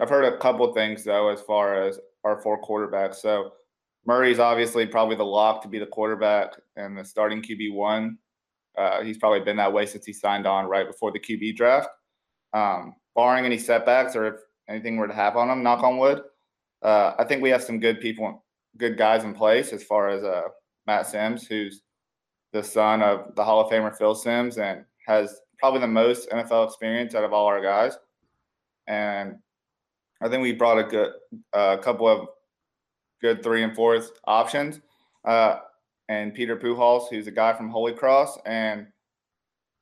I've 0.00 0.10
heard 0.10 0.24
a 0.24 0.38
couple 0.38 0.72
things 0.74 1.04
though, 1.04 1.28
as 1.28 1.40
far 1.40 1.82
as 1.82 1.98
our 2.24 2.40
four 2.42 2.60
quarterbacks. 2.60 3.16
So 3.16 3.52
Murray's 4.06 4.38
obviously 4.38 4.86
probably 4.86 5.16
the 5.16 5.24
lock 5.24 5.62
to 5.62 5.68
be 5.68 5.78
the 5.78 5.86
quarterback 5.86 6.54
and 6.76 6.96
the 6.98 7.04
starting 7.04 7.42
QB 7.42 7.72
one. 7.72 8.18
Uh, 8.76 9.02
he's 9.02 9.18
probably 9.18 9.40
been 9.40 9.56
that 9.56 9.72
way 9.72 9.86
since 9.86 10.04
he 10.04 10.12
signed 10.12 10.46
on 10.46 10.66
right 10.66 10.86
before 10.86 11.12
the 11.12 11.20
QB 11.20 11.56
draft. 11.56 11.88
Um, 12.52 12.96
barring 13.14 13.44
any 13.44 13.58
setbacks 13.58 14.16
or 14.16 14.26
if 14.26 14.34
anything 14.68 14.96
were 14.96 15.06
to 15.06 15.14
happen 15.14 15.40
on 15.40 15.50
him, 15.50 15.62
knock 15.62 15.82
on 15.82 15.98
wood, 15.98 16.22
uh, 16.82 17.14
I 17.18 17.24
think 17.24 17.42
we 17.42 17.50
have 17.50 17.62
some 17.62 17.80
good 17.80 18.00
people, 18.00 18.44
good 18.76 18.96
guys 18.96 19.24
in 19.24 19.34
place 19.34 19.72
as 19.72 19.82
far 19.82 20.08
as 20.08 20.22
uh, 20.22 20.48
Matt 20.86 21.06
Simms, 21.06 21.46
who's 21.46 21.82
the 22.52 22.62
son 22.62 23.02
of 23.02 23.34
the 23.34 23.44
Hall 23.44 23.60
of 23.60 23.70
Famer 23.70 23.96
Phil 23.96 24.14
Simms 24.14 24.58
and 24.58 24.84
has 25.06 25.40
probably 25.58 25.80
the 25.80 25.86
most 25.86 26.30
NFL 26.30 26.66
experience 26.66 27.14
out 27.14 27.24
of 27.24 27.32
all 27.32 27.46
our 27.46 27.62
guys. 27.62 27.98
And 28.86 29.36
I 30.22 30.28
think 30.28 30.42
we 30.42 30.52
brought 30.52 30.78
a 30.78 30.84
good 30.84 31.12
a 31.54 31.58
uh, 31.58 31.76
couple 31.78 32.08
of 32.08 32.28
good 33.20 33.42
three 33.42 33.62
and 33.62 33.74
fourth 33.74 34.12
options. 34.26 34.80
Uh, 35.24 35.58
and 36.08 36.34
Peter 36.34 36.56
Pujals, 36.56 37.08
who's 37.08 37.26
a 37.26 37.32
guy 37.32 37.54
from 37.54 37.70
Holy 37.70 37.92
Cross, 37.92 38.38
and 38.44 38.86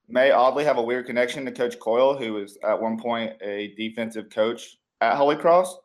may 0.08 0.30
oddly 0.30 0.64
have 0.64 0.78
a 0.78 0.82
weird 0.82 1.06
connection 1.06 1.44
to 1.44 1.52
Coach 1.52 1.78
Coyle, 1.80 2.16
who 2.16 2.34
was 2.34 2.58
at 2.64 2.80
one 2.80 2.98
point 2.98 3.32
a 3.42 3.74
defensive 3.76 4.30
coach 4.30 4.78
at 5.00 5.16
Holy 5.16 5.36
Cross 5.36 5.76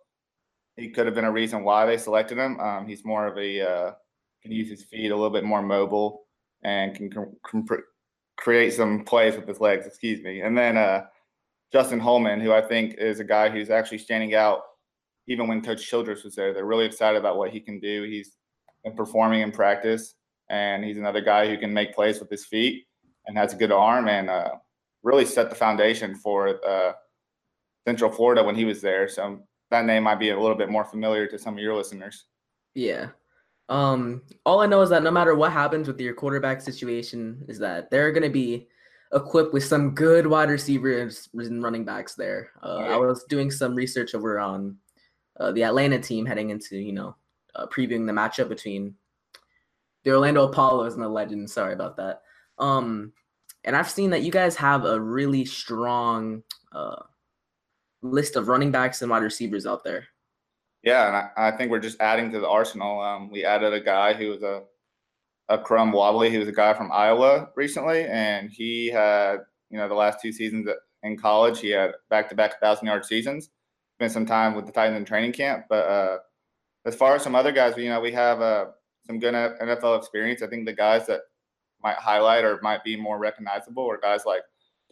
he 0.78 0.90
could 0.90 1.06
have 1.06 1.16
been 1.16 1.26
a 1.26 1.32
reason 1.32 1.63
why 1.63 1.86
they 1.86 1.98
selected 1.98 2.38
him. 2.38 2.60
Um, 2.60 2.88
he's 2.88 3.04
more 3.04 3.28
of 3.28 3.38
a 3.38 3.62
uh, 3.62 3.92
can 4.44 4.52
use 4.52 4.70
his 4.70 4.84
feet 4.84 5.12
a 5.12 5.16
little 5.16 5.32
bit 5.32 5.44
more 5.44 5.62
mobile 5.62 6.26
and 6.63 6.96
can, 6.96 7.10
create 8.38 8.72
some 8.72 9.04
plays 9.04 9.36
with 9.36 9.48
his 9.48 9.60
legs. 9.60 9.88
Excuse 9.88 10.22
me. 10.22 10.42
And 10.42 10.56
then 10.56 10.78
uh, 10.78 11.06
Justin 11.74 12.00
Holman, 12.00 12.40
who 12.40 12.54
I 12.54 12.62
think 12.62 12.96
is 13.00 13.20
a 13.20 13.24
guy 13.24 13.50
who's 13.50 13.72
actually 13.72 13.98
standing 13.98 14.36
out 14.36 14.62
even 15.28 15.48
when 15.48 15.62
Coach 15.62 15.86
Childress 15.88 16.24
was 16.24 16.36
there. 16.36 16.54
They're 16.54 16.66
really 16.66 16.86
excited 16.86 17.18
about 17.18 17.38
what 17.38 17.50
he 17.50 17.60
can 17.60 17.80
do. 17.80 18.04
He's 18.04 18.34
been 18.84 18.96
performing 18.96 19.42
in 19.42 19.52
practice, 19.52 20.16
and 20.50 20.84
he's 20.84 20.98
another 20.98 21.22
guy 21.22 21.48
who 21.48 21.58
can 21.58 21.74
make 21.74 21.94
plays 21.94 22.20
with 22.20 22.30
his 22.30 22.46
feet 22.46 22.86
and 23.26 23.38
has 23.38 23.54
a 23.54 23.58
good 23.58 23.72
arm 23.72 24.08
and 24.08 24.30
uh, 24.30 24.52
really 25.04 25.26
set 25.26 25.50
the 25.50 25.56
foundation 25.56 26.16
for 26.16 26.63
uh, 26.66 26.94
Central 27.86 28.12
Florida 28.12 28.44
when 28.44 28.56
he 28.56 28.63
was 28.66 28.82
there. 28.82 29.10
So 29.10 29.42
that 29.70 29.86
name 29.86 30.04
might 30.04 30.20
be 30.20 30.30
a 30.30 30.40
little 30.40 30.56
bit 30.56 30.70
more 30.70 30.86
familiar 30.86 31.28
to 31.28 31.40
some 31.40 31.56
of 31.56 31.60
your 31.60 31.76
listeners. 31.76 32.26
Yeah. 32.76 33.10
Um, 33.70 34.22
all 34.46 34.62
I 34.62 34.66
know 34.66 34.82
is 34.82 34.90
that 34.92 35.04
no 35.04 35.12
matter 35.12 35.36
what 35.36 35.52
happens 35.52 35.88
with 35.88 36.00
your 36.00 36.14
quarterback 36.14 36.62
situation, 36.62 37.44
is 37.48 37.60
that 37.60 37.92
they're 37.92 38.12
going 38.12 38.24
to 38.24 38.30
be 38.30 38.68
equipped 39.14 39.54
with 39.54 39.64
some 39.64 39.94
good 39.94 40.28
wide 40.28 40.50
receivers 40.50 41.30
and 41.34 41.64
running 41.64 41.86
backs 41.86 42.16
there. 42.16 42.52
Uh, 42.64 42.80
right. 42.82 42.92
I 42.92 42.98
was 42.98 43.26
doing 43.26 43.52
some 43.52 43.76
research 43.76 44.16
over 44.16 44.40
on 44.40 44.78
uh, 45.40 45.52
the 45.52 45.64
Atlanta 45.64 46.00
team 46.00 46.26
heading 46.26 46.50
into, 46.50 46.78
you 46.78 46.94
know, 46.94 47.16
uh, 47.56 47.68
previewing 47.68 48.06
the 48.06 48.14
matchup 48.14 48.50
between 48.50 48.96
the 50.04 50.12
Orlando 50.12 50.48
Apollos 50.48 50.94
and 50.94 51.04
the 51.04 51.10
Legends. 51.10 51.54
Sorry 51.54 51.74
about 51.74 51.98
that. 51.98 52.22
Um, 52.58 53.14
and 53.64 53.76
I've 53.76 53.90
seen 53.90 54.12
that 54.12 54.24
you 54.24 54.32
guys 54.32 54.56
have 54.56 54.86
a 54.86 55.00
really 55.00 55.44
strong 55.46 56.44
uh, 56.72 57.04
list 58.02 58.36
of 58.36 58.48
running 58.48 58.72
backs 58.72 59.02
and 59.02 59.12
wide 59.12 59.24
receivers 59.24 59.66
out 59.66 59.84
there. 59.84 60.06
Yeah, 60.84 61.08
and 61.08 61.16
I, 61.16 61.50
I 61.50 61.58
think 61.58 61.72
we're 61.72 61.80
just 61.80 62.00
adding 62.00 62.32
to 62.32 62.40
the 62.40 62.48
arsenal. 62.48 63.02
Um, 63.02 63.30
we 63.30 63.44
added 63.44 63.74
a 63.74 63.82
guy 63.82 64.14
who 64.14 64.30
was 64.30 64.44
a 64.44 64.64
Akrum 65.50 65.92
Wadley. 65.92 66.30
He 66.30 66.38
was 66.38 66.48
a 66.48 66.54
guy 66.54 66.74
from 66.74 66.92
Iowa 66.92 67.50
recently, 67.56 68.06
and 68.06 68.50
he 68.52 68.88
had 68.88 69.38
you 69.70 69.78
know 69.78 69.88
the 69.88 69.96
last 69.96 70.22
two 70.22 70.32
seasons 70.32 70.68
in 71.04 71.18
college 71.18 71.60
he 71.60 71.70
had 71.70 71.94
back 72.10 72.30
to 72.30 72.36
back 72.36 72.60
thousand 72.60 72.88
yard 72.88 73.06
seasons. 73.06 73.50
Spent 73.96 74.12
some 74.12 74.26
time 74.26 74.54
with 74.56 74.66
the 74.66 74.72
Titans 74.72 74.98
in 74.98 75.06
training 75.06 75.32
camp, 75.32 75.66
but 75.70 75.88
uh, 75.88 76.18
as 76.86 76.96
far 76.96 77.16
as 77.16 77.24
some 77.24 77.36
other 77.36 77.52
guys, 77.52 77.76
you 77.78 77.90
know 77.90 78.00
we 78.00 78.12
have 78.12 78.42
uh, 78.42 78.66
some 79.06 79.20
good 79.20 79.34
NFL 79.34 79.98
experience. 79.98 80.42
I 80.42 80.48
think 80.48 80.66
the 80.66 80.74
guys 80.74 81.08
that 81.08 81.22
might 81.82 81.96
highlight 81.96 82.44
or 82.44 82.60
might 82.62 82.84
be 82.84 82.96
more 82.96 83.18
recognizable 83.18 83.90
are 83.90 83.98
guys 83.98 84.26
like 84.26 84.42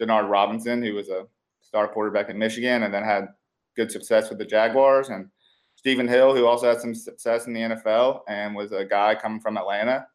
Denard 0.00 0.28
Robinson, 0.28 0.82
who 0.82 0.94
was 0.94 1.08
a 1.08 1.26
star 1.66 1.88
quarterback 1.88 2.30
in 2.30 2.38
Michigan 2.38 2.84
and 2.84 2.94
then 2.94 3.02
had 3.02 3.28
good 3.76 3.90
success 3.90 4.28
with 4.28 4.38
the 4.38 4.44
Jaguars. 4.44 5.08
And 5.08 5.28
Stephen 5.74 6.08
Hill, 6.08 6.34
who 6.34 6.46
also 6.46 6.68
had 6.68 6.80
some 6.80 6.94
success 6.94 7.46
in 7.46 7.52
the 7.52 7.60
NFL 7.60 8.20
and 8.28 8.54
was 8.54 8.72
a 8.72 8.84
guy 8.84 9.14
coming 9.14 9.40
from 9.40 9.56
Atlanta 9.56 10.06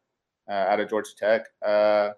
uh, 0.48 0.52
out 0.52 0.80
of 0.80 0.88
Georgia 0.88 1.10
Tech. 1.16 1.46
Uh, 1.64 2.10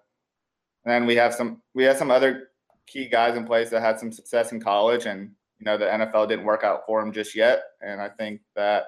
and 0.83 0.93
then 0.93 1.05
we 1.05 1.15
have 1.15 1.33
some 1.33 1.61
we 1.73 1.83
have 1.83 1.97
some 1.97 2.11
other 2.11 2.49
key 2.87 3.07
guys 3.07 3.35
in 3.35 3.45
place 3.45 3.69
that 3.69 3.81
had 3.81 3.99
some 3.99 4.11
success 4.11 4.51
in 4.51 4.59
college 4.59 5.05
and 5.07 5.31
you 5.59 5.65
know 5.65 5.77
the 5.77 5.85
NFL 5.85 6.27
didn't 6.27 6.45
work 6.45 6.63
out 6.63 6.85
for 6.85 7.01
them 7.01 7.11
just 7.11 7.35
yet. 7.35 7.63
And 7.81 8.01
I 8.01 8.09
think 8.09 8.41
that 8.55 8.87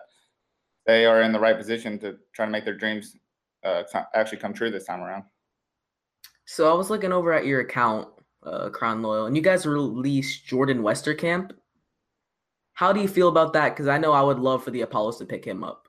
they 0.86 1.05
are 1.05 1.21
in 1.21 1.31
the 1.31 1.39
right 1.39 1.57
position 1.57 1.99
to 1.99 2.17
try 2.33 2.45
to 2.45 2.51
make 2.51 2.65
their 2.65 2.77
dreams 2.77 3.15
uh, 3.63 3.83
actually 4.13 4.38
come 4.38 4.53
true 4.53 4.71
this 4.71 4.86
time 4.86 5.01
around. 5.01 5.23
So 6.45 6.71
I 6.71 6.73
was 6.73 6.89
looking 6.89 7.12
over 7.12 7.33
at 7.33 7.45
your 7.45 7.60
account, 7.60 8.07
uh, 8.47 8.69
Crown 8.69 9.01
Loyal, 9.01 9.25
and 9.25 9.36
you 9.36 9.41
guys 9.41 9.65
released 9.65 10.45
Jordan 10.45 10.81
Westerkamp. 10.81 11.51
How 12.73 12.93
do 12.93 13.01
you 13.01 13.07
feel 13.07 13.27
about 13.27 13.53
that? 13.53 13.69
Because 13.69 13.88
I 13.88 13.97
know 13.97 14.12
I 14.12 14.21
would 14.21 14.39
love 14.39 14.63
for 14.63 14.71
the 14.71 14.81
Apollos 14.81 15.17
to 15.17 15.25
pick 15.25 15.43
him 15.43 15.63
up. 15.63 15.88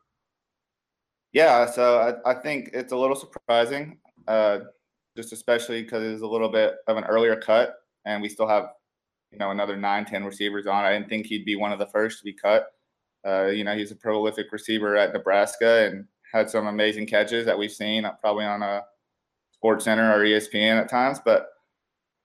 Yeah, 1.33 1.67
so 1.67 2.19
I, 2.25 2.31
I 2.31 2.35
think 2.35 2.71
it's 2.73 2.93
a 2.93 2.97
little 2.97 3.17
surprising, 3.17 3.99
uh, 4.27 4.61
just 5.17 5.33
especially 5.33 5.83
because 5.83 6.03
it 6.03 6.13
was 6.13 6.23
a 6.23 6.27
little 6.27 6.49
bit 6.49 6.77
of 6.87 6.97
an 6.97 7.05
earlier 7.05 7.37
cut, 7.37 7.75
and 8.07 8.23
we 8.23 8.29
still 8.29 8.49
have, 8.49 8.71
you 9.31 9.39
know, 9.39 9.51
another 9.51 9.77
nine, 9.77 10.07
ten 10.07 10.25
receivers 10.25 10.67
on. 10.67 10.85
I 10.85 10.93
didn't 10.93 11.09
think 11.09 11.27
he'd 11.27 11.45
be 11.45 11.57
one 11.57 11.73
of 11.73 11.79
the 11.79 11.87
first 11.89 12.19
to 12.19 12.25
be 12.25 12.33
cut. 12.33 12.69
Uh, 13.27 13.47
you 13.47 13.65
know, 13.65 13.77
he's 13.77 13.91
a 13.91 13.97
prolific 13.97 14.51
receiver 14.53 14.97
at 14.97 15.13
Nebraska 15.13 15.87
and 15.87 16.07
had 16.33 16.49
some 16.49 16.67
amazing 16.67 17.07
catches 17.07 17.45
that 17.47 17.59
we've 17.59 17.73
seen 17.73 18.05
uh, 18.05 18.13
probably 18.13 18.45
on 18.45 18.63
a 18.63 18.85
Sports 19.53 19.85
Center 19.85 20.13
or 20.13 20.25
ESPN 20.25 20.81
at 20.81 20.89
times. 20.89 21.19
But 21.23 21.49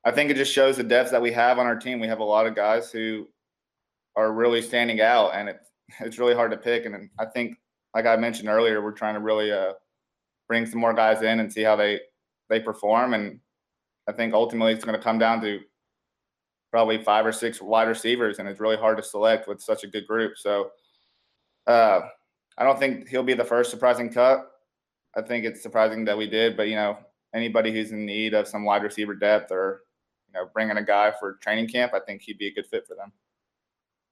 I 0.06 0.12
think 0.12 0.30
it 0.30 0.38
just 0.38 0.54
shows 0.54 0.78
the 0.78 0.84
depth 0.84 1.12
that 1.12 1.22
we 1.22 1.32
have 1.32 1.60
on 1.60 1.66
our 1.66 1.78
team. 1.78 2.00
We 2.00 2.08
have 2.08 2.20
a 2.20 2.24
lot 2.24 2.46
of 2.46 2.56
guys 2.56 2.92
who 2.92 3.28
are 4.16 4.34
really 4.34 4.62
standing 4.62 5.02
out, 5.02 5.32
and 5.34 5.50
it's 5.50 5.70
it's 6.00 6.20
really 6.20 6.36
hard 6.36 6.52
to 6.52 6.58
pick. 6.58 6.86
And 6.86 7.10
I 7.20 7.26
think, 7.26 7.58
like 7.96 8.06
I 8.06 8.16
mentioned 8.16 8.50
earlier, 8.50 8.82
we're 8.82 8.92
trying 8.92 9.16
to 9.16 9.22
really 9.22 9.52
uh, 9.52 9.74
bring 10.48 10.66
some 10.66 10.80
more 10.80 10.94
guys 10.94 11.22
in 11.22 11.40
and 11.40 11.52
see 11.52 11.62
how 11.62 11.76
they 11.76 12.00
they 12.50 12.60
perform. 12.60 13.14
And 13.14 13.40
I 14.08 14.12
think 14.12 14.34
ultimately 14.34 14.74
it's 14.74 14.86
going 14.86 14.98
to 14.98 15.04
come 15.04 15.20
down 15.20 15.42
to 15.42 15.60
probably 16.72 17.02
five 17.04 17.26
or 17.26 17.32
six 17.32 17.62
wide 17.62 17.88
receivers, 17.88 18.40
and 18.40 18.48
it's 18.48 18.60
really 18.60 18.78
hard 18.78 18.98
to 18.98 19.04
select 19.04 19.48
with 19.48 19.62
such 19.62 19.84
a 19.84 19.88
good 19.88 20.08
group. 20.08 20.38
So 20.38 20.72
uh, 21.68 22.02
I 22.58 22.64
don't 22.64 22.80
think 22.80 23.08
he'll 23.08 23.24
be 23.24 23.36
the 23.36 23.44
first 23.44 23.72
surprising 23.72 24.12
cut. 24.12 24.50
I 25.16 25.22
think 25.22 25.46
it's 25.46 25.62
surprising 25.62 26.04
that 26.06 26.18
we 26.18 26.28
did, 26.28 26.58
but 26.58 26.68
you 26.68 26.76
know, 26.76 26.98
anybody 27.34 27.72
who's 27.72 27.92
in 27.92 28.06
need 28.06 28.34
of 28.34 28.48
some 28.48 28.66
wide 28.66 28.84
receiver 28.84 29.14
depth 29.14 29.52
or 29.52 29.82
you 30.34 30.40
know 30.40 30.50
bringing 30.54 30.78
a 30.78 30.84
guy 30.84 31.12
for 31.20 31.34
training 31.36 31.68
camp, 31.68 31.94
I 31.94 32.00
think 32.00 32.22
he'd 32.22 32.38
be 32.38 32.48
a 32.48 32.54
good 32.54 32.68
fit 32.68 32.88
for 32.88 32.96
them. 32.96 33.12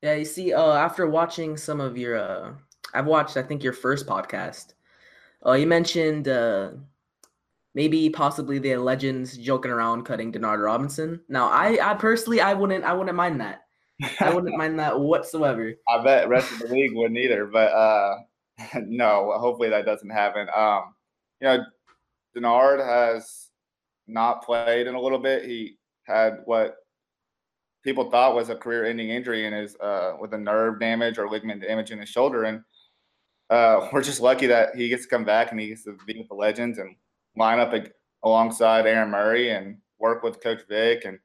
Yeah, 0.01 0.15
you 0.15 0.25
see, 0.25 0.53
uh, 0.53 0.73
after 0.73 1.07
watching 1.07 1.57
some 1.57 1.79
of 1.79 1.95
your, 1.95 2.17
uh, 2.17 2.53
I've 2.93 3.05
watched, 3.05 3.37
I 3.37 3.43
think 3.43 3.63
your 3.63 3.73
first 3.73 4.07
podcast. 4.07 4.73
Uh, 5.45 5.53
you 5.53 5.67
mentioned 5.67 6.27
uh, 6.27 6.71
maybe 7.75 8.09
possibly 8.09 8.57
the 8.57 8.77
legends 8.77 9.37
joking 9.37 9.71
around 9.71 10.03
cutting 10.03 10.31
Denard 10.31 10.63
Robinson. 10.63 11.21
Now, 11.29 11.49
I, 11.49 11.77
I 11.91 11.93
personally, 11.93 12.41
I 12.41 12.53
wouldn't, 12.55 12.83
I 12.83 12.93
wouldn't 12.93 13.15
mind 13.15 13.41
that. 13.41 13.61
I 14.19 14.33
wouldn't 14.33 14.57
mind 14.57 14.79
that 14.79 14.99
whatsoever. 14.99 15.71
I 15.87 16.03
bet 16.03 16.27
rest 16.27 16.51
of 16.51 16.59
the 16.59 16.67
league 16.67 16.95
wouldn't 16.95 17.19
either. 17.19 17.45
But 17.45 17.71
uh, 17.71 18.15
no, 18.81 19.33
hopefully 19.37 19.69
that 19.69 19.85
doesn't 19.85 20.09
happen. 20.09 20.47
Um, 20.55 20.95
you 21.39 21.47
know, 21.47 21.63
Denard 22.35 22.83
has 22.83 23.49
not 24.07 24.43
played 24.43 24.87
in 24.87 24.95
a 24.95 25.01
little 25.01 25.19
bit. 25.19 25.45
He 25.45 25.77
had 26.11 26.39
what 26.45 26.75
people 27.83 28.11
thought 28.11 28.35
was 28.35 28.49
a 28.49 28.55
career-ending 28.55 29.09
injury 29.09 29.45
in 29.45 29.53
his 29.53 29.75
uh, 29.77 30.13
with 30.19 30.33
a 30.33 30.37
nerve 30.37 30.79
damage 30.79 31.17
or 31.17 31.29
ligament 31.29 31.61
damage 31.61 31.91
in 31.91 31.99
his 31.99 32.09
shoulder, 32.09 32.43
and 32.43 32.61
uh, 33.49 33.87
we're 33.93 34.03
just 34.03 34.21
lucky 34.21 34.47
that 34.47 34.75
he 34.75 34.89
gets 34.89 35.03
to 35.03 35.09
come 35.09 35.25
back 35.25 35.51
and 35.51 35.59
he 35.59 35.67
gets 35.69 35.83
to 35.83 35.97
be 36.05 36.17
with 36.17 36.27
the 36.27 36.35
legends 36.35 36.77
and 36.77 36.95
line 37.35 37.59
up 37.59 37.73
alongside 38.23 38.85
Aaron 38.85 39.09
Murray 39.09 39.51
and 39.51 39.77
work 39.99 40.23
with 40.23 40.41
Coach 40.41 40.61
Vick 40.69 41.05
and 41.05 41.19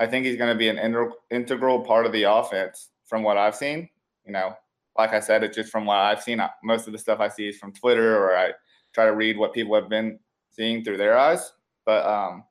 I 0.00 0.06
think 0.06 0.24
he's 0.24 0.36
going 0.36 0.52
to 0.52 0.58
be 0.58 0.68
an 0.68 0.78
integral 1.30 1.80
part 1.84 2.06
of 2.06 2.12
the 2.12 2.22
offense 2.22 2.88
from 3.04 3.22
what 3.22 3.36
I've 3.36 3.54
seen. 3.54 3.86
You 4.24 4.32
know, 4.32 4.54
like 4.96 5.12
I 5.12 5.20
said, 5.20 5.44
it's 5.44 5.54
just 5.54 5.70
from 5.70 5.84
what 5.84 5.98
I've 5.98 6.22
seen. 6.22 6.40
Most 6.64 6.86
of 6.86 6.94
the 6.94 6.98
stuff 6.98 7.20
I 7.20 7.28
see 7.28 7.48
is 7.48 7.58
from 7.58 7.74
Twitter 7.74 8.16
or 8.16 8.34
I 8.34 8.52
try 8.94 9.04
to 9.04 9.14
read 9.14 9.36
what 9.36 9.52
people 9.52 9.74
have 9.74 9.90
been 9.90 10.18
seeing 10.50 10.82
through 10.82 10.96
their 10.96 11.18
eyes. 11.18 11.52
But 11.84 12.06
um, 12.06 12.44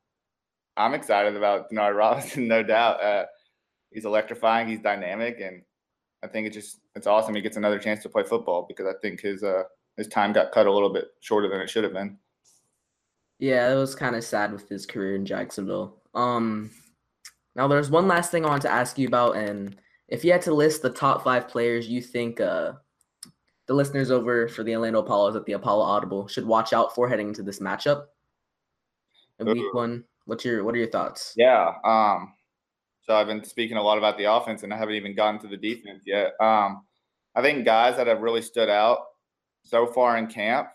I'm 0.79 0.93
excited 0.93 1.35
about 1.35 1.69
Denard 1.69 1.95
Robinson, 1.95 2.47
no 2.47 2.63
doubt. 2.63 3.03
Uh, 3.03 3.25
he's 3.91 4.05
electrifying. 4.05 4.67
He's 4.67 4.79
dynamic, 4.79 5.39
and 5.41 5.61
I 6.23 6.27
think 6.27 6.47
it's 6.47 6.55
just 6.55 6.79
it's 6.95 7.05
awesome. 7.05 7.35
He 7.35 7.41
gets 7.41 7.57
another 7.57 7.79
chance 7.79 8.01
to 8.03 8.09
play 8.09 8.23
football 8.23 8.65
because 8.67 8.87
I 8.87 8.93
think 9.01 9.19
his 9.21 9.43
uh, 9.43 9.63
his 9.97 10.07
time 10.07 10.31
got 10.31 10.51
cut 10.53 10.67
a 10.67 10.71
little 10.71 10.91
bit 10.91 11.09
shorter 11.19 11.49
than 11.49 11.59
it 11.59 11.69
should 11.69 11.83
have 11.83 11.93
been. 11.93 12.17
Yeah, 13.39 13.71
it 13.71 13.75
was 13.75 13.93
kind 13.93 14.15
of 14.15 14.23
sad 14.23 14.51
with 14.51 14.67
his 14.67 14.85
career 14.85 15.15
in 15.15 15.25
Jacksonville. 15.25 15.97
Um, 16.13 16.71
now, 17.55 17.67
there's 17.67 17.89
one 17.89 18.07
last 18.07 18.31
thing 18.31 18.45
I 18.45 18.49
want 18.49 18.61
to 18.63 18.71
ask 18.71 18.97
you 18.97 19.07
about, 19.07 19.35
and 19.35 19.75
if 20.07 20.23
you 20.23 20.31
had 20.31 20.41
to 20.43 20.53
list 20.53 20.81
the 20.81 20.89
top 20.89 21.23
five 21.23 21.47
players 21.47 21.87
you 21.87 22.01
think 22.01 22.39
uh, 22.39 22.73
the 23.67 23.73
listeners 23.73 24.11
over 24.11 24.47
for 24.47 24.63
the 24.63 24.75
Orlando 24.75 24.99
Apollos 24.99 25.35
at 25.35 25.45
the 25.45 25.53
Apollo 25.53 25.83
Audible 25.83 26.27
should 26.27 26.45
watch 26.45 26.73
out 26.73 26.95
for 26.95 27.07
heading 27.07 27.27
into 27.27 27.43
this 27.43 27.59
matchup 27.59 28.05
in 29.39 29.47
week 29.47 29.73
one, 29.73 30.03
what's 30.25 30.45
your 30.45 30.63
what 30.63 30.75
are 30.75 30.79
your 30.79 30.89
thoughts? 30.89 31.33
Yeah, 31.35 31.73
um, 31.83 32.33
so 33.01 33.15
I've 33.15 33.27
been 33.27 33.43
speaking 33.43 33.77
a 33.77 33.81
lot 33.81 33.97
about 33.97 34.17
the 34.17 34.31
offense, 34.31 34.63
and 34.63 34.73
I 34.73 34.77
haven't 34.77 34.95
even 34.95 35.15
gotten 35.15 35.39
to 35.41 35.47
the 35.47 35.57
defense 35.57 36.03
yet. 36.05 36.33
Um, 36.39 36.83
I 37.35 37.41
think 37.41 37.65
guys 37.65 37.97
that 37.97 38.07
have 38.07 38.21
really 38.21 38.41
stood 38.41 38.69
out 38.69 38.99
so 39.63 39.87
far 39.87 40.17
in 40.17 40.27
camp, 40.27 40.69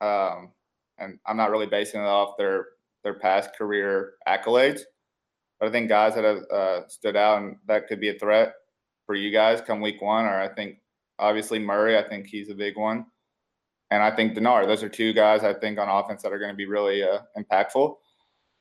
um, 0.00 0.52
and 0.98 1.18
I'm 1.26 1.36
not 1.36 1.50
really 1.50 1.66
basing 1.66 2.00
it 2.00 2.06
off 2.06 2.36
their 2.38 2.66
their 3.02 3.14
past 3.14 3.50
career 3.56 4.14
accolades 4.26 4.80
but 5.64 5.68
I 5.68 5.72
think 5.72 5.88
guys 5.88 6.14
that 6.14 6.24
have 6.24 6.42
uh, 6.52 6.88
stood 6.88 7.16
out 7.16 7.42
and 7.42 7.56
that 7.66 7.86
could 7.88 8.00
be 8.00 8.10
a 8.10 8.18
threat 8.18 8.52
for 9.06 9.14
you 9.14 9.30
guys 9.30 9.60
come 9.60 9.80
week 9.80 10.02
one, 10.02 10.24
or 10.24 10.40
I 10.40 10.48
think 10.48 10.78
obviously 11.18 11.58
Murray, 11.58 11.96
I 11.96 12.06
think 12.06 12.26
he's 12.26 12.50
a 12.50 12.54
big 12.54 12.76
one. 12.76 13.06
And 13.90 14.02
I 14.02 14.14
think 14.14 14.36
Denard, 14.36 14.66
those 14.66 14.82
are 14.82 14.88
two 14.88 15.12
guys 15.12 15.44
I 15.44 15.54
think 15.54 15.78
on 15.78 15.88
offense 15.88 16.22
that 16.22 16.32
are 16.32 16.38
going 16.38 16.50
to 16.50 16.56
be 16.56 16.66
really 16.66 17.02
uh, 17.02 17.20
impactful. 17.38 17.96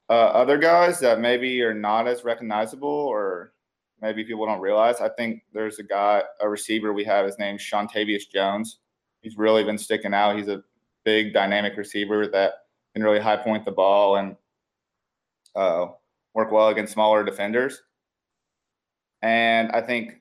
Uh, 0.09 0.13
other 0.13 0.57
guys 0.57 0.99
that 0.99 1.19
maybe 1.19 1.61
are 1.61 1.73
not 1.73 2.07
as 2.07 2.23
recognizable 2.23 2.89
or 2.89 3.53
maybe 4.01 4.23
people 4.23 4.45
don't 4.45 4.59
realize, 4.59 4.99
I 4.99 5.09
think 5.09 5.43
there's 5.53 5.79
a 5.79 5.83
guy, 5.83 6.23
a 6.41 6.49
receiver 6.49 6.91
we 6.93 7.05
have, 7.05 7.25
his 7.25 7.39
name's 7.39 7.61
Seantavius 7.63 8.23
Jones. 8.31 8.79
He's 9.21 9.37
really 9.37 9.63
been 9.63 9.77
sticking 9.77 10.13
out. 10.13 10.37
He's 10.37 10.49
a 10.49 10.61
big 11.05 11.33
dynamic 11.33 11.77
receiver 11.77 12.27
that 12.27 12.53
can 12.93 13.03
really 13.03 13.19
high 13.19 13.37
point 13.37 13.65
the 13.65 13.71
ball 13.71 14.17
and 14.17 14.35
uh, 15.55 15.87
work 16.33 16.51
well 16.51 16.67
against 16.67 16.93
smaller 16.93 17.23
defenders. 17.23 17.81
And 19.21 19.71
I 19.71 19.81
think 19.81 20.15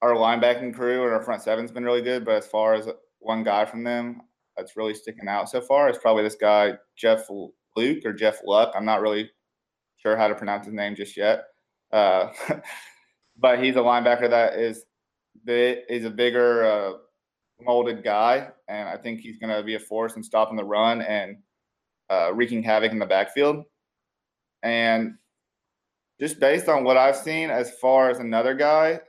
our 0.00 0.14
linebacking 0.14 0.74
crew 0.74 1.04
and 1.04 1.12
our 1.12 1.22
front 1.22 1.42
seven's 1.42 1.72
been 1.72 1.84
really 1.84 2.02
good. 2.02 2.24
But 2.24 2.36
as 2.36 2.46
far 2.46 2.74
as 2.74 2.88
one 3.18 3.42
guy 3.42 3.64
from 3.64 3.82
them 3.82 4.22
that's 4.56 4.76
really 4.76 4.94
sticking 4.94 5.28
out 5.28 5.48
so 5.48 5.60
far 5.60 5.90
is 5.90 5.98
probably 5.98 6.22
this 6.22 6.36
guy, 6.36 6.74
Jeff 6.96 7.26
Luke 7.76 8.04
or 8.04 8.12
Jeff 8.12 8.38
Luck. 8.44 8.72
I'm 8.74 8.84
not 8.84 9.00
really 9.00 9.30
sure 9.96 10.16
how 10.16 10.28
to 10.28 10.34
pronounce 10.34 10.66
his 10.66 10.74
name 10.74 10.94
just 10.94 11.16
yet. 11.16 11.44
Uh, 11.92 12.28
but 13.38 13.62
he's 13.62 13.76
a 13.76 13.80
linebacker 13.80 14.28
that 14.30 14.54
is 14.54 14.84
is 15.46 16.04
a 16.04 16.10
bigger 16.10 16.64
uh, 16.64 16.92
molded 17.60 18.04
guy, 18.04 18.48
and 18.68 18.88
I 18.88 18.96
think 18.96 19.20
he's 19.20 19.38
going 19.38 19.54
to 19.54 19.62
be 19.62 19.74
a 19.74 19.80
force 19.80 20.16
in 20.16 20.22
stopping 20.22 20.56
the 20.56 20.64
run 20.64 21.00
and 21.02 21.38
uh, 22.10 22.32
wreaking 22.34 22.62
havoc 22.62 22.92
in 22.92 22.98
the 22.98 23.06
backfield. 23.06 23.64
And 24.62 25.14
just 26.20 26.38
based 26.38 26.68
on 26.68 26.84
what 26.84 26.96
I've 26.96 27.16
seen 27.16 27.50
as 27.50 27.72
far 27.80 28.10
as 28.10 28.18
another 28.18 28.54
guy 28.54 29.00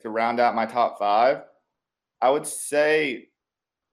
to 0.00 0.10
round 0.10 0.38
out 0.38 0.54
my 0.54 0.66
top 0.66 0.98
five, 0.98 1.42
I 2.20 2.30
would 2.30 2.46
say 2.46 3.27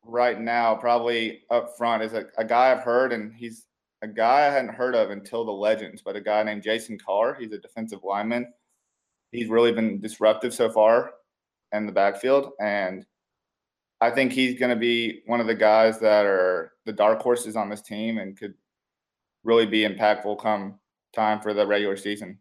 right 0.06 0.40
now, 0.40 0.76
probably 0.76 1.44
up 1.50 1.76
front 1.78 2.04
is 2.04 2.14
a, 2.14 2.26
a 2.38 2.46
guy 2.46 2.72
I've 2.72 2.84
heard, 2.84 3.12
and 3.12 3.34
he's 3.34 3.66
a 4.02 4.08
guy 4.08 4.48
I 4.48 4.52
hadn't 4.52 4.74
heard 4.74 4.96
of 4.96 5.10
until 5.10 5.46
the 5.46 5.52
Legends, 5.52 6.02
but 6.02 6.16
a 6.16 6.22
guy 6.22 6.44
named 6.44 6.64
Jason 6.64 6.98
Carr. 6.98 7.34
He's 7.34 7.52
a 7.52 7.58
defensive 7.58 8.04
lineman. 8.04 8.48
He's 9.32 9.50
really 9.50 9.72
been 9.72 10.00
disruptive 10.00 10.54
so 10.54 10.70
far 10.70 11.14
in 11.74 11.86
the 11.86 11.92
backfield, 11.92 12.52
and 12.60 13.06
I 14.02 14.12
think 14.12 14.32
he's 14.32 14.60
going 14.60 14.70
to 14.70 14.76
be 14.76 15.24
one 15.26 15.42
of 15.42 15.48
the 15.48 15.56
guys 15.56 16.00
that 16.00 16.26
are 16.26 16.74
the 16.86 16.94
dark 16.94 17.22
horses 17.22 17.56
on 17.56 17.70
this 17.70 17.82
team 17.82 18.18
and 18.18 18.38
could 18.38 18.54
really 19.44 19.66
be 19.66 19.82
impactful 19.82 20.42
come 20.42 20.80
time 21.14 21.40
for 21.40 21.54
the 21.54 21.66
regular 21.66 21.96
season. 21.96 22.38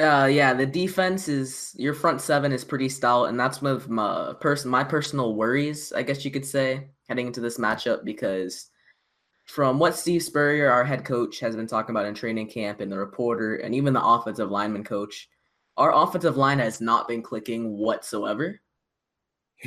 Uh, 0.00 0.24
yeah, 0.30 0.54
the 0.54 0.64
defense 0.64 1.28
is 1.28 1.74
your 1.76 1.92
front 1.92 2.20
seven 2.20 2.50
is 2.50 2.64
pretty 2.64 2.88
stout, 2.88 3.28
and 3.28 3.38
that's 3.38 3.60
one 3.60 3.72
of 3.72 3.90
my 3.90 4.32
person 4.40 4.70
my 4.70 4.82
personal 4.82 5.34
worries, 5.34 5.92
I 5.92 6.02
guess 6.02 6.24
you 6.24 6.30
could 6.30 6.46
say, 6.46 6.88
heading 7.08 7.26
into 7.26 7.40
this 7.40 7.58
matchup 7.58 8.02
because 8.04 8.70
from 9.44 9.78
what 9.78 9.94
Steve 9.94 10.22
Spurrier, 10.22 10.70
our 10.70 10.84
head 10.84 11.04
coach, 11.04 11.40
has 11.40 11.56
been 11.56 11.66
talking 11.66 11.94
about 11.94 12.06
in 12.06 12.14
training 12.14 12.48
camp, 12.48 12.80
and 12.80 12.90
the 12.90 12.96
reporter, 12.96 13.56
and 13.56 13.74
even 13.74 13.92
the 13.92 14.02
offensive 14.02 14.50
lineman 14.50 14.82
coach, 14.82 15.28
our 15.76 15.94
offensive 15.94 16.38
line 16.38 16.58
has 16.58 16.80
not 16.80 17.06
been 17.06 17.22
clicking 17.22 17.76
whatsoever. 17.76 18.60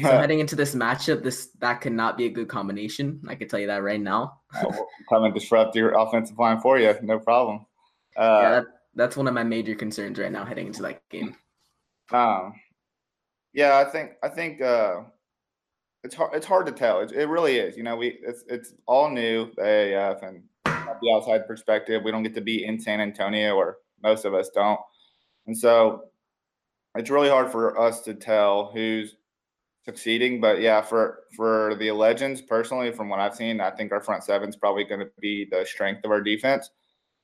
So 0.01 0.03
heading 0.17 0.39
into 0.39 0.55
this 0.55 0.73
matchup, 0.73 1.21
this 1.21 1.49
that 1.59 1.81
cannot 1.81 2.17
be 2.17 2.25
a 2.25 2.29
good 2.29 2.47
combination. 2.47 3.21
I 3.27 3.35
can 3.35 3.47
tell 3.47 3.59
you 3.59 3.67
that 3.67 3.83
right 3.83 4.01
now. 4.01 4.39
come 5.07 5.23
and 5.23 5.35
disrupt 5.35 5.75
your 5.75 5.91
offensive 5.99 6.39
line 6.39 6.59
for 6.61 6.79
you, 6.79 6.95
no 7.03 7.19
problem. 7.19 7.65
Uh, 8.17 8.39
yeah, 8.41 8.49
that, 8.51 8.65
that's 8.95 9.17
one 9.17 9.27
of 9.27 9.33
my 9.33 9.43
major 9.43 9.75
concerns 9.75 10.17
right 10.17 10.31
now 10.31 10.45
heading 10.45 10.67
into 10.67 10.81
that 10.83 11.01
game. 11.09 11.35
Um, 12.11 12.53
Yeah, 13.53 13.77
I 13.77 13.89
think 13.89 14.11
I 14.23 14.29
think 14.29 14.61
uh, 14.61 15.01
it's 16.03 16.15
hard. 16.15 16.35
It's 16.35 16.45
hard 16.45 16.65
to 16.67 16.71
tell. 16.71 17.01
It, 17.01 17.11
it 17.11 17.27
really 17.27 17.57
is. 17.57 17.77
You 17.77 17.83
know, 17.83 17.95
we 17.95 18.19
it's 18.21 18.43
it's 18.47 18.73
all 18.85 19.09
new 19.09 19.51
the 19.55 19.61
AAF 19.61 20.27
and 20.27 20.43
the 20.65 21.13
outside 21.13 21.47
perspective. 21.47 22.03
We 22.03 22.11
don't 22.11 22.23
get 22.23 22.35
to 22.35 22.41
be 22.41 22.65
in 22.65 22.79
San 22.79 23.01
Antonio, 23.01 23.55
or 23.55 23.77
most 24.03 24.25
of 24.25 24.33
us 24.33 24.49
don't, 24.49 24.79
and 25.47 25.57
so 25.57 26.05
it's 26.95 27.09
really 27.09 27.29
hard 27.29 27.51
for 27.51 27.79
us 27.79 28.01
to 28.01 28.13
tell 28.13 28.71
who's 28.73 29.15
succeeding. 29.83 30.41
But 30.41 30.61
yeah, 30.61 30.81
for 30.81 31.23
for 31.35 31.75
the 31.79 31.91
legends 31.91 32.41
personally, 32.41 32.91
from 32.91 33.09
what 33.09 33.19
I've 33.19 33.35
seen, 33.35 33.61
I 33.61 33.71
think 33.71 33.91
our 33.91 34.01
front 34.01 34.23
seven 34.23 34.49
is 34.49 34.55
probably 34.55 34.83
going 34.83 35.01
to 35.01 35.11
be 35.19 35.47
the 35.49 35.65
strength 35.65 36.05
of 36.05 36.11
our 36.11 36.21
defense. 36.21 36.69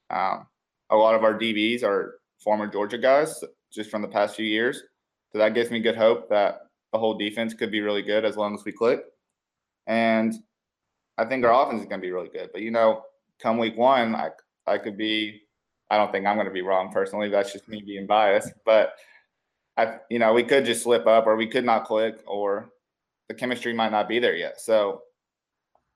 Um, 0.10 0.48
a 0.92 0.96
lot 0.96 1.16
of 1.16 1.24
our 1.24 1.34
DBs 1.34 1.84
are 1.84 2.20
former 2.38 2.68
Georgia 2.68 2.98
guys, 2.98 3.44
just 3.72 3.90
from 3.90 4.02
the 4.02 4.08
past 4.08 4.36
few 4.36 4.46
years. 4.46 4.84
So 5.32 5.38
that 5.38 5.54
gives 5.54 5.72
me 5.72 5.80
good 5.80 5.96
hope 5.96 6.30
that 6.30 6.68
the 6.92 7.00
whole 7.00 7.18
defense 7.18 7.54
could 7.54 7.72
be 7.72 7.82
really 7.82 8.02
good 8.02 8.26
as 8.26 8.36
long 8.38 8.54
as 8.54 8.66
we 8.66 8.72
click. 8.72 9.04
And 9.88 10.36
I 11.18 11.26
think 11.26 11.46
our 11.46 11.66
offense 11.66 11.82
is 11.82 11.88
going 11.88 12.02
to 12.02 12.06
be 12.06 12.12
really 12.12 12.30
good. 12.30 12.50
But 12.52 12.62
you 12.62 12.72
know, 12.72 13.04
come 13.40 13.58
week 13.58 13.78
one, 13.78 14.16
I 14.16 14.30
I 14.68 14.78
could 14.78 14.98
be. 14.98 15.42
I 15.90 15.98
don't 15.98 16.12
think 16.12 16.26
I'm 16.26 16.38
going 16.38 16.48
to 16.48 16.54
be 16.54 16.62
wrong 16.62 16.90
personally. 16.92 17.28
That's 17.28 17.52
just 17.52 17.68
me 17.68 17.82
being 17.86 18.08
biased. 18.08 18.54
But 18.66 18.94
I, 19.76 19.98
you 20.10 20.20
know, 20.20 20.32
we 20.32 20.44
could 20.44 20.64
just 20.64 20.84
slip 20.84 21.06
up, 21.06 21.28
or 21.28 21.36
we 21.36 21.48
could 21.48 21.66
not 21.66 21.86
click, 21.86 22.22
or 22.26 22.72
the 23.28 23.34
chemistry 23.34 23.74
might 23.74 23.92
not 23.92 24.08
be 24.08 24.20
there 24.20 24.36
yet. 24.36 24.62
So, 24.62 25.02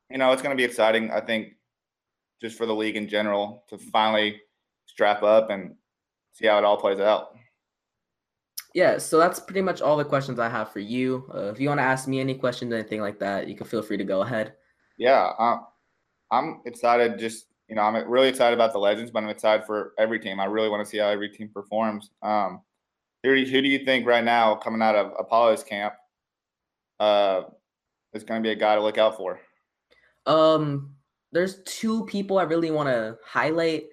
you 0.10 0.18
know, 0.18 0.32
it's 0.34 0.42
going 0.42 0.56
to 0.56 0.60
be 0.60 0.66
exciting. 0.66 1.12
I 1.12 1.22
think 1.22 1.54
just 2.42 2.58
for 2.58 2.66
the 2.66 2.76
league 2.76 2.98
in 2.98 3.08
general 3.08 3.64
to 3.70 3.78
finally 3.78 4.42
strap 4.86 5.24
up 5.24 5.50
and 5.50 5.76
see 6.34 6.48
how 6.48 6.58
it 6.58 6.64
all 6.64 6.78
plays 6.78 7.00
out. 7.00 7.30
Yeah, 8.74 8.98
so 8.98 9.18
that's 9.18 9.40
pretty 9.40 9.62
much 9.62 9.82
all 9.82 9.96
the 9.96 10.04
questions 10.04 10.38
I 10.38 10.50
have 10.50 10.72
for 10.72 10.80
you. 10.80 11.30
Uh, 11.34 11.44
if 11.44 11.60
you 11.62 11.70
want 11.70 11.80
to 11.80 11.84
ask 11.84 12.10
me 12.10 12.20
any 12.20 12.36
questions, 12.36 12.74
anything 12.74 13.00
like 13.00 13.20
that, 13.20 13.48
you 13.48 13.56
can 13.56 13.66
feel 13.66 13.82
free 13.82 13.98
to 13.98 14.04
go 14.04 14.22
ahead. 14.22 14.54
Yeah, 14.98 15.32
um, 15.40 15.66
I'm 16.30 16.62
excited. 16.66 17.18
Just 17.18 17.46
you 17.70 17.76
know, 17.76 17.82
I'm 17.82 18.10
really 18.10 18.28
excited 18.28 18.54
about 18.54 18.74
the 18.74 18.80
Legends, 18.80 19.12
but 19.12 19.24
I'm 19.24 19.30
excited 19.30 19.66
for 19.66 19.94
every 19.98 20.20
team. 20.20 20.40
I 20.40 20.46
really 20.46 20.70
want 20.70 20.86
to 20.86 20.90
see 20.90 20.98
how 20.98 21.08
every 21.08 21.30
team 21.30 21.50
performs. 21.54 22.12
Um, 22.22 22.62
who, 23.24 23.34
do 23.34 23.42
you, 23.42 23.52
who 23.52 23.62
do 23.62 23.68
you 23.68 23.84
think 23.86 24.06
right 24.06 24.24
now 24.24 24.56
coming 24.56 24.82
out 24.82 24.96
of 24.96 25.14
Apollo's 25.18 25.64
camp 25.64 25.96
uh, 27.00 27.44
is 28.14 28.24
going 28.24 28.44
to 28.44 28.48
be 28.48 28.52
a 28.52 28.56
guy 28.56 28.76
to 28.76 28.82
look 28.82 28.98
out 28.98 29.18
for? 29.18 29.40
Um, 30.28 30.96
there's 31.32 31.64
two 31.64 32.06
people 32.06 32.38
I 32.38 32.44
really 32.44 32.72
want 32.72 32.90
to 32.90 33.18
highlight, 33.26 33.86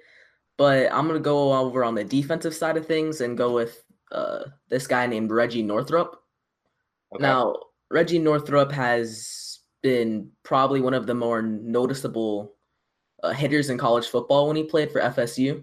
but 0.57 0.93
I'm 0.93 1.07
gonna 1.07 1.21
go 1.21 1.53
over 1.53 1.85
on 1.85 1.95
the 1.95 2.05
defensive 2.05 2.55
side 2.55 2.77
of 2.77 2.87
things 2.87 3.21
and 3.21 3.37
go 3.37 3.53
with 3.53 3.83
uh, 4.11 4.45
this 4.69 4.87
guy 4.87 5.07
named 5.07 5.31
Reggie 5.31 5.63
Northrup. 5.63 6.23
Okay. 7.15 7.23
Now, 7.23 7.57
Reggie 7.91 8.19
Northrup 8.19 8.73
has 8.73 9.61
been 9.83 10.31
probably 10.43 10.81
one 10.81 10.95
of 10.95 11.07
the 11.07 11.15
more 11.15 11.43
noticeable 11.43 12.55
uh, 13.23 13.33
hitters 13.33 13.71
in 13.71 13.79
college 13.79 14.09
football 14.09 14.49
when 14.49 14.57
he 14.57 14.65
played 14.65 14.91
for 14.91 15.01
FSU. 15.01 15.63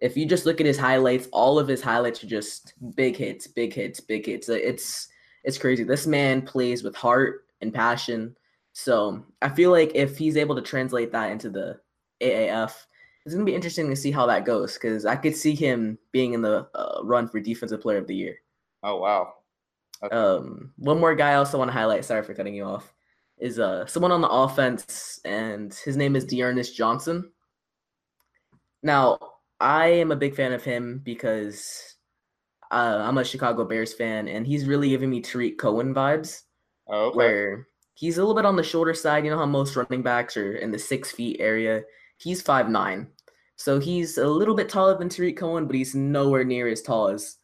If 0.00 0.16
you 0.16 0.26
just 0.26 0.44
look 0.44 0.60
at 0.60 0.66
his 0.66 0.78
highlights, 0.78 1.28
all 1.32 1.58
of 1.58 1.68
his 1.68 1.82
highlights 1.82 2.22
are 2.22 2.28
just 2.28 2.74
big 2.94 3.16
hits, 3.16 3.46
big 3.46 3.72
hits, 3.72 4.00
big 4.00 4.26
hits. 4.26 4.48
It's 4.48 5.08
it's 5.42 5.58
crazy. 5.58 5.84
This 5.84 6.06
man 6.06 6.42
plays 6.42 6.82
with 6.82 6.96
heart 6.96 7.46
and 7.60 7.72
passion. 7.72 8.36
So 8.72 9.24
I 9.40 9.48
feel 9.48 9.70
like 9.70 9.92
if 9.94 10.18
he's 10.18 10.36
able 10.36 10.54
to 10.56 10.62
translate 10.62 11.12
that 11.12 11.30
into 11.30 11.48
the 11.48 11.80
AAF, 12.20 12.72
it's 13.26 13.34
gonna 13.34 13.44
be 13.44 13.56
interesting 13.56 13.90
to 13.90 13.96
see 13.96 14.12
how 14.12 14.24
that 14.26 14.44
goes 14.44 14.74
because 14.74 15.04
I 15.04 15.16
could 15.16 15.36
see 15.36 15.56
him 15.56 15.98
being 16.12 16.32
in 16.32 16.42
the 16.42 16.68
uh, 16.76 17.00
run 17.02 17.28
for 17.28 17.40
Defensive 17.40 17.80
Player 17.80 17.98
of 17.98 18.06
the 18.06 18.14
Year. 18.14 18.36
Oh 18.84 18.98
wow! 18.98 19.34
Um, 20.12 20.72
one 20.76 21.00
more 21.00 21.16
guy 21.16 21.32
I 21.32 21.34
also 21.34 21.58
want 21.58 21.68
to 21.68 21.76
highlight. 21.76 22.04
Sorry 22.04 22.22
for 22.22 22.34
cutting 22.34 22.54
you 22.54 22.64
off. 22.64 22.94
Is 23.38 23.58
uh 23.58 23.84
someone 23.86 24.12
on 24.12 24.20
the 24.20 24.28
offense, 24.28 25.20
and 25.24 25.74
his 25.74 25.96
name 25.96 26.14
is 26.14 26.24
D'Ernest 26.24 26.76
Johnson. 26.76 27.32
Now 28.84 29.18
I 29.58 29.88
am 29.88 30.12
a 30.12 30.16
big 30.16 30.36
fan 30.36 30.52
of 30.52 30.62
him 30.62 31.00
because 31.04 31.96
uh, 32.70 33.00
I'm 33.02 33.18
a 33.18 33.24
Chicago 33.24 33.64
Bears 33.64 33.92
fan, 33.92 34.28
and 34.28 34.46
he's 34.46 34.66
really 34.66 34.90
giving 34.90 35.10
me 35.10 35.20
Tarik 35.20 35.58
Cohen 35.58 35.92
vibes. 35.92 36.42
Oh, 36.86 37.06
okay. 37.06 37.16
Where 37.16 37.68
he's 37.94 38.18
a 38.18 38.20
little 38.20 38.36
bit 38.36 38.46
on 38.46 38.54
the 38.54 38.62
shorter 38.62 38.94
side. 38.94 39.24
You 39.24 39.32
know 39.32 39.38
how 39.38 39.46
most 39.46 39.74
running 39.74 40.02
backs 40.02 40.36
are 40.36 40.54
in 40.54 40.70
the 40.70 40.78
six 40.78 41.10
feet 41.10 41.38
area. 41.40 41.82
He's 42.18 42.40
five 42.40 42.68
nine, 42.68 43.08
so 43.56 43.80
he's 43.80 44.18
a 44.18 44.26
little 44.26 44.54
bit 44.54 44.68
taller 44.68 44.96
than 44.96 45.08
Tarik 45.08 45.38
Cohen, 45.38 45.66
but 45.66 45.74
he's 45.74 45.94
nowhere 45.94 46.44
near 46.44 46.68
as 46.68 46.82
tall 46.82 47.08
as 47.08 47.36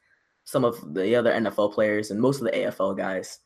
some 0.44 0.64
of 0.64 0.94
the 0.94 1.16
other 1.16 1.32
NFL 1.32 1.72
players 1.72 2.10
and 2.10 2.20
most 2.20 2.38
of 2.38 2.44
the 2.44 2.50
AFL 2.50 2.96
guys. 2.96 3.38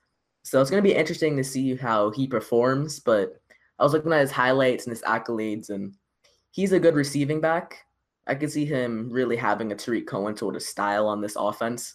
So 0.43 0.61
it's 0.61 0.71
going 0.71 0.83
to 0.83 0.89
be 0.89 0.95
interesting 0.95 1.37
to 1.37 1.45
see 1.45 1.77
how 1.77 2.11
he 2.11 2.27
performs. 2.27 2.99
But 3.01 3.41
I 3.79 3.85
was 3.85 3.93
looking 3.93 4.13
at 4.13 4.21
his 4.21 4.33
highlights 4.33 4.85
and 4.85 4.93
his 4.93 5.03
accolades, 5.03 5.71
and 5.71 5.95
he's 6.51 6.73
a 6.73 6.81
good 6.81 6.95
receiving 6.95 7.41
back. 7.41 7.85
I 8.27 8.35
could 8.35 8.51
see 8.51 8.65
him 8.65 9.11
really 9.11 9.37
having 9.37 9.71
a 9.71 9.77
Tarik 9.77 10.09
Cohen 10.09 10.37
sort 10.37 10.57
of 10.57 10.63
style 10.63 11.07
on 11.07 11.21
this 11.21 11.37
offense, 11.37 11.95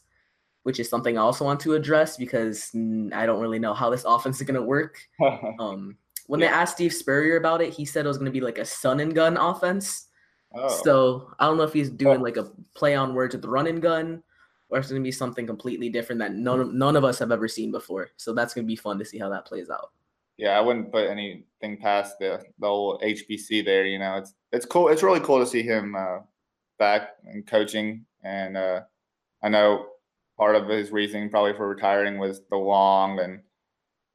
which 0.63 0.80
is 0.80 0.89
something 0.89 1.17
I 1.17 1.22
also 1.22 1.43
want 1.43 1.59
to 1.61 1.74
address 1.74 2.15
because 2.15 2.69
I 3.13 3.26
don't 3.26 3.41
really 3.41 3.59
know 3.59 3.74
how 3.74 3.89
this 3.89 4.03
offense 4.07 4.39
is 4.39 4.47
going 4.47 4.59
to 4.59 4.65
work. 4.65 4.97
um, 5.59 5.97
when 6.28 6.39
yeah. 6.39 6.47
they 6.47 6.53
asked 6.53 6.76
Steve 6.76 6.93
Spurrier 6.93 7.36
about 7.36 7.61
it, 7.61 7.74
he 7.74 7.84
said 7.84 8.05
it 8.05 8.07
was 8.07 8.17
going 8.17 8.32
to 8.32 8.32
be 8.32 8.39
like 8.39 8.57
a 8.57 8.65
fun 8.65 9.01
and 9.01 9.13
gun 9.13 9.36
offense. 9.36 10.07
Oh. 10.54 10.82
So 10.84 11.34
I 11.39 11.45
don't 11.45 11.58
know 11.58 11.64
if 11.64 11.74
he's 11.74 11.89
doing 11.89 12.20
oh. 12.20 12.24
like 12.24 12.38
a 12.38 12.52
play 12.74 12.95
on 12.95 13.14
words 13.14 13.34
with 13.34 13.41
the 13.41 13.49
run 13.49 13.68
and 13.68 13.82
gun, 13.82 14.24
or 14.70 14.80
it's 14.80 14.89
going 14.89 15.02
to 15.02 15.08
be 15.08 15.12
something 15.12 15.45
completely 15.45 15.89
different 15.89 16.20
that 16.20 16.34
none 16.34 16.60
of, 16.60 16.74
none 16.74 16.95
of 16.95 17.04
us 17.04 17.20
have 17.20 17.32
ever 17.32 17.47
seen 17.47 17.72
before. 17.72 18.10
So 18.18 18.34
that's 18.34 18.54
going 18.54 18.66
to 18.66 18.72
be 18.72 18.76
fun 18.76 18.99
to 18.99 19.06
see 19.06 19.18
how 19.18 19.30
that 19.30 19.45
plays 19.45 19.70
out. 19.70 19.91
Yeah, 20.38 20.58
I 20.58 20.62
wouldn't 20.62 20.91
put 20.91 21.08
anything 21.08 21.78
past 21.78 22.18
the 22.20 22.41
the 22.60 22.68
old 22.68 23.02
HBC 23.02 23.64
there. 23.64 23.86
You 23.86 23.99
know, 23.99 24.18
it's 24.18 24.34
it's 24.52 24.66
cool. 24.66 24.88
It's 24.88 25.04
really 25.04 25.20
cool 25.20 25.39
to 25.39 25.45
see 25.45 25.62
him 25.62 25.95
uh, 25.95 26.20
back 26.80 27.12
and 27.26 27.45
coaching. 27.45 28.06
And 28.24 28.58
uh, 28.58 28.82
I 29.43 29.49
know 29.49 29.86
part 30.38 30.56
of 30.56 30.68
his 30.68 30.91
reasoning 30.91 31.30
probably 31.30 31.54
for 31.54 31.68
retiring 31.68 32.18
was 32.18 32.41
the 32.49 32.58
long 32.58 33.20
and 33.20 33.41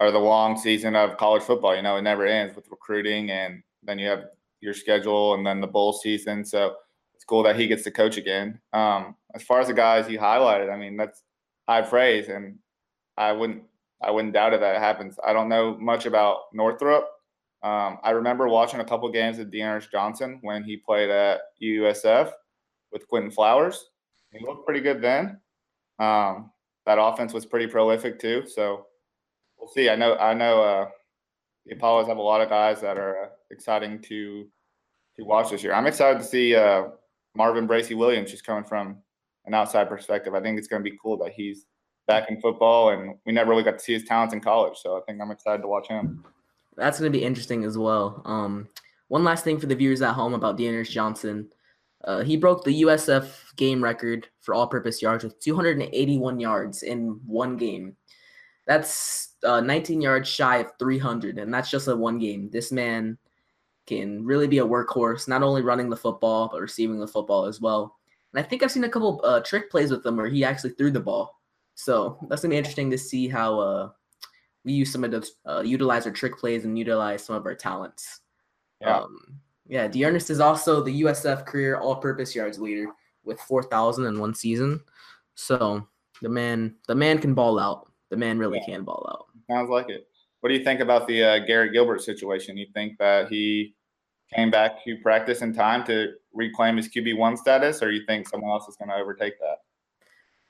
or 0.00 0.10
the 0.10 0.18
long 0.18 0.58
season 0.58 0.96
of 0.96 1.16
college 1.16 1.42
football. 1.42 1.76
You 1.76 1.82
know, 1.82 1.96
it 1.96 2.02
never 2.02 2.26
ends 2.26 2.56
with 2.56 2.70
recruiting, 2.70 3.30
and 3.30 3.62
then 3.84 3.98
you 3.98 4.08
have 4.08 4.24
your 4.60 4.74
schedule 4.74 5.34
and 5.34 5.46
then 5.46 5.60
the 5.60 5.66
bowl 5.66 5.92
season. 5.92 6.44
So 6.44 6.74
it's 7.14 7.24
cool 7.24 7.42
that 7.44 7.56
he 7.56 7.66
gets 7.66 7.82
to 7.84 7.90
coach 7.90 8.16
again. 8.16 8.60
Um, 8.72 9.16
as 9.34 9.42
far 9.42 9.60
as 9.60 9.68
the 9.68 9.74
guys 9.74 10.06
he 10.06 10.16
highlighted, 10.16 10.72
I 10.72 10.76
mean 10.76 10.96
that's 10.96 11.22
high 11.68 11.82
praise, 11.82 12.28
and 12.28 12.58
I 13.16 13.32
wouldn't 13.32 13.62
I 14.02 14.10
wouldn't 14.10 14.34
doubt 14.34 14.52
it 14.52 14.60
that 14.60 14.76
it 14.76 14.80
happens. 14.80 15.18
I 15.26 15.32
don't 15.32 15.48
know 15.48 15.76
much 15.78 16.06
about 16.06 16.40
Northrup. 16.52 17.08
Um, 17.62 17.98
I 18.02 18.10
remember 18.10 18.48
watching 18.48 18.80
a 18.80 18.84
couple 18.84 19.10
games 19.10 19.38
of 19.38 19.50
D'Ernest 19.50 19.90
Johnson 19.90 20.38
when 20.42 20.62
he 20.62 20.76
played 20.76 21.10
at 21.10 21.40
USF 21.62 22.30
with 22.92 23.08
Quinton 23.08 23.30
Flowers. 23.30 23.90
He 24.30 24.44
looked 24.44 24.66
pretty 24.66 24.80
good 24.80 25.00
then. 25.00 25.40
Um, 25.98 26.50
that 26.84 27.00
offense 27.00 27.32
was 27.32 27.46
pretty 27.46 27.66
prolific 27.66 28.18
too. 28.18 28.44
So 28.46 28.86
we'll 29.58 29.68
see. 29.68 29.88
I 29.88 29.96
know 29.96 30.16
I 30.16 30.34
know 30.34 30.62
uh, 30.62 30.88
the 31.64 31.74
Apollos 31.74 32.08
have 32.08 32.18
a 32.18 32.22
lot 32.22 32.40
of 32.40 32.48
guys 32.48 32.80
that 32.82 32.98
are 32.98 33.24
uh, 33.24 33.28
exciting 33.50 34.00
to 34.02 34.46
to 35.16 35.24
watch 35.24 35.50
this 35.50 35.62
year. 35.62 35.72
I'm 35.72 35.86
excited 35.86 36.18
to 36.18 36.24
see 36.24 36.54
uh, 36.54 36.84
Marvin 37.34 37.66
Bracy 37.66 37.94
Williams 37.94 38.30
just 38.30 38.44
coming 38.44 38.64
from 38.64 38.98
an 39.46 39.54
outside 39.54 39.88
perspective. 39.88 40.34
I 40.34 40.40
think 40.40 40.58
it's 40.58 40.68
going 40.68 40.82
to 40.82 40.90
be 40.90 40.98
cool 41.02 41.16
that 41.18 41.32
he's 41.32 41.66
back 42.06 42.30
in 42.30 42.40
football, 42.40 42.90
and 42.90 43.14
we 43.24 43.32
never 43.32 43.50
really 43.50 43.62
got 43.62 43.78
to 43.78 43.84
see 43.84 43.94
his 43.94 44.04
talents 44.04 44.34
in 44.34 44.40
college. 44.40 44.78
So 44.78 44.96
I 44.96 45.00
think 45.06 45.20
I'm 45.20 45.30
excited 45.30 45.62
to 45.62 45.68
watch 45.68 45.88
him. 45.88 46.24
That's 46.76 47.00
going 47.00 47.10
to 47.10 47.18
be 47.18 47.24
interesting 47.24 47.64
as 47.64 47.78
well. 47.78 48.22
Um, 48.24 48.68
one 49.08 49.24
last 49.24 49.44
thing 49.44 49.58
for 49.58 49.66
the 49.66 49.74
viewers 49.74 50.02
at 50.02 50.12
home 50.12 50.34
about 50.34 50.58
D'Ernest 50.58 50.92
Johnson. 50.92 51.48
Uh, 52.04 52.22
he 52.22 52.36
broke 52.36 52.64
the 52.64 52.82
USF 52.82 53.54
game 53.56 53.82
record 53.82 54.28
for 54.40 54.54
all-purpose 54.54 55.00
yards 55.00 55.24
with 55.24 55.40
281 55.40 56.38
yards 56.38 56.82
in 56.82 57.18
one 57.26 57.56
game. 57.56 57.96
That's 58.66 59.34
uh, 59.44 59.60
19 59.60 60.00
yards 60.00 60.28
shy 60.28 60.58
of 60.58 60.72
300, 60.78 61.38
and 61.38 61.52
that's 61.52 61.70
just 61.70 61.88
a 61.88 61.96
one 61.96 62.18
game. 62.18 62.50
This 62.52 62.70
man 62.70 63.16
can 63.86 64.24
really 64.24 64.46
be 64.46 64.58
a 64.58 64.66
workhorse, 64.66 65.28
not 65.28 65.42
only 65.42 65.62
running 65.62 65.88
the 65.88 65.96
football 65.96 66.48
but 66.48 66.60
receiving 66.60 66.98
the 66.98 67.06
football 67.06 67.44
as 67.44 67.60
well. 67.60 67.96
And 68.32 68.44
I 68.44 68.48
think 68.48 68.62
I've 68.62 68.72
seen 68.72 68.84
a 68.84 68.88
couple 68.88 69.20
uh, 69.24 69.40
trick 69.40 69.70
plays 69.70 69.90
with 69.90 70.04
him 70.04 70.16
where 70.16 70.28
he 70.28 70.44
actually 70.44 70.70
threw 70.70 70.90
the 70.90 71.00
ball. 71.00 71.40
So 71.74 72.18
that's 72.28 72.42
gonna 72.42 72.52
be 72.52 72.58
interesting 72.58 72.90
to 72.90 72.98
see 72.98 73.28
how 73.28 73.60
uh, 73.60 73.90
we 74.64 74.72
use 74.72 74.92
some 74.92 75.04
of 75.04 75.10
those, 75.10 75.36
uh, 75.46 75.62
utilize 75.64 76.06
our 76.06 76.12
trick 76.12 76.36
plays 76.36 76.64
and 76.64 76.78
utilize 76.78 77.24
some 77.24 77.36
of 77.36 77.46
our 77.46 77.54
talents. 77.54 78.20
Yeah. 78.80 78.98
Um, 78.98 79.40
yeah, 79.68 79.88
D'Ernest 79.88 80.30
is 80.30 80.40
also 80.40 80.82
the 80.82 81.02
USF 81.02 81.46
career 81.46 81.78
all-purpose 81.78 82.34
yards 82.34 82.58
leader 82.58 82.88
with 83.24 83.40
4,000 83.40 84.06
in 84.06 84.18
one 84.18 84.34
season. 84.34 84.80
So 85.34 85.86
the 86.22 86.28
man, 86.28 86.74
the 86.88 86.94
man 86.94 87.18
can 87.18 87.34
ball 87.34 87.58
out. 87.58 87.90
The 88.10 88.16
man 88.16 88.38
really 88.38 88.58
yeah. 88.58 88.74
can 88.74 88.84
ball 88.84 89.06
out. 89.10 89.26
Sounds 89.50 89.70
like 89.70 89.88
it. 89.88 90.08
What 90.40 90.50
do 90.50 90.54
you 90.56 90.64
think 90.64 90.80
about 90.80 91.08
the 91.08 91.24
uh, 91.24 91.38
Garrett 91.40 91.72
Gilbert 91.72 92.02
situation? 92.02 92.56
You 92.56 92.66
think 92.74 92.98
that 92.98 93.28
he 93.28 93.74
came 94.34 94.50
back 94.50 94.84
to 94.84 94.96
practice 94.98 95.42
in 95.42 95.52
time 95.52 95.84
to 95.86 96.12
reclaim 96.32 96.76
his 96.76 96.88
QB 96.88 97.16
one 97.16 97.36
status, 97.36 97.82
or 97.82 97.90
you 97.90 98.04
think 98.06 98.28
someone 98.28 98.50
else 98.50 98.68
is 98.68 98.76
going 98.76 98.88
to 98.88 98.96
overtake 98.96 99.38
that? 99.40 99.58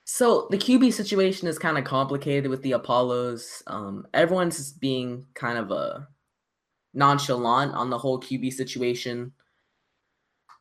So 0.04 0.46
the 0.50 0.56
QB 0.56 0.92
situation 0.92 1.48
is 1.48 1.58
kind 1.58 1.76
of 1.76 1.84
complicated 1.84 2.48
with 2.48 2.62
the 2.62 2.72
Apollos. 2.72 3.62
Um, 3.66 4.06
everyone's 4.14 4.72
being 4.72 5.26
kind 5.34 5.58
of 5.58 5.70
a 5.72 5.74
uh, 5.74 6.00
nonchalant 6.94 7.74
on 7.74 7.90
the 7.90 7.98
whole 7.98 8.20
QB 8.20 8.52
situation. 8.52 9.32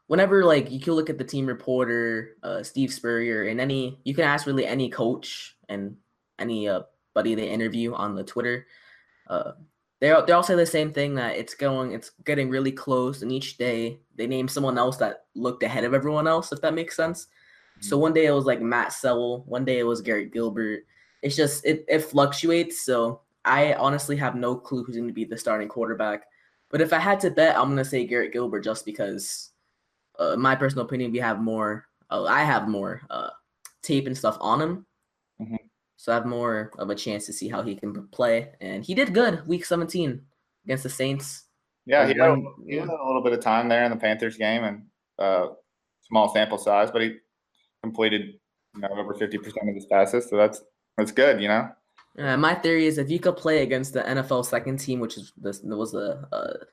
Whenever 0.07 0.43
like 0.43 0.71
you 0.71 0.79
can 0.79 0.93
look 0.93 1.09
at 1.09 1.17
the 1.17 1.23
team 1.23 1.45
reporter, 1.45 2.37
uh, 2.43 2.63
Steve 2.63 2.91
Spurrier, 2.91 3.43
and 3.43 3.61
any 3.61 3.99
you 4.03 4.15
can 4.15 4.23
ask 4.23 4.47
really 4.47 4.65
any 4.65 4.89
coach 4.89 5.55
and 5.69 5.95
any 6.37 6.67
uh, 6.67 6.81
buddy 7.13 7.35
they 7.35 7.49
interview 7.49 7.93
on 7.93 8.15
the 8.15 8.23
Twitter. 8.23 8.67
Uh, 9.27 9.53
they 9.99 10.07
they 10.27 10.33
all 10.33 10.43
say 10.43 10.55
the 10.55 10.65
same 10.65 10.91
thing 10.91 11.15
that 11.15 11.35
it's 11.35 11.53
going 11.53 11.91
it's 11.91 12.11
getting 12.25 12.49
really 12.49 12.71
close, 12.71 13.21
and 13.21 13.31
each 13.31 13.57
day 13.57 13.99
they 14.15 14.27
name 14.27 14.47
someone 14.47 14.77
else 14.77 14.97
that 14.97 15.25
looked 15.35 15.63
ahead 15.63 15.83
of 15.83 15.93
everyone 15.93 16.27
else. 16.27 16.51
If 16.51 16.61
that 16.61 16.73
makes 16.73 16.95
sense. 16.95 17.27
So 17.81 17.97
one 17.97 18.13
day 18.13 18.25
it 18.25 18.31
was 18.31 18.45
like 18.45 18.61
Matt 18.61 18.93
Sewell, 18.93 19.43
one 19.45 19.65
day 19.65 19.79
it 19.79 19.83
was 19.83 20.01
Garrett 20.01 20.31
Gilbert. 20.31 20.85
It's 21.21 21.35
just 21.35 21.65
it 21.65 21.85
it 21.87 21.99
fluctuates. 21.99 22.85
So 22.85 23.21
I 23.43 23.73
honestly 23.73 24.15
have 24.17 24.35
no 24.35 24.55
clue 24.55 24.83
who's 24.83 24.95
going 24.95 25.07
to 25.07 25.13
be 25.13 25.25
the 25.25 25.37
starting 25.37 25.67
quarterback. 25.67 26.23
But 26.69 26.81
if 26.81 26.93
I 26.93 26.99
had 26.99 27.19
to 27.21 27.31
bet, 27.31 27.55
I'm 27.55 27.65
going 27.65 27.77
to 27.77 27.85
say 27.85 28.05
Garrett 28.05 28.33
Gilbert 28.33 28.61
just 28.61 28.85
because, 28.85 29.51
uh, 30.17 30.35
my 30.35 30.55
personal 30.55 30.85
opinion, 30.85 31.11
we 31.11 31.19
have 31.19 31.39
more. 31.39 31.87
Uh, 32.09 32.23
I 32.25 32.43
have 32.43 32.67
more 32.67 33.01
uh, 33.09 33.29
tape 33.81 34.07
and 34.07 34.17
stuff 34.17 34.37
on 34.39 34.61
him, 34.61 34.85
mm-hmm. 35.41 35.55
So 36.05 36.11
I 36.11 36.15
have 36.17 36.27
more 36.27 36.69
of 36.77 36.91
a 36.91 36.95
chance 36.95 37.25
to 37.25 37.33
see 37.33 37.49
how 37.49 37.63
he 37.63 37.73
can 37.73 38.07
play. 38.09 38.49
And 38.61 38.85
he 38.85 38.93
did 38.93 39.11
good 39.11 39.41
week 39.47 39.65
17 39.65 40.21
against 40.63 40.83
the 40.83 40.89
Saints. 40.91 41.45
Yeah, 41.87 42.05
he 42.05 42.13
had, 42.13 42.43
he 42.67 42.75
had 42.75 42.89
a 42.89 43.07
little 43.07 43.23
bit 43.23 43.33
of 43.33 43.39
time 43.39 43.69
there 43.69 43.83
in 43.85 43.89
the 43.89 43.97
Panthers 43.97 44.37
game 44.37 44.63
and 44.65 44.83
uh, 45.17 45.47
small 46.03 46.31
sample 46.31 46.59
size, 46.59 46.91
but 46.91 47.01
he 47.01 47.15
completed 47.81 48.35
you 48.75 48.81
know 48.81 48.89
over 48.89 49.15
50% 49.15 49.33
of 49.33 49.73
his 49.73 49.87
passes. 49.87 50.29
So 50.29 50.37
that's 50.37 50.61
that's 50.95 51.11
good 51.11 51.41
you 51.41 51.47
know? 51.47 51.69
Uh, 52.19 52.37
my 52.37 52.53
theory 52.53 52.85
is 52.85 52.99
if 52.99 53.09
you 53.09 53.17
could 53.17 53.35
play 53.35 53.63
against 53.63 53.93
the 53.93 54.03
NFL 54.03 54.45
second 54.45 54.77
team 54.77 54.99
which 54.99 55.17
is 55.17 55.33
this 55.37 55.61
was 55.63 55.91
the 55.91 56.23
uh, 56.31 56.65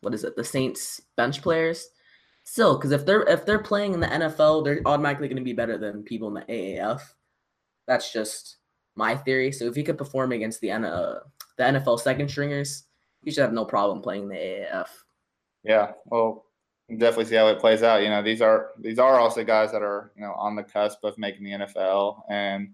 what 0.00 0.14
is 0.14 0.24
it? 0.24 0.34
The 0.34 0.42
Saints 0.42 1.00
bench 1.16 1.42
players. 1.42 1.90
Still 2.42 2.76
because 2.76 2.90
if 2.90 3.06
they're 3.06 3.22
if 3.28 3.46
they're 3.46 3.62
playing 3.62 3.94
in 3.94 4.00
the 4.00 4.08
NFL 4.08 4.64
they're 4.64 4.82
automatically 4.84 5.28
going 5.28 5.36
to 5.36 5.44
be 5.44 5.52
better 5.52 5.78
than 5.78 6.02
people 6.02 6.26
in 6.26 6.34
the 6.34 6.52
AAF 6.52 7.02
that's 7.86 8.12
just 8.12 8.56
my 8.96 9.16
theory 9.16 9.52
so 9.52 9.66
if 9.66 9.76
you 9.76 9.84
could 9.84 9.98
perform 9.98 10.32
against 10.32 10.60
the 10.60 10.70
uh, 10.70 11.20
the 11.56 11.62
NFL 11.62 12.00
second 12.00 12.28
stringers 12.28 12.84
you 13.22 13.32
should 13.32 13.42
have 13.42 13.52
no 13.52 13.64
problem 13.64 14.00
playing 14.00 14.28
the 14.28 14.34
AAF 14.34 14.88
yeah 15.64 15.92
well 16.06 16.44
definitely 16.98 17.26
see 17.26 17.36
how 17.36 17.48
it 17.48 17.60
plays 17.60 17.82
out. 17.82 18.02
You 18.02 18.08
know, 18.08 18.22
these 18.22 18.42
are 18.42 18.70
these 18.78 18.98
are 18.98 19.18
also 19.18 19.44
guys 19.44 19.72
that 19.72 19.82
are 19.82 20.12
you 20.16 20.22
know 20.22 20.32
on 20.32 20.56
the 20.56 20.62
cusp 20.62 21.04
of 21.04 21.16
making 21.18 21.44
the 21.44 21.52
NFL 21.52 22.22
and 22.28 22.70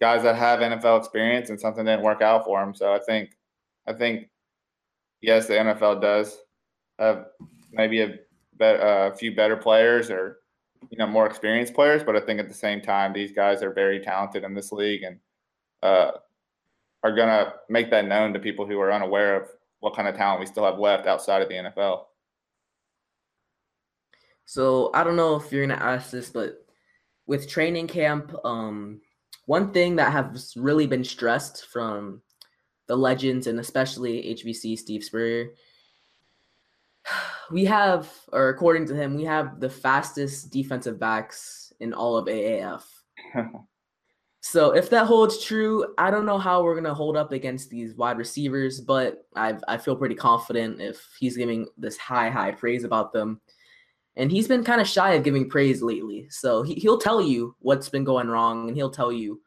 guys 0.00 0.22
that 0.22 0.36
have 0.36 0.60
NFL 0.60 0.98
experience 0.98 1.50
and 1.50 1.60
something 1.60 1.84
didn't 1.84 2.02
work 2.02 2.22
out 2.22 2.44
for 2.44 2.60
them. 2.60 2.74
So 2.74 2.92
I 2.92 2.98
think 3.00 3.36
I 3.86 3.92
think 3.92 4.28
yes, 5.20 5.46
the 5.46 5.54
NFL 5.54 6.00
does 6.00 6.38
have 6.98 7.26
maybe 7.72 8.00
a, 8.02 8.08
be- 8.08 8.18
a 8.60 9.14
few 9.16 9.34
better 9.34 9.56
players 9.56 10.10
or 10.10 10.38
you 10.90 10.98
know 10.98 11.06
more 11.06 11.26
experienced 11.26 11.74
players, 11.74 12.04
but 12.04 12.16
I 12.16 12.20
think 12.20 12.40
at 12.40 12.48
the 12.48 12.54
same 12.54 12.80
time 12.80 13.12
these 13.12 13.32
guys 13.32 13.62
are 13.62 13.72
very 13.72 14.00
talented 14.00 14.44
in 14.44 14.54
this 14.54 14.72
league 14.72 15.02
and 15.02 15.18
uh, 15.82 16.12
are 17.02 17.14
gonna 17.14 17.54
make 17.68 17.90
that 17.90 18.06
known 18.06 18.32
to 18.32 18.38
people 18.38 18.66
who 18.66 18.78
are 18.80 18.92
unaware 18.92 19.42
of 19.42 19.48
what 19.80 19.96
kind 19.96 20.08
of 20.08 20.14
talent 20.14 20.40
we 20.40 20.46
still 20.46 20.64
have 20.64 20.78
left 20.78 21.06
outside 21.06 21.42
of 21.42 21.48
the 21.48 21.54
NFL. 21.54 22.04
So 24.44 24.90
I 24.94 25.04
don't 25.04 25.16
know 25.16 25.36
if 25.36 25.50
you're 25.50 25.66
gonna 25.66 25.80
ask 25.80 26.10
this, 26.10 26.30
but 26.30 26.66
with 27.26 27.48
training 27.48 27.86
camp, 27.86 28.34
um, 28.44 29.00
one 29.46 29.72
thing 29.72 29.96
that 29.96 30.12
has 30.12 30.54
really 30.56 30.86
been 30.86 31.04
stressed 31.04 31.66
from 31.66 32.22
the 32.86 32.96
legends 32.96 33.46
and 33.46 33.60
especially 33.60 34.34
HBC 34.34 34.76
Steve 34.78 35.04
Spurrier, 35.04 35.50
we 37.50 37.64
have, 37.64 38.12
or 38.32 38.48
according 38.48 38.86
to 38.86 38.94
him, 38.94 39.14
we 39.14 39.24
have 39.24 39.60
the 39.60 39.70
fastest 39.70 40.50
defensive 40.50 40.98
backs 40.98 41.72
in 41.80 41.94
all 41.94 42.16
of 42.16 42.26
AAF. 42.26 42.82
so 44.40 44.72
if 44.72 44.90
that 44.90 45.06
holds 45.06 45.44
true, 45.44 45.94
I 45.98 46.10
don't 46.10 46.26
know 46.26 46.38
how 46.38 46.62
we're 46.62 46.74
gonna 46.74 46.94
hold 46.94 47.16
up 47.16 47.32
against 47.32 47.70
these 47.70 47.94
wide 47.94 48.18
receivers, 48.18 48.80
but 48.80 49.26
I 49.36 49.56
I 49.68 49.76
feel 49.76 49.96
pretty 49.96 50.14
confident 50.14 50.80
if 50.80 51.06
he's 51.18 51.36
giving 51.36 51.66
this 51.76 51.96
high 51.96 52.30
high 52.30 52.52
praise 52.52 52.84
about 52.84 53.12
them 53.12 53.40
and 54.16 54.30
he's 54.30 54.48
been 54.48 54.64
kind 54.64 54.80
of 54.80 54.88
shy 54.88 55.12
of 55.14 55.24
giving 55.24 55.48
praise 55.48 55.82
lately. 55.82 56.26
So 56.30 56.62
he, 56.62 56.74
he'll 56.74 56.98
tell 56.98 57.22
you 57.22 57.54
what's 57.60 57.88
been 57.88 58.04
going 58.04 58.28
wrong, 58.28 58.68
and 58.68 58.76
he'll 58.76 58.90
tell 58.90 59.12
you 59.12 59.40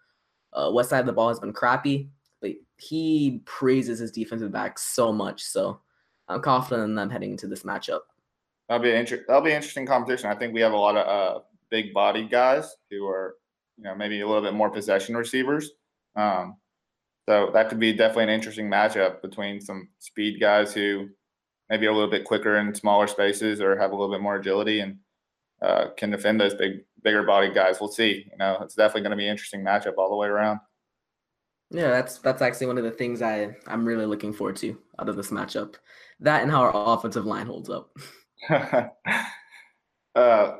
uh, 0.53 0.71
what 0.71 0.87
side 0.87 1.01
of 1.01 1.05
the 1.05 1.13
ball 1.13 1.29
has 1.29 1.39
been 1.39 1.53
crappy. 1.53 2.09
But 2.41 2.51
he 2.77 3.41
praises 3.45 3.99
his 3.99 4.11
defensive 4.11 4.51
back 4.51 4.79
so 4.79 5.11
much. 5.11 5.43
So 5.43 5.81
I'm 6.27 6.41
confident 6.41 6.85
in 6.85 6.95
them 6.95 7.09
heading 7.09 7.31
into 7.31 7.47
this 7.47 7.63
matchup. 7.63 8.01
That'll 8.67 8.83
be 8.83 8.91
inter- 8.91 9.25
that'll 9.27 9.43
be 9.43 9.51
interesting 9.51 9.85
competition. 9.85 10.29
I 10.29 10.35
think 10.35 10.53
we 10.53 10.61
have 10.61 10.73
a 10.73 10.77
lot 10.77 10.95
of 10.95 11.07
uh, 11.07 11.39
big 11.69 11.93
body 11.93 12.27
guys 12.27 12.75
who 12.89 13.05
are, 13.05 13.35
you 13.83 13.89
know, 13.89 13.95
maybe 13.95 14.21
a 14.21 14.27
little 14.27 14.41
bit 14.41 14.53
more 14.53 14.69
possession 14.69 15.15
receivers. 15.15 15.71
Um, 16.15 16.55
so 17.27 17.51
that 17.53 17.69
could 17.69 17.79
be 17.79 17.93
definitely 17.93 18.23
an 18.23 18.29
interesting 18.29 18.69
matchup 18.69 19.21
between 19.21 19.59
some 19.59 19.89
speed 19.99 20.39
guys 20.39 20.73
who 20.73 21.09
maybe 21.69 21.85
a 21.85 21.91
little 21.91 22.09
bit 22.09 22.23
quicker 22.25 22.57
in 22.57 22.73
smaller 22.73 23.07
spaces 23.07 23.59
or 23.61 23.77
have 23.77 23.91
a 23.91 23.95
little 23.95 24.13
bit 24.13 24.21
more 24.21 24.35
agility 24.35 24.79
and 24.79 24.97
uh, 25.61 25.87
can 25.97 26.11
defend 26.11 26.39
those 26.39 26.53
big, 26.53 26.83
bigger 27.03 27.23
body 27.23 27.53
guys. 27.53 27.79
We'll 27.79 27.91
see. 27.91 28.25
You 28.31 28.37
know, 28.37 28.57
it's 28.61 28.75
definitely 28.75 29.01
going 29.01 29.11
to 29.11 29.17
be 29.17 29.25
an 29.25 29.31
interesting 29.31 29.63
matchup 29.63 29.95
all 29.97 30.09
the 30.09 30.15
way 30.15 30.27
around. 30.27 30.59
Yeah, 31.69 31.89
that's 31.89 32.19
that's 32.19 32.41
actually 32.41 32.67
one 32.67 32.77
of 32.77 32.83
the 32.83 32.91
things 32.91 33.21
I 33.21 33.55
I'm 33.67 33.83
really 33.85 34.05
looking 34.05 34.31
forward 34.31 34.57
to 34.57 34.77
out 34.99 35.09
of 35.09 35.15
this 35.15 35.31
matchup. 35.31 35.75
That 36.19 36.43
and 36.43 36.51
how 36.51 36.61
our 36.61 36.71
offensive 36.73 37.25
line 37.25 37.47
holds 37.47 37.69
up. 37.69 37.97
uh, 40.15 40.57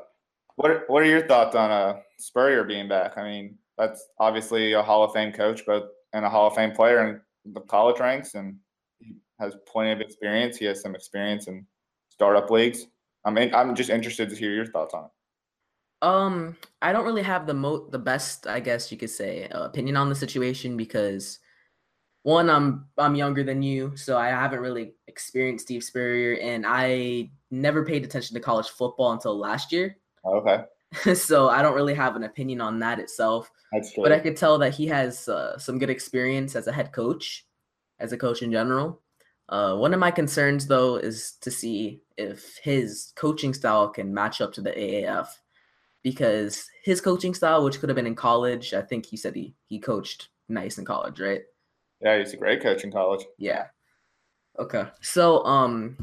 what 0.56 0.84
what 0.88 1.02
are 1.02 1.06
your 1.06 1.26
thoughts 1.26 1.56
on 1.56 1.70
uh, 1.70 2.00
Spurrier 2.18 2.64
being 2.64 2.88
back? 2.88 3.16
I 3.16 3.24
mean, 3.24 3.58
that's 3.76 4.06
obviously 4.18 4.72
a 4.72 4.82
Hall 4.82 5.04
of 5.04 5.12
Fame 5.12 5.32
coach, 5.32 5.62
but 5.66 5.88
and 6.12 6.24
a 6.24 6.30
Hall 6.30 6.46
of 6.46 6.54
Fame 6.54 6.72
player 6.72 7.06
in 7.44 7.52
the 7.52 7.60
college 7.60 8.00
ranks, 8.00 8.34
and 8.34 8.56
he 9.00 9.16
has 9.40 9.56
plenty 9.66 9.92
of 9.92 10.00
experience. 10.00 10.56
He 10.56 10.64
has 10.66 10.80
some 10.80 10.94
experience 10.94 11.48
in 11.48 11.66
startup 12.10 12.50
leagues. 12.50 12.86
I 13.24 13.30
mean, 13.30 13.54
I'm 13.54 13.74
just 13.74 13.90
interested 13.90 14.28
to 14.30 14.36
hear 14.36 14.52
your 14.52 14.66
thoughts 14.66 14.94
on 14.94 15.04
it. 15.04 15.10
Um, 16.02 16.56
I 16.82 16.92
don't 16.92 17.06
really 17.06 17.22
have 17.22 17.46
the 17.46 17.54
mo 17.54 17.88
the 17.90 17.98
best, 17.98 18.46
I 18.46 18.60
guess 18.60 18.92
you 18.92 18.98
could 18.98 19.10
say, 19.10 19.48
uh, 19.48 19.64
opinion 19.64 19.96
on 19.96 20.08
the 20.08 20.14
situation 20.14 20.76
because 20.76 21.38
one, 22.22 22.48
I'm 22.48 22.86
I'm 22.96 23.14
younger 23.14 23.42
than 23.42 23.62
you, 23.62 23.96
so 23.96 24.16
I 24.16 24.28
haven't 24.28 24.60
really 24.60 24.94
experienced 25.08 25.66
Steve 25.66 25.84
Spurrier, 25.84 26.38
and 26.40 26.64
I 26.66 27.30
never 27.50 27.84
paid 27.84 28.04
attention 28.04 28.34
to 28.34 28.40
college 28.40 28.68
football 28.68 29.12
until 29.12 29.38
last 29.38 29.72
year. 29.72 29.96
Okay. 30.24 30.64
so 31.14 31.48
I 31.48 31.62
don't 31.62 31.74
really 31.74 31.94
have 31.94 32.16
an 32.16 32.24
opinion 32.24 32.60
on 32.60 32.78
that 32.80 32.98
itself. 32.98 33.50
That's 33.72 33.92
true. 33.92 34.02
But 34.02 34.12
I 34.12 34.20
could 34.20 34.36
tell 34.36 34.58
that 34.58 34.74
he 34.74 34.86
has 34.86 35.28
uh, 35.28 35.58
some 35.58 35.78
good 35.78 35.90
experience 35.90 36.54
as 36.56 36.66
a 36.66 36.72
head 36.72 36.92
coach, 36.92 37.46
as 37.98 38.12
a 38.12 38.16
coach 38.16 38.42
in 38.42 38.52
general. 38.52 39.00
Uh, 39.48 39.76
one 39.76 39.92
of 39.92 40.00
my 40.00 40.10
concerns, 40.10 40.66
though, 40.66 40.96
is 40.96 41.32
to 41.40 41.50
see 41.50 42.00
if 42.16 42.58
his 42.62 43.12
coaching 43.16 43.52
style 43.52 43.88
can 43.88 44.14
match 44.14 44.40
up 44.40 44.52
to 44.54 44.62
the 44.62 44.70
AAF, 44.70 45.26
because 46.02 46.66
his 46.82 47.00
coaching 47.00 47.34
style, 47.34 47.64
which 47.64 47.78
could 47.80 47.88
have 47.88 47.96
been 47.96 48.06
in 48.06 48.14
college, 48.14 48.72
I 48.72 48.82
think 48.82 49.04
he 49.06 49.16
said 49.16 49.34
he 49.34 49.54
he 49.66 49.78
coached 49.78 50.28
nice 50.48 50.78
in 50.78 50.84
college, 50.84 51.20
right? 51.20 51.42
Yeah, 52.00 52.18
he's 52.18 52.32
a 52.32 52.38
great 52.38 52.62
coach 52.62 52.84
in 52.84 52.92
college. 52.92 53.24
Yeah. 53.38 53.66
Okay. 54.58 54.84
So, 55.00 55.44
um, 55.44 55.96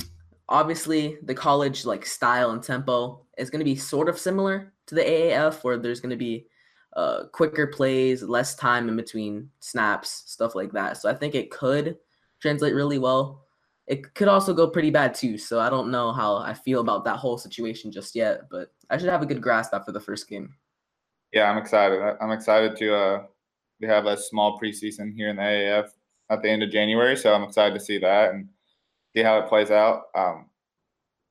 obviously 0.52 1.18
the 1.24 1.34
college 1.34 1.86
like 1.86 2.06
style 2.06 2.52
and 2.52 2.62
tempo 2.62 3.26
is 3.42 3.50
going 3.50 3.60
to 3.60 3.66
be 3.66 3.76
sort 3.76 4.08
of 4.08 4.20
similar 4.20 4.74
to 4.88 4.96
the 4.96 5.02
AAF, 5.02 5.64
where 5.64 5.78
there's 5.78 6.00
going 6.00 6.12
to 6.12 6.16
be 6.16 6.48
uh, 6.96 7.24
quicker 7.32 7.68
plays, 7.68 8.22
less 8.24 8.56
time 8.56 8.88
in 8.88 8.96
between 8.96 9.50
snaps, 9.60 10.24
stuff 10.28 10.56
like 10.56 10.72
that. 10.74 10.98
So 10.98 11.10
I 11.10 11.14
think 11.14 11.36
it 11.36 11.52
could 11.52 11.98
translate 12.42 12.76
really 12.76 13.00
well. 13.00 13.46
It 13.88 14.14
could 14.14 14.28
also 14.28 14.54
go 14.54 14.68
pretty 14.68 14.92
bad 14.92 15.14
too. 15.14 15.38
So 15.38 15.60
I 15.60 15.70
don't 15.70 15.92
know 15.92 16.12
how 16.12 16.38
I 16.38 16.54
feel 16.54 16.82
about 16.82 17.04
that 17.06 17.18
whole 17.18 17.38
situation 17.38 17.92
just 17.92 18.16
yet, 18.16 18.50
but 18.50 18.72
I 18.90 18.98
should 18.98 19.10
have 19.10 19.22
a 19.22 19.26
good 19.26 19.42
grasp 19.42 19.74
after 19.74 19.92
the 19.92 20.00
first 20.00 20.30
game. 20.30 20.54
Yeah, 21.34 21.50
I'm 21.50 21.58
excited. 21.58 22.00
I'm 22.22 22.32
excited 22.32 22.78
to 22.78 22.96
uh 22.96 23.24
to 23.82 23.88
have 23.88 24.06
a 24.06 24.18
small 24.18 24.60
preseason 24.60 25.14
here 25.14 25.30
in 25.30 25.38
the 25.38 25.42
AAF 25.42 25.90
at 26.30 26.42
the 26.42 26.50
end 26.50 26.64
of 26.64 26.70
January. 26.70 27.18
So 27.18 27.34
I'm 27.34 27.44
excited 27.44 27.74
to 27.74 27.84
see 27.84 27.98
that 27.98 28.34
and 28.34 28.48
see 29.14 29.24
how 29.24 29.40
it 29.40 29.48
plays 29.48 29.72
out. 29.72 30.04
Um, 30.16 30.51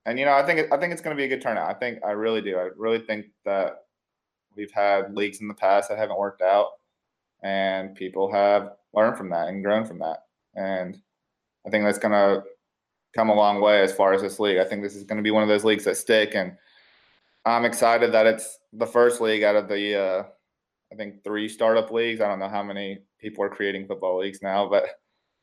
and 0.06 0.18
you 0.18 0.24
know, 0.24 0.32
I 0.32 0.44
think 0.44 0.72
I 0.72 0.76
think 0.78 0.92
it's 0.92 1.02
going 1.02 1.16
to 1.16 1.20
be 1.20 1.24
a 1.24 1.28
good 1.28 1.42
turnout. 1.42 1.70
I 1.70 1.78
think 1.78 2.00
I 2.04 2.12
really 2.12 2.40
do. 2.40 2.56
I 2.58 2.68
really 2.76 3.00
think 3.00 3.26
that 3.44 3.84
we've 4.56 4.72
had 4.72 5.14
leagues 5.14 5.40
in 5.40 5.48
the 5.48 5.54
past 5.54 5.88
that 5.88 5.98
haven't 5.98 6.18
worked 6.18 6.42
out, 6.42 6.68
and 7.42 7.94
people 7.94 8.30
have 8.32 8.72
learned 8.94 9.16
from 9.16 9.30
that 9.30 9.48
and 9.48 9.64
grown 9.64 9.84
from 9.84 9.98
that. 10.00 10.24
And 10.54 11.00
I 11.66 11.70
think 11.70 11.84
that's 11.84 11.98
going 11.98 12.12
to 12.12 12.42
come 13.14 13.28
a 13.28 13.34
long 13.34 13.60
way 13.60 13.82
as 13.82 13.92
far 13.92 14.12
as 14.12 14.22
this 14.22 14.40
league. 14.40 14.58
I 14.58 14.64
think 14.64 14.82
this 14.82 14.96
is 14.96 15.04
going 15.04 15.18
to 15.18 15.22
be 15.22 15.30
one 15.30 15.42
of 15.42 15.48
those 15.48 15.64
leagues 15.64 15.84
that 15.84 15.96
stick. 15.96 16.34
And 16.34 16.56
I'm 17.44 17.64
excited 17.64 18.12
that 18.12 18.26
it's 18.26 18.58
the 18.72 18.86
first 18.86 19.20
league 19.20 19.42
out 19.42 19.56
of 19.56 19.68
the 19.68 20.00
uh, 20.00 20.22
I 20.92 20.96
think 20.96 21.22
three 21.22 21.48
startup 21.48 21.90
leagues. 21.90 22.20
I 22.20 22.28
don't 22.28 22.38
know 22.38 22.48
how 22.48 22.62
many 22.62 22.98
people 23.18 23.44
are 23.44 23.50
creating 23.50 23.86
football 23.86 24.18
leagues 24.18 24.42
now, 24.42 24.68
but 24.68 24.86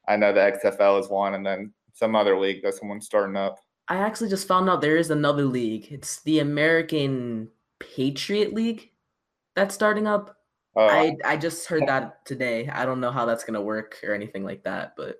I 0.07 0.15
know 0.15 0.33
the 0.33 0.39
XFL 0.39 0.99
is 1.01 1.09
one, 1.09 1.33
and 1.33 1.45
then 1.45 1.73
some 1.93 2.15
other 2.15 2.39
league 2.39 2.63
that 2.63 2.75
someone's 2.75 3.05
starting 3.05 3.35
up. 3.35 3.57
I 3.89 3.97
actually 3.97 4.29
just 4.29 4.47
found 4.47 4.69
out 4.69 4.81
there 4.81 4.97
is 4.97 5.11
another 5.11 5.45
league. 5.45 5.87
It's 5.91 6.21
the 6.21 6.39
American 6.39 7.49
Patriot 7.79 8.53
League 8.53 8.91
that's 9.55 9.73
starting 9.73 10.07
up. 10.07 10.37
Uh, 10.75 10.85
I 10.85 11.15
I 11.25 11.37
just 11.37 11.67
heard 11.67 11.87
that 11.87 12.25
today. 12.25 12.67
I 12.69 12.85
don't 12.85 12.99
know 12.99 13.11
how 13.11 13.25
that's 13.25 13.43
gonna 13.43 13.61
work 13.61 13.99
or 14.03 14.13
anything 14.13 14.43
like 14.43 14.63
that, 14.63 14.93
but 14.97 15.17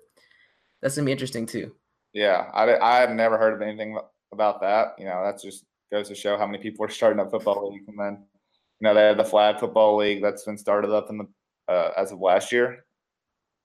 that's 0.80 0.96
gonna 0.96 1.06
be 1.06 1.12
interesting 1.12 1.46
too. 1.46 1.74
yeah, 2.12 2.50
I, 2.54 2.76
I 2.76 3.00
have 3.00 3.10
never 3.10 3.38
heard 3.38 3.54
of 3.54 3.62
anything 3.62 3.98
about 4.32 4.60
that. 4.60 4.94
You 4.98 5.06
know, 5.06 5.22
that 5.24 5.40
just 5.42 5.64
goes 5.90 6.08
to 6.08 6.14
show 6.14 6.36
how 6.36 6.46
many 6.46 6.62
people 6.62 6.84
are 6.84 6.90
starting 6.90 7.20
up 7.20 7.30
football 7.30 7.72
leagues, 7.72 7.88
and 7.88 7.98
then 7.98 8.24
you 8.80 8.84
know 8.84 8.94
they 8.94 9.02
have 9.06 9.16
the 9.16 9.24
flag 9.24 9.58
football 9.58 9.96
league 9.96 10.22
that's 10.22 10.44
been 10.44 10.58
started 10.58 10.90
up 10.92 11.10
in 11.10 11.18
the 11.18 11.26
uh, 11.68 11.92
as 11.96 12.12
of 12.12 12.20
last 12.20 12.52
year, 12.52 12.84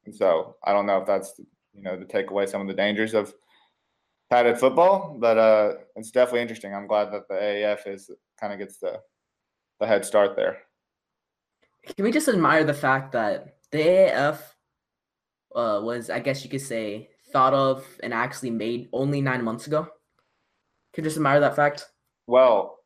and 0.06 0.16
so 0.16 0.56
I 0.64 0.74
don't 0.74 0.86
know 0.86 1.00
if 1.00 1.06
that's 1.06 1.34
you 1.76 1.84
know 1.84 1.98
to 1.98 2.06
take 2.06 2.32
away 2.32 2.46
some 2.46 2.62
of 2.62 2.68
the 2.68 2.74
dangers 2.74 3.14
of 3.14 3.34
padded 4.34 4.58
football, 4.58 5.16
but 5.20 5.38
uh, 5.38 5.74
it's 5.96 6.10
definitely 6.10 6.42
interesting. 6.42 6.74
I'm 6.74 6.88
glad 6.88 7.12
that 7.12 7.28
the 7.28 7.36
AAF 7.36 7.86
is 7.86 8.10
kind 8.40 8.52
of 8.52 8.58
gets 8.58 8.78
the 8.78 9.00
the 9.80 9.86
head 9.86 10.04
start 10.04 10.36
there. 10.36 10.58
Can 11.86 12.04
we 12.04 12.12
just 12.12 12.28
admire 12.28 12.64
the 12.64 12.74
fact 12.74 13.12
that 13.12 13.58
the 13.72 13.78
AAF 13.78 14.40
uh, 15.56 15.80
was, 15.84 16.10
I 16.10 16.20
guess 16.20 16.44
you 16.44 16.50
could 16.50 16.62
say, 16.62 17.10
thought 17.32 17.54
of 17.54 17.86
and 18.02 18.12
actually 18.12 18.50
made 18.50 18.90
only 18.92 19.22
nine 19.22 19.44
months 19.44 19.68
ago? 19.68 19.84
Can 20.94 21.04
you 21.04 21.10
just 21.10 21.18
admire 21.18 21.40
that 21.42 21.56
fact? 21.56 21.86
Well, 22.26 22.80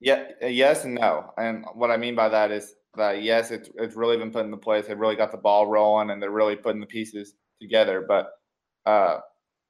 yeah, 0.00 0.28
yes 0.40 0.84
and 0.84 0.94
no. 0.94 1.32
And 1.36 1.66
what 1.74 1.90
I 1.90 1.98
mean 1.98 2.14
by 2.14 2.30
that 2.30 2.50
is 2.50 2.74
that 2.96 3.22
yes, 3.22 3.50
it's 3.50 3.68
it's 3.74 3.96
really 3.96 4.16
been 4.16 4.32
put 4.32 4.46
into 4.46 4.56
place. 4.56 4.86
They've 4.86 4.98
really 4.98 5.16
got 5.16 5.30
the 5.30 5.44
ball 5.46 5.66
rolling, 5.66 6.08
and 6.08 6.22
they're 6.22 6.30
really 6.30 6.56
putting 6.56 6.80
the 6.80 6.86
pieces 6.86 7.34
together. 7.60 8.06
But 8.08 8.30
uh, 8.86 9.18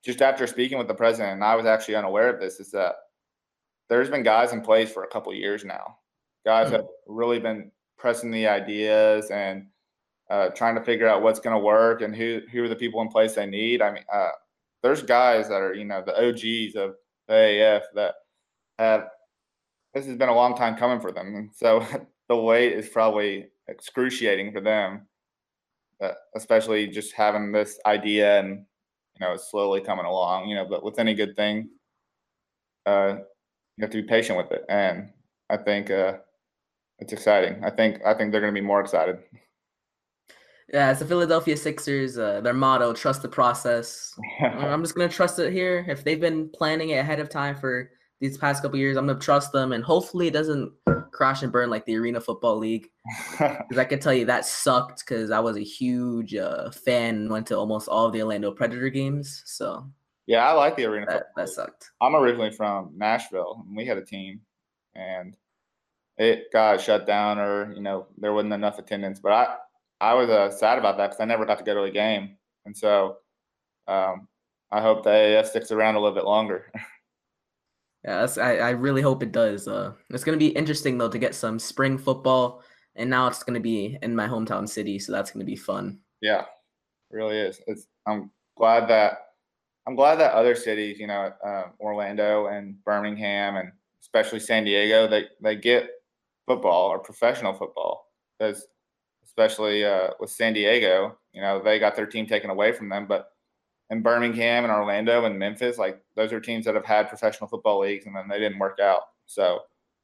just 0.07 0.23
after 0.23 0.47
speaking 0.47 0.79
with 0.79 0.87
the 0.87 0.95
president, 0.95 1.33
and 1.33 1.43
I 1.45 1.57
was 1.57 1.67
actually 1.67 1.97
unaware 1.97 2.33
of 2.33 2.41
this, 2.41 2.61
is 2.61 2.71
that 2.71 2.95
there's 3.89 4.09
been 4.09 4.23
guys 4.23 4.53
in 4.53 4.61
place 4.61 4.91
for 4.91 5.03
a 5.03 5.09
couple 5.09 5.35
years 5.35 5.65
now. 5.65 5.99
Guys 6.45 6.69
Hmm. 6.69 6.75
have 6.75 6.87
really 7.09 7.41
been 7.41 7.73
pressing 7.99 8.31
the 8.31 8.47
ideas 8.47 9.31
and 9.33 9.67
uh, 10.31 10.51
trying 10.51 10.77
to 10.77 10.85
figure 10.85 11.09
out 11.09 11.23
what's 11.23 11.41
going 11.41 11.57
to 11.57 11.65
work 11.65 12.03
and 12.03 12.15
who 12.15 12.41
who 12.53 12.63
are 12.63 12.69
the 12.69 12.77
people 12.77 13.03
in 13.03 13.09
place 13.09 13.35
they 13.35 13.47
need. 13.47 13.83
I 13.83 13.91
mean, 13.91 14.05
uh, 14.13 14.31
there's 14.83 15.03
guys 15.03 15.49
that 15.49 15.61
are 15.61 15.75
you 15.75 15.85
know 15.85 16.03
the 16.07 16.17
OGs 16.17 16.77
of 16.77 16.95
the 17.27 17.35
AAF 17.35 17.83
that 17.95 18.15
have 18.79 19.09
this 19.93 20.07
has 20.07 20.17
been 20.17 20.29
a 20.29 20.35
long 20.35 20.57
time 20.57 20.77
coming 20.77 21.01
for 21.01 21.11
them, 21.11 21.35
and 21.35 21.51
so 21.53 21.85
the 22.29 22.37
wait 22.37 22.75
is 22.75 22.89
probably 22.89 23.49
excruciating 23.67 24.53
for 24.53 24.61
them. 24.61 25.09
Uh, 26.01 26.13
especially 26.37 26.87
just 26.87 27.15
having 27.15 27.51
this 27.51 27.81
idea 27.87 28.39
and 28.39 28.67
you 29.19 29.27
know 29.27 29.33
it's 29.33 29.51
slowly 29.51 29.81
coming 29.81 30.07
along. 30.07 30.49
You 30.49 30.57
know, 30.57 30.64
but 30.64 30.83
with 30.85 30.99
any 30.99 31.14
good 31.14 31.37
thing, 31.37 31.71
uh, 32.87 33.17
you 33.77 33.83
have 33.83 33.91
to 33.91 34.03
be 34.03 34.09
patient 34.09 34.39
with 34.39 34.51
it, 34.53 34.64
and 34.69 35.11
I 35.51 35.57
think 35.57 35.91
uh, 35.91 36.14
it's 36.99 37.12
exciting. 37.12 37.64
I 37.64 37.71
think 37.71 38.01
I 38.05 38.14
think 38.14 38.33
they're 38.33 38.41
going 38.41 38.55
to 38.55 38.61
be 38.61 38.67
more 38.67 38.81
excited. 38.81 39.19
Yeah, 40.73 40.91
it's 40.91 40.99
the 40.99 41.07
Philadelphia 41.07 41.57
Sixers. 41.57 42.19
Uh, 42.19 42.41
their 42.41 42.55
motto: 42.55 42.93
"Trust 42.93 43.23
the 43.23 43.29
process." 43.29 44.19
I'm 44.41 44.83
just 44.83 44.95
gonna 44.95 45.09
trust 45.09 45.39
it 45.39 45.53
here. 45.53 45.85
If 45.89 46.05
they've 46.05 46.21
been 46.21 46.49
planning 46.49 46.91
it 46.91 46.99
ahead 46.99 47.21
of 47.21 47.29
time 47.29 47.57
for 47.57 47.91
these 48.21 48.39
past 48.39 48.62
couple 48.62 48.79
years, 48.79 48.97
I'm 48.97 49.07
gonna 49.07 49.19
trust 49.19 49.53
them, 49.53 49.73
and 49.73 49.85
hopefully 49.85 50.29
it 50.29 50.33
doesn't 50.33 50.73
crash 51.12 51.43
and 51.43 51.53
burn 51.53 51.71
like 51.71 51.85
the 51.87 51.97
Arena 51.97 52.21
Football 52.21 52.59
League. 52.59 52.91
Because 53.39 53.79
I 53.79 53.85
can 53.85 53.99
tell 53.99 54.12
you 54.12 54.25
that 54.27 54.45
sucked. 54.45 55.01
Because 55.01 55.31
I 55.31 55.39
was 55.41 55.57
a 55.57 55.62
huge 55.62 56.35
uh, 56.35 56.71
fan 56.71 57.17
and 57.17 57.31
went 57.31 57.47
to 57.49 57.57
almost 57.57 57.89
all 57.89 58.07
of 58.07 58.12
the 58.12 58.23
Orlando 58.23 58.51
Predator 58.53 58.91
games, 58.91 59.43
so 59.45 59.87
yeah, 60.27 60.45
I 60.45 60.53
like 60.53 60.77
the 60.77 60.85
arena. 60.87 61.07
that 61.07 61.12
football 61.12 61.45
that 61.45 61.49
sucked. 61.49 61.91
I'm 62.01 62.17
originally 62.17 62.51
from 62.51 62.93
Nashville, 62.97 63.64
and 63.67 63.77
we 63.77 63.87
had 63.87 63.99
a 63.99 64.05
team, 64.05 64.41
and 64.95 65.37
it 66.19 66.53
got 66.53 66.81
shut 66.81 67.07
down, 67.07 67.39
or 67.39 67.73
you 67.75 67.81
know, 67.81 68.07
there 68.19 68.33
wasn't 68.33 68.55
enough 68.55 68.79
attendance. 68.79 69.21
But 69.21 69.33
I, 69.33 69.57
I 70.01 70.14
was 70.14 70.29
uh, 70.29 70.51
sad 70.51 70.79
about 70.79 70.97
that 70.97 71.09
because 71.09 71.21
I 71.21 71.27
never 71.27 71.47
got 71.47 71.59
to 71.59 71.64
go 71.64 71.75
to 71.75 71.83
a 71.85 71.91
game, 71.91 72.37
and 72.64 72.77
so 72.77 73.19
um, 73.87 74.27
I 74.73 74.81
hope 74.81 75.05
the 75.05 75.11
AAF 75.11 75.47
sticks 75.47 75.71
around 75.71 75.95
a 75.95 76.01
little 76.01 76.14
bit 76.14 76.25
longer. 76.25 76.73
Yeah, 78.07 78.27
I 78.39 78.59
I 78.59 78.71
really 78.71 79.03
hope 79.03 79.23
it 79.23 79.33
does. 79.33 79.67
Uh, 79.67 79.93
it's 80.11 80.25
gonna 80.25 80.37
be 80.37 80.49
interesting 80.49 80.97
though 80.97 81.09
to 81.11 81.19
get 81.19 81.35
some 81.35 81.59
spring 81.59 81.99
football, 81.99 82.63
and 82.95 83.11
now 83.11 83.27
it's 83.27 83.43
gonna 83.43 83.61
be 83.61 83.99
in 84.03 84.15
my 84.15 84.29
hometown 84.29 84.69
city, 84.69 84.99
so 84.99 85.13
that's 85.13 85.31
gonna 85.31 85.45
be 85.45 85.57
fun. 85.57 85.99
yeah, 86.21 86.45
really 87.11 87.39
is. 87.39 87.61
It's. 87.67 87.87
I'm 88.07 88.31
glad 88.57 88.89
that 88.89 89.19
I'm 89.87 89.97
glad 89.97 90.17
that 90.17 90.33
other 90.33 90.55
cities, 90.55 90.99
you 90.99 91.07
know, 91.07 91.33
uh, 91.45 91.65
Orlando 91.81 92.47
and 92.47 92.83
Birmingham, 92.85 93.57
and 93.57 93.73
especially 94.01 94.41
San 94.41 94.65
Diego, 94.65 95.09
they 95.09 95.27
they 95.41 95.57
get 95.57 95.91
football 96.47 96.89
or 96.89 96.99
professional 97.01 97.53
football 97.53 98.13
because 98.39 98.67
especially 99.25 99.85
uh, 99.85 100.11
with 100.21 100.31
San 100.31 100.53
Diego, 100.53 101.19
you 101.33 101.41
know, 101.41 101.61
they 101.63 101.79
got 101.79 101.97
their 101.97 102.07
team 102.07 102.27
taken 102.27 102.51
away 102.51 102.73
from 102.73 102.89
them, 102.89 103.07
but 103.07 103.33
in 103.91 104.03
Birmingham 104.03 104.64
and 104.64 104.72
Orlando 104.72 105.24
and 105.24 105.39
Memphis, 105.39 105.78
like 105.78 106.03
those 106.16 106.32
are 106.32 106.41
teams 106.41 106.64
that 106.64 106.74
have 106.74 106.84
had 106.84 107.09
professional 107.09 107.49
football 107.49 107.80
leagues 107.80 108.07
and 108.07 108.16
then 108.16 108.28
they 108.28 108.39
didn't 108.39 108.59
work 108.59 108.78
out. 108.80 109.03
So 109.26 109.61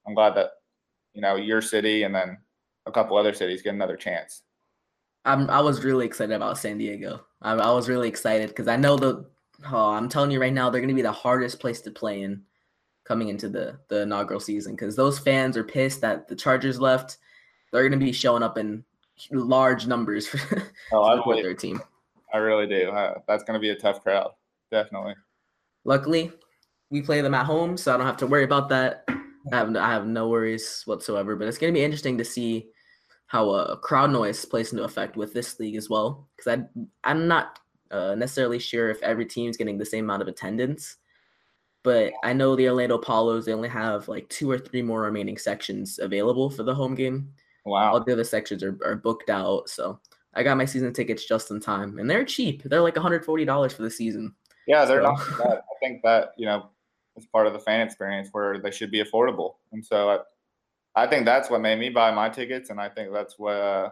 I'm 0.07 0.15
glad 0.15 0.35
that 0.37 0.51
you 1.15 1.21
know 1.21 1.37
your 1.37 1.61
city 1.61 2.05
and 2.05 2.15
then 2.15 2.39
a 2.87 2.93
couple 2.93 3.17
other 3.17 3.35
cities 3.35 3.63
get 3.63 3.75
another 3.75 3.97
chance. 3.97 4.43
I'm 5.25 5.49
I 5.51 5.61
was 5.61 5.85
really 5.85 6.07
excited 6.07 6.35
about 6.35 6.59
San 6.59 6.79
Diego. 6.79 7.25
I, 7.41 7.53
I 7.53 7.73
was 7.73 7.89
really 7.89 8.09
excited 8.09 8.49
because 8.49 8.69
I 8.69 8.77
know 8.77 8.97
the. 8.97 9.27
Oh, 9.71 9.91
I'm 9.91 10.09
telling 10.09 10.33
you 10.33 10.41
right 10.41 10.53
now, 10.53 10.71
they're 10.71 10.81
gonna 10.81 10.95
be 10.95 11.03
the 11.03 11.13
hardest 11.13 11.61
place 11.61 11.81
to 11.83 11.91
play 11.91 12.23
in 12.23 12.43
coming 13.05 13.29
into 13.29 13.49
the 13.49 13.79
the 13.89 14.03
inaugural 14.03 14.41
season 14.41 14.75
because 14.75 14.97
those 14.97 15.19
fans 15.19 15.57
are 15.57 15.65
pissed 15.65 16.01
that 16.01 16.29
the 16.29 16.37
Chargers 16.37 16.81
left. 16.81 17.19
They're 17.73 17.89
gonna 17.89 18.05
be 18.05 18.13
showing 18.13 18.43
up 18.43 18.59
in 18.59 18.85
large 19.31 19.87
numbers 19.87 20.27
for, 20.27 20.39
Oh, 20.93 21.05
I 21.05 21.13
to 21.13 21.19
support 21.19 21.43
their 21.43 21.55
team. 21.55 21.81
I 22.33 22.39
really 22.39 22.67
do. 22.67 22.91
Uh, 22.91 23.21
that's 23.29 23.45
going 23.45 23.55
to 23.55 23.61
be 23.61 23.71
a 23.71 23.77
tough 23.77 24.03
crowd, 24.03 24.33
definitely. 24.71 25.15
Luckily, 25.85 26.33
we 26.91 27.03
play 27.03 27.21
them 27.21 27.35
at 27.35 27.47
home, 27.47 27.77
so 27.77 27.93
I 27.93 27.97
don't 27.97 28.07
have 28.07 28.19
to 28.19 28.27
worry 28.27 28.45
about 28.45 28.69
that. 28.69 29.05
I 29.51 29.57
have 29.57 29.75
I 29.75 29.91
have 29.91 30.07
no 30.07 30.29
worries 30.29 30.83
whatsoever. 30.85 31.35
But 31.35 31.49
it's 31.49 31.59
gonna 31.59 31.73
be 31.73 31.83
interesting 31.83 32.19
to 32.19 32.25
see 32.25 32.69
how 33.27 33.51
uh, 33.51 33.77
crowd 33.77 34.11
noise 34.11 34.45
plays 34.45 34.73
into 34.73 34.85
effect 34.85 35.17
with 35.17 35.33
this 35.33 35.59
league 35.59 35.75
as 35.75 35.89
well. 35.89 36.29
Because 36.37 36.61
I 36.61 36.83
I'm 37.03 37.27
not 37.27 37.59
uh, 37.91 38.15
necessarily 38.15 38.59
sure 38.59 38.91
if 38.91 39.03
every 39.03 39.27
team's 39.27 39.57
getting 39.57 39.79
the 39.79 39.87
same 39.87 40.05
amount 40.05 40.23
of 40.23 40.29
attendance, 40.29 40.97
but 41.83 42.13
I 42.23 42.33
know 42.33 42.55
the 42.55 42.69
Orlando 42.69 42.97
Apollos 42.97 43.47
they 43.47 43.55
only 43.55 43.69
have 43.69 44.07
like 44.07 44.29
two 44.29 44.51
or 44.51 44.59
three 44.59 44.83
more 44.83 45.03
remaining 45.03 45.39
sections 45.39 45.99
available 45.99 46.51
for 46.51 46.63
the 46.63 46.75
home 46.75 46.95
game. 46.95 47.33
Wow. 47.65 47.93
All 47.93 48.05
the 48.05 48.13
other 48.13 48.25
sections 48.25 48.63
are, 48.63 48.79
are 48.85 48.97
booked 48.97 49.31
out, 49.31 49.69
so 49.69 49.99
I 50.35 50.43
got 50.43 50.57
my 50.57 50.65
season 50.65 50.93
tickets 50.93 51.25
just 51.27 51.51
in 51.51 51.61
time, 51.61 51.99
and 51.99 52.09
they're 52.11 52.25
cheap. 52.25 52.63
They're 52.65 52.81
like 52.81 52.97
140 52.97 53.45
dollars 53.45 53.73
for 53.73 53.83
the 53.83 53.91
season. 53.91 54.35
Yeah, 54.67 54.85
they're 54.85 55.03
So- 55.03 55.13
not 55.13 55.39
bad. 55.39 55.59
I 55.59 55.75
think 55.81 56.03
that 56.03 56.33
you 56.37 56.47
know 56.47 56.71
is 57.17 57.27
part 57.27 57.47
of 57.47 57.53
the 57.53 57.59
fan 57.59 57.81
experience 57.87 58.29
where 58.33 58.59
they 58.59 58.71
should 58.71 58.91
be 58.91 59.03
affordable, 59.05 59.57
and 59.73 59.85
so 59.85 60.11
I, 60.95 61.05
I 61.05 61.07
think 61.07 61.25
that's 61.27 61.51
what 61.51 61.61
made 61.61 61.79
me 61.79 61.89
buy 61.91 62.11
my 62.11 62.29
tickets, 62.29 62.71
and 62.71 62.81
I 62.81 62.89
think 62.89 63.13
that's 63.13 63.39
what 63.39 63.57
uh, 63.57 63.91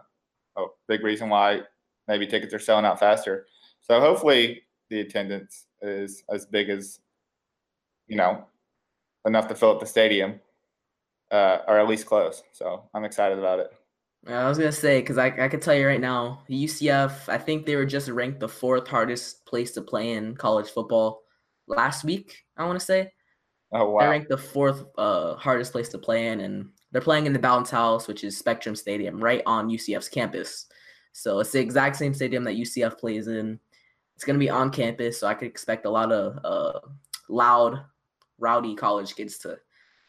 a 0.57 0.65
big 0.87 1.03
reason 1.03 1.29
why 1.29 1.61
maybe 2.07 2.25
tickets 2.27 2.53
are 2.53 2.59
selling 2.59 2.85
out 2.85 2.99
faster. 2.99 3.45
So 3.81 3.99
hopefully 3.99 4.63
the 4.89 5.01
attendance 5.01 5.65
is 5.81 6.23
as 6.29 6.45
big 6.45 6.69
as 6.69 6.99
you 8.07 8.17
know 8.17 8.45
enough 9.25 9.47
to 9.49 9.55
fill 9.55 9.71
up 9.71 9.79
the 9.79 9.85
stadium, 9.85 10.39
uh, 11.31 11.59
or 11.67 11.79
at 11.79 11.87
least 11.87 12.05
close. 12.07 12.41
So 12.53 12.89
I'm 12.93 13.03
excited 13.05 13.37
about 13.37 13.59
it. 13.59 13.71
I 14.27 14.47
was 14.47 14.57
gonna 14.57 14.71
say 14.71 15.01
because 15.01 15.17
I 15.17 15.27
I 15.27 15.47
can 15.47 15.59
tell 15.59 15.73
you 15.73 15.87
right 15.87 15.99
now, 15.99 16.43
UCF. 16.49 17.27
I 17.27 17.37
think 17.37 17.65
they 17.65 17.75
were 17.75 17.85
just 17.85 18.09
ranked 18.09 18.39
the 18.39 18.47
fourth 18.47 18.87
hardest 18.87 19.45
place 19.45 19.71
to 19.71 19.81
play 19.81 20.11
in 20.13 20.35
college 20.35 20.69
football 20.69 21.23
last 21.67 22.03
week. 22.03 22.43
I 22.55 22.65
want 22.65 22.79
to 22.79 22.85
say 22.85 23.11
Oh 23.71 23.97
they're 23.99 24.09
ranked 24.09 24.29
the 24.29 24.37
fourth 24.37 24.85
uh, 24.97 25.35
hardest 25.35 25.71
place 25.71 25.89
to 25.89 25.97
play 25.97 26.27
in, 26.27 26.41
and 26.41 26.69
they're 26.91 27.01
playing 27.01 27.25
in 27.25 27.33
the 27.33 27.39
Bounce 27.39 27.71
House, 27.71 28.07
which 28.07 28.23
is 28.23 28.37
Spectrum 28.37 28.75
Stadium, 28.75 29.23
right 29.23 29.41
on 29.45 29.69
UCF's 29.69 30.09
campus. 30.09 30.67
So 31.13 31.39
it's 31.39 31.51
the 31.51 31.59
exact 31.59 31.95
same 31.95 32.13
stadium 32.13 32.43
that 32.43 32.55
UCF 32.55 32.99
plays 32.99 33.27
in. 33.27 33.59
It's 34.15 34.23
gonna 34.23 34.39
be 34.39 34.49
on 34.49 34.69
campus, 34.69 35.19
so 35.19 35.27
I 35.27 35.33
could 35.33 35.47
expect 35.47 35.85
a 35.85 35.89
lot 35.89 36.11
of 36.11 36.37
uh, 36.43 36.79
loud, 37.27 37.81
rowdy 38.37 38.75
college 38.75 39.15
kids 39.15 39.39
to 39.39 39.57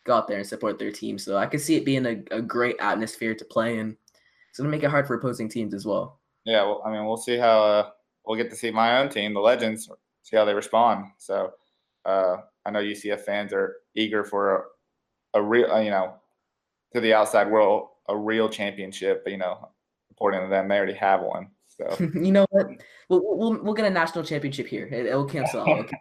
go 0.04 0.14
out 0.14 0.28
there 0.28 0.38
and 0.38 0.46
support 0.46 0.78
their 0.78 0.92
team. 0.92 1.18
So 1.18 1.36
I 1.36 1.46
could 1.46 1.60
see 1.60 1.76
it 1.76 1.84
being 1.84 2.06
a, 2.06 2.22
a 2.30 2.42
great 2.42 2.76
atmosphere 2.80 3.34
to 3.34 3.44
play 3.44 3.78
in. 3.78 3.96
It's 4.52 4.58
gonna 4.58 4.68
make 4.68 4.82
it 4.82 4.90
hard 4.90 5.06
for 5.06 5.14
opposing 5.14 5.48
teams 5.48 5.72
as 5.72 5.86
well. 5.86 6.20
Yeah, 6.44 6.62
well, 6.64 6.82
I 6.84 6.92
mean, 6.92 7.06
we'll 7.06 7.16
see 7.16 7.38
how 7.38 7.62
uh, 7.64 7.90
we'll 8.26 8.36
get 8.36 8.50
to 8.50 8.56
see 8.56 8.70
my 8.70 8.98
own 8.98 9.08
team, 9.08 9.32
the 9.32 9.40
Legends, 9.40 9.88
see 10.24 10.36
how 10.36 10.44
they 10.44 10.52
respond. 10.52 11.06
So 11.16 11.52
uh, 12.04 12.36
I 12.66 12.70
know 12.70 12.80
UCF 12.80 13.20
fans 13.20 13.54
are 13.54 13.76
eager 13.96 14.24
for 14.24 14.68
a, 15.34 15.38
a 15.38 15.42
real, 15.42 15.72
uh, 15.72 15.80
you 15.80 15.88
know, 15.88 16.16
to 16.92 17.00
the 17.00 17.14
outside 17.14 17.50
world, 17.50 17.88
a 18.10 18.14
real 18.14 18.50
championship. 18.50 19.24
But 19.24 19.30
you 19.30 19.38
know, 19.38 19.70
according 20.10 20.42
to 20.42 20.48
them, 20.48 20.68
they 20.68 20.76
already 20.76 20.92
have 20.92 21.22
one. 21.22 21.48
So 21.68 21.96
you 22.14 22.30
know 22.32 22.44
what? 22.50 22.66
We'll, 23.08 23.22
we'll, 23.24 23.62
we'll 23.62 23.74
get 23.74 23.86
a 23.86 23.90
national 23.90 24.22
championship 24.24 24.66
here. 24.66 24.86
It, 24.86 25.14
will 25.14 25.24
cancel 25.24 25.60
out. 25.62 25.68
It'll, 25.68 25.84
cancel 25.84 25.96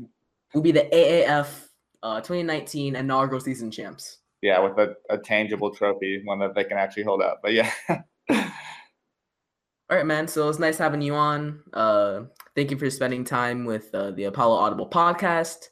out. 0.00 0.10
we'll 0.54 0.62
be 0.62 0.70
the 0.70 0.88
AAF 0.92 1.48
uh, 2.04 2.20
2019 2.20 2.94
inaugural 2.94 3.40
season 3.40 3.72
champs. 3.72 4.18
Yeah, 4.42 4.58
with 4.60 4.78
a, 4.78 4.94
a 5.10 5.18
tangible 5.18 5.74
trophy, 5.74 6.22
one 6.24 6.38
that 6.38 6.54
they 6.54 6.64
can 6.64 6.78
actually 6.78 7.02
hold 7.02 7.22
up. 7.22 7.40
But 7.42 7.52
yeah. 7.52 7.70
All 9.90 9.96
right, 9.96 10.06
man. 10.06 10.28
So 10.28 10.48
it's 10.48 10.58
nice 10.58 10.78
having 10.78 11.02
you 11.02 11.14
on. 11.14 11.62
Uh, 11.72 12.22
thank 12.54 12.70
you 12.70 12.78
for 12.78 12.88
spending 12.90 13.24
time 13.24 13.64
with 13.64 13.92
uh, 13.94 14.12
the 14.12 14.24
Apollo 14.24 14.56
Audible 14.56 14.88
podcast. 14.88 15.68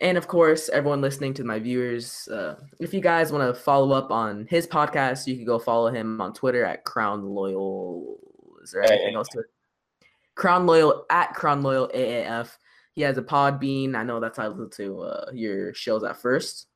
And 0.00 0.16
of 0.16 0.28
course, 0.28 0.68
everyone 0.68 1.00
listening 1.00 1.34
to 1.34 1.44
my 1.44 1.58
viewers, 1.58 2.28
uh, 2.28 2.54
if 2.78 2.94
you 2.94 3.00
guys 3.00 3.32
want 3.32 3.52
to 3.52 3.60
follow 3.60 3.92
up 3.96 4.12
on 4.12 4.46
his 4.48 4.66
podcast, 4.66 5.26
you 5.26 5.34
can 5.34 5.44
go 5.44 5.58
follow 5.58 5.90
him 5.90 6.20
on 6.20 6.32
Twitter 6.32 6.64
at 6.64 6.84
Crown 6.84 7.24
Loyal. 7.26 8.16
Is 8.62 8.70
there 8.70 8.84
anything 8.84 9.16
else 9.16 9.28
to 9.30 9.40
it? 9.40 9.46
Crown 10.36 10.66
Loyal 10.66 11.04
at 11.10 11.34
Crown 11.34 11.62
Loyal 11.62 11.90
AAF. 11.92 12.56
He 12.92 13.02
has 13.02 13.18
a 13.18 13.22
Podbean. 13.22 13.96
I 13.96 14.04
know 14.04 14.20
that's 14.20 14.38
how 14.38 14.52
to 14.52 15.00
uh, 15.00 15.30
your 15.32 15.74
shows 15.74 16.04
at 16.04 16.16
first. 16.16 16.68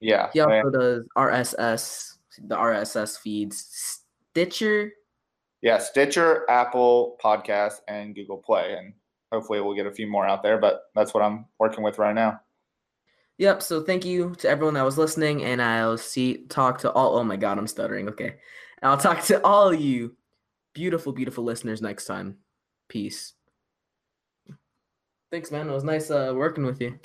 Yeah. 0.00 0.30
He 0.32 0.40
also 0.40 0.70
does 0.70 1.04
RSS, 1.16 2.16
the 2.46 2.56
RSS 2.56 3.18
feeds, 3.18 4.00
Stitcher. 4.30 4.92
Yeah, 5.60 5.78
Stitcher, 5.78 6.48
Apple 6.48 7.16
Podcast, 7.22 7.80
and 7.88 8.14
Google 8.14 8.38
Play, 8.38 8.76
and 8.78 8.92
hopefully 9.32 9.60
we'll 9.60 9.74
get 9.74 9.86
a 9.86 9.92
few 9.92 10.06
more 10.06 10.26
out 10.26 10.42
there. 10.42 10.58
But 10.58 10.82
that's 10.94 11.12
what 11.12 11.22
I'm 11.22 11.46
working 11.58 11.82
with 11.82 11.98
right 11.98 12.14
now. 12.14 12.40
Yep. 13.38 13.62
So 13.62 13.82
thank 13.82 14.04
you 14.04 14.34
to 14.38 14.48
everyone 14.48 14.74
that 14.74 14.84
was 14.84 14.98
listening, 14.98 15.44
and 15.44 15.60
I'll 15.60 15.98
see 15.98 16.44
talk 16.48 16.78
to 16.80 16.92
all. 16.92 17.16
Oh 17.16 17.24
my 17.24 17.36
God, 17.36 17.58
I'm 17.58 17.66
stuttering. 17.66 18.08
Okay, 18.08 18.36
I'll 18.82 18.98
talk 18.98 19.22
to 19.24 19.44
all 19.44 19.74
you 19.74 20.16
beautiful, 20.74 21.12
beautiful 21.12 21.42
listeners 21.42 21.82
next 21.82 22.04
time. 22.04 22.36
Peace. 22.88 23.34
Thanks, 25.30 25.50
man. 25.50 25.68
It 25.68 25.72
was 25.72 25.84
nice 25.84 26.10
uh, 26.10 26.32
working 26.34 26.64
with 26.64 26.80
you. 26.80 26.98